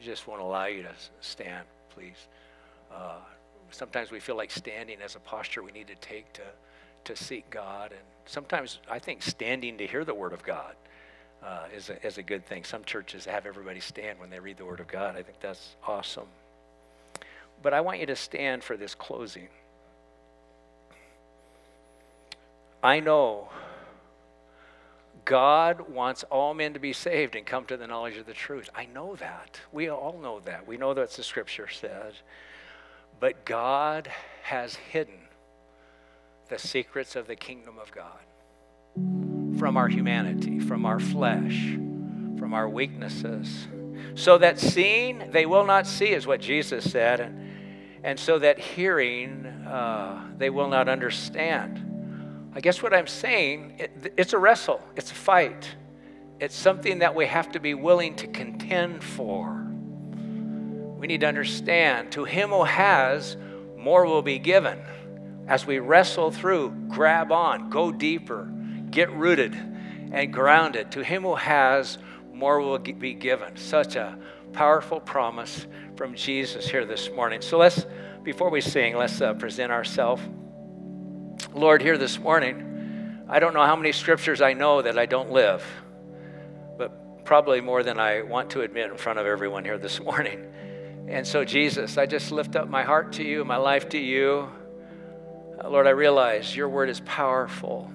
just 0.00 0.26
won't 0.26 0.40
allow 0.40 0.66
you 0.66 0.82
to 0.82 0.92
stand, 1.20 1.64
please. 1.90 2.28
Uh, 2.92 3.18
sometimes 3.70 4.10
we 4.10 4.20
feel 4.20 4.36
like 4.36 4.50
standing 4.50 4.98
as 5.02 5.16
a 5.16 5.20
posture 5.20 5.62
we 5.62 5.72
need 5.72 5.86
to 5.86 5.94
take 5.96 6.32
to, 6.34 6.42
to 7.04 7.16
seek 7.16 7.48
God. 7.50 7.92
And 7.92 8.00
sometimes 8.26 8.78
I 8.90 8.98
think 8.98 9.22
standing 9.22 9.78
to 9.78 9.86
hear 9.86 10.04
the 10.04 10.14
Word 10.14 10.32
of 10.32 10.42
God 10.42 10.74
uh, 11.42 11.64
is, 11.74 11.90
a, 11.90 12.06
is 12.06 12.18
a 12.18 12.22
good 12.22 12.46
thing. 12.46 12.64
Some 12.64 12.84
churches 12.84 13.24
have 13.26 13.46
everybody 13.46 13.80
stand 13.80 14.18
when 14.18 14.30
they 14.30 14.40
read 14.40 14.56
the 14.56 14.64
Word 14.64 14.80
of 14.80 14.88
God. 14.88 15.16
I 15.16 15.22
think 15.22 15.40
that's 15.40 15.76
awesome. 15.86 16.26
But 17.62 17.74
I 17.74 17.80
want 17.80 18.00
you 18.00 18.06
to 18.06 18.16
stand 18.16 18.62
for 18.64 18.76
this 18.76 18.94
closing. 18.94 19.48
I 22.82 23.00
know 23.00 23.48
God 25.24 25.90
wants 25.90 26.24
all 26.24 26.54
men 26.54 26.74
to 26.74 26.80
be 26.80 26.92
saved 26.92 27.34
and 27.34 27.44
come 27.44 27.66
to 27.66 27.76
the 27.76 27.86
knowledge 27.86 28.16
of 28.16 28.26
the 28.26 28.32
truth. 28.32 28.70
I 28.74 28.86
know 28.86 29.16
that. 29.16 29.60
We 29.72 29.90
all 29.90 30.18
know 30.22 30.40
that. 30.40 30.66
We 30.66 30.76
know 30.76 30.94
that's 30.94 31.16
the 31.16 31.22
scripture 31.22 31.68
says. 31.68 32.14
But 33.20 33.44
God 33.44 34.10
has 34.42 34.76
hidden 34.76 35.18
the 36.48 36.58
secrets 36.58 37.16
of 37.16 37.26
the 37.26 37.36
kingdom 37.36 37.74
of 37.78 37.90
God 37.92 39.27
from 39.58 39.76
our 39.76 39.88
humanity, 39.88 40.60
from 40.60 40.86
our 40.86 41.00
flesh, 41.00 41.72
from 42.38 42.54
our 42.54 42.68
weaknesses, 42.68 43.66
so 44.14 44.38
that 44.38 44.58
seeing 44.58 45.30
they 45.32 45.46
will 45.46 45.64
not 45.64 45.86
see, 45.86 46.10
is 46.10 46.26
what 46.26 46.40
Jesus 46.40 46.88
said, 46.88 47.20
and, 47.20 47.50
and 48.04 48.18
so 48.18 48.38
that 48.38 48.58
hearing 48.58 49.44
uh, 49.46 50.24
they 50.38 50.50
will 50.50 50.68
not 50.68 50.88
understand. 50.88 51.84
I 52.54 52.60
guess 52.60 52.82
what 52.82 52.94
I'm 52.94 53.06
saying, 53.06 53.74
it, 53.78 54.14
it's 54.16 54.32
a 54.32 54.38
wrestle, 54.38 54.80
it's 54.96 55.10
a 55.10 55.14
fight. 55.14 55.74
It's 56.40 56.54
something 56.54 57.00
that 57.00 57.16
we 57.16 57.26
have 57.26 57.50
to 57.52 57.60
be 57.60 57.74
willing 57.74 58.14
to 58.16 58.28
contend 58.28 59.02
for. 59.02 59.66
We 60.98 61.08
need 61.08 61.20
to 61.20 61.26
understand 61.26 62.12
to 62.12 62.24
him 62.24 62.50
who 62.50 62.62
has, 62.62 63.36
more 63.76 64.06
will 64.06 64.22
be 64.22 64.38
given. 64.38 64.78
As 65.48 65.66
we 65.66 65.80
wrestle 65.80 66.30
through, 66.30 66.70
grab 66.88 67.32
on, 67.32 67.70
go 67.70 67.90
deeper, 67.90 68.52
get 68.90 69.10
rooted 69.12 69.54
and 70.12 70.32
grounded. 70.32 70.92
To 70.92 71.04
him 71.04 71.22
who 71.22 71.34
has, 71.34 71.98
more 72.32 72.60
will 72.60 72.78
be 72.78 73.14
given. 73.14 73.56
Such 73.56 73.96
a 73.96 74.18
powerful 74.52 75.00
promise 75.00 75.66
from 75.96 76.14
Jesus 76.14 76.68
here 76.68 76.84
this 76.84 77.10
morning. 77.10 77.42
So 77.42 77.58
let's, 77.58 77.84
before 78.22 78.50
we 78.50 78.60
sing, 78.60 78.96
let's 78.96 79.20
uh, 79.20 79.34
present 79.34 79.72
ourselves. 79.72 80.22
Lord, 81.52 81.82
here 81.82 81.98
this 81.98 82.18
morning, 82.18 83.24
I 83.28 83.40
don't 83.40 83.54
know 83.54 83.64
how 83.64 83.76
many 83.76 83.92
scriptures 83.92 84.40
I 84.40 84.52
know 84.52 84.82
that 84.82 84.98
I 84.98 85.06
don't 85.06 85.30
live, 85.30 85.64
but 86.76 87.24
probably 87.24 87.60
more 87.60 87.82
than 87.82 87.98
I 87.98 88.22
want 88.22 88.50
to 88.50 88.62
admit 88.62 88.90
in 88.90 88.96
front 88.96 89.18
of 89.18 89.26
everyone 89.26 89.64
here 89.64 89.78
this 89.78 90.00
morning. 90.00 90.46
And 91.08 91.26
so, 91.26 91.44
Jesus, 91.44 91.96
I 91.96 92.06
just 92.06 92.32
lift 92.32 92.54
up 92.54 92.68
my 92.68 92.82
heart 92.82 93.12
to 93.14 93.24
you, 93.24 93.44
my 93.44 93.56
life 93.56 93.88
to 93.90 93.98
you. 93.98 94.48
Uh, 95.62 95.68
Lord, 95.68 95.86
I 95.86 95.90
realize 95.90 96.54
your 96.54 96.68
word 96.68 96.90
is 96.90 97.00
powerful. 97.00 97.90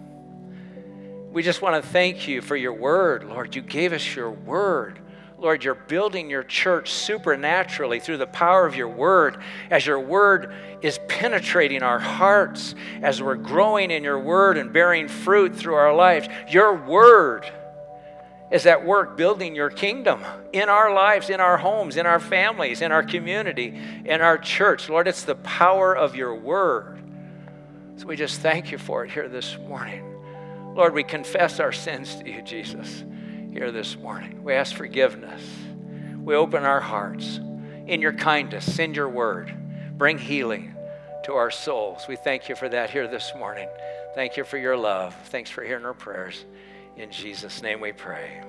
We 1.34 1.41
just 1.41 1.63
want 1.63 1.84
to 1.84 1.89
thank 1.89 2.27
you 2.27 2.41
for 2.41 2.55
your 2.55 2.73
word, 2.73 3.23
Lord. 3.23 3.55
You 3.55 3.63
gave 3.63 3.91
us 3.91 4.15
your 4.15 4.29
word. 4.29 4.99
Lord, 5.39 5.63
you're 5.63 5.73
building 5.73 6.29
your 6.29 6.43
church 6.43 6.93
supernaturally 6.93 7.99
through 7.99 8.17
the 8.17 8.27
power 8.27 8.67
of 8.67 8.75
your 8.75 8.88
word 8.88 9.41
as 9.71 9.86
your 9.86 9.99
word 9.99 10.53
is 10.84 10.99
penetrating 11.09 11.81
our 11.81 11.97
hearts, 11.97 12.75
as 13.01 13.21
we're 13.21 13.36
growing 13.36 13.89
in 13.89 14.03
your 14.03 14.19
word 14.19 14.57
and 14.57 14.71
bearing 14.71 15.07
fruit 15.07 15.55
through 15.55 15.73
our 15.73 15.93
lives. 15.93 16.27
Your 16.49 16.75
word 16.75 17.51
is 18.51 18.67
at 18.67 18.86
work 18.86 19.17
building 19.17 19.55
your 19.55 19.71
kingdom 19.71 20.23
in 20.53 20.69
our 20.69 20.93
lives, 20.93 21.31
in 21.31 21.39
our 21.39 21.57
homes, 21.57 21.97
in 21.97 22.05
our 22.05 22.19
families, 22.19 22.81
in 22.81 22.91
our 22.91 23.03
community, 23.03 23.75
in 24.05 24.21
our 24.21 24.38
church. 24.38 24.88
Lord, 24.88 25.07
it's 25.07 25.23
the 25.23 25.36
power 25.36 25.97
of 25.97 26.15
your 26.15 26.36
word. 26.36 26.99
So 27.97 28.05
we 28.05 28.15
just 28.15 28.39
thank 28.41 28.71
you 28.71 28.77
for 28.77 29.03
it 29.03 29.11
here 29.11 29.27
this 29.27 29.57
morning. 29.57 30.12
Lord, 30.76 30.93
we 30.93 31.03
confess 31.03 31.59
our 31.59 31.71
sins 31.71 32.15
to 32.15 32.30
you, 32.30 32.41
Jesus 32.41 33.03
here 33.53 33.71
this 33.71 33.95
morning. 33.95 34.43
We 34.43 34.53
ask 34.53 34.76
forgiveness. 34.76 35.41
We 36.24 36.34
open 36.34 36.63
our 36.63 36.80
hearts 36.80 37.39
in 37.86 38.01
your 38.01 38.13
kindness, 38.13 38.74
send 38.74 38.95
your 38.95 39.09
word, 39.09 39.53
bring 39.95 40.17
healing 40.17 40.76
to 41.26 41.34
our 41.34 41.51
souls. 41.51 42.07
We 42.07 42.15
thank 42.15 42.49
you 42.49 42.55
for 42.55 42.67
that 42.69 42.89
here 42.89 43.07
this 43.07 43.34
morning. 43.38 43.69
Thank 44.15 44.38
you 44.38 44.43
for 44.43 44.57
your 44.57 44.76
love. 44.76 45.15
Thanks 45.26 45.51
for 45.51 45.63
hearing 45.63 45.86
our 45.86 45.93
prayers. 45.93 46.45
In 46.97 47.11
Jesus' 47.11 47.61
name 47.61 47.80
we 47.80 47.91
pray. 47.91 48.41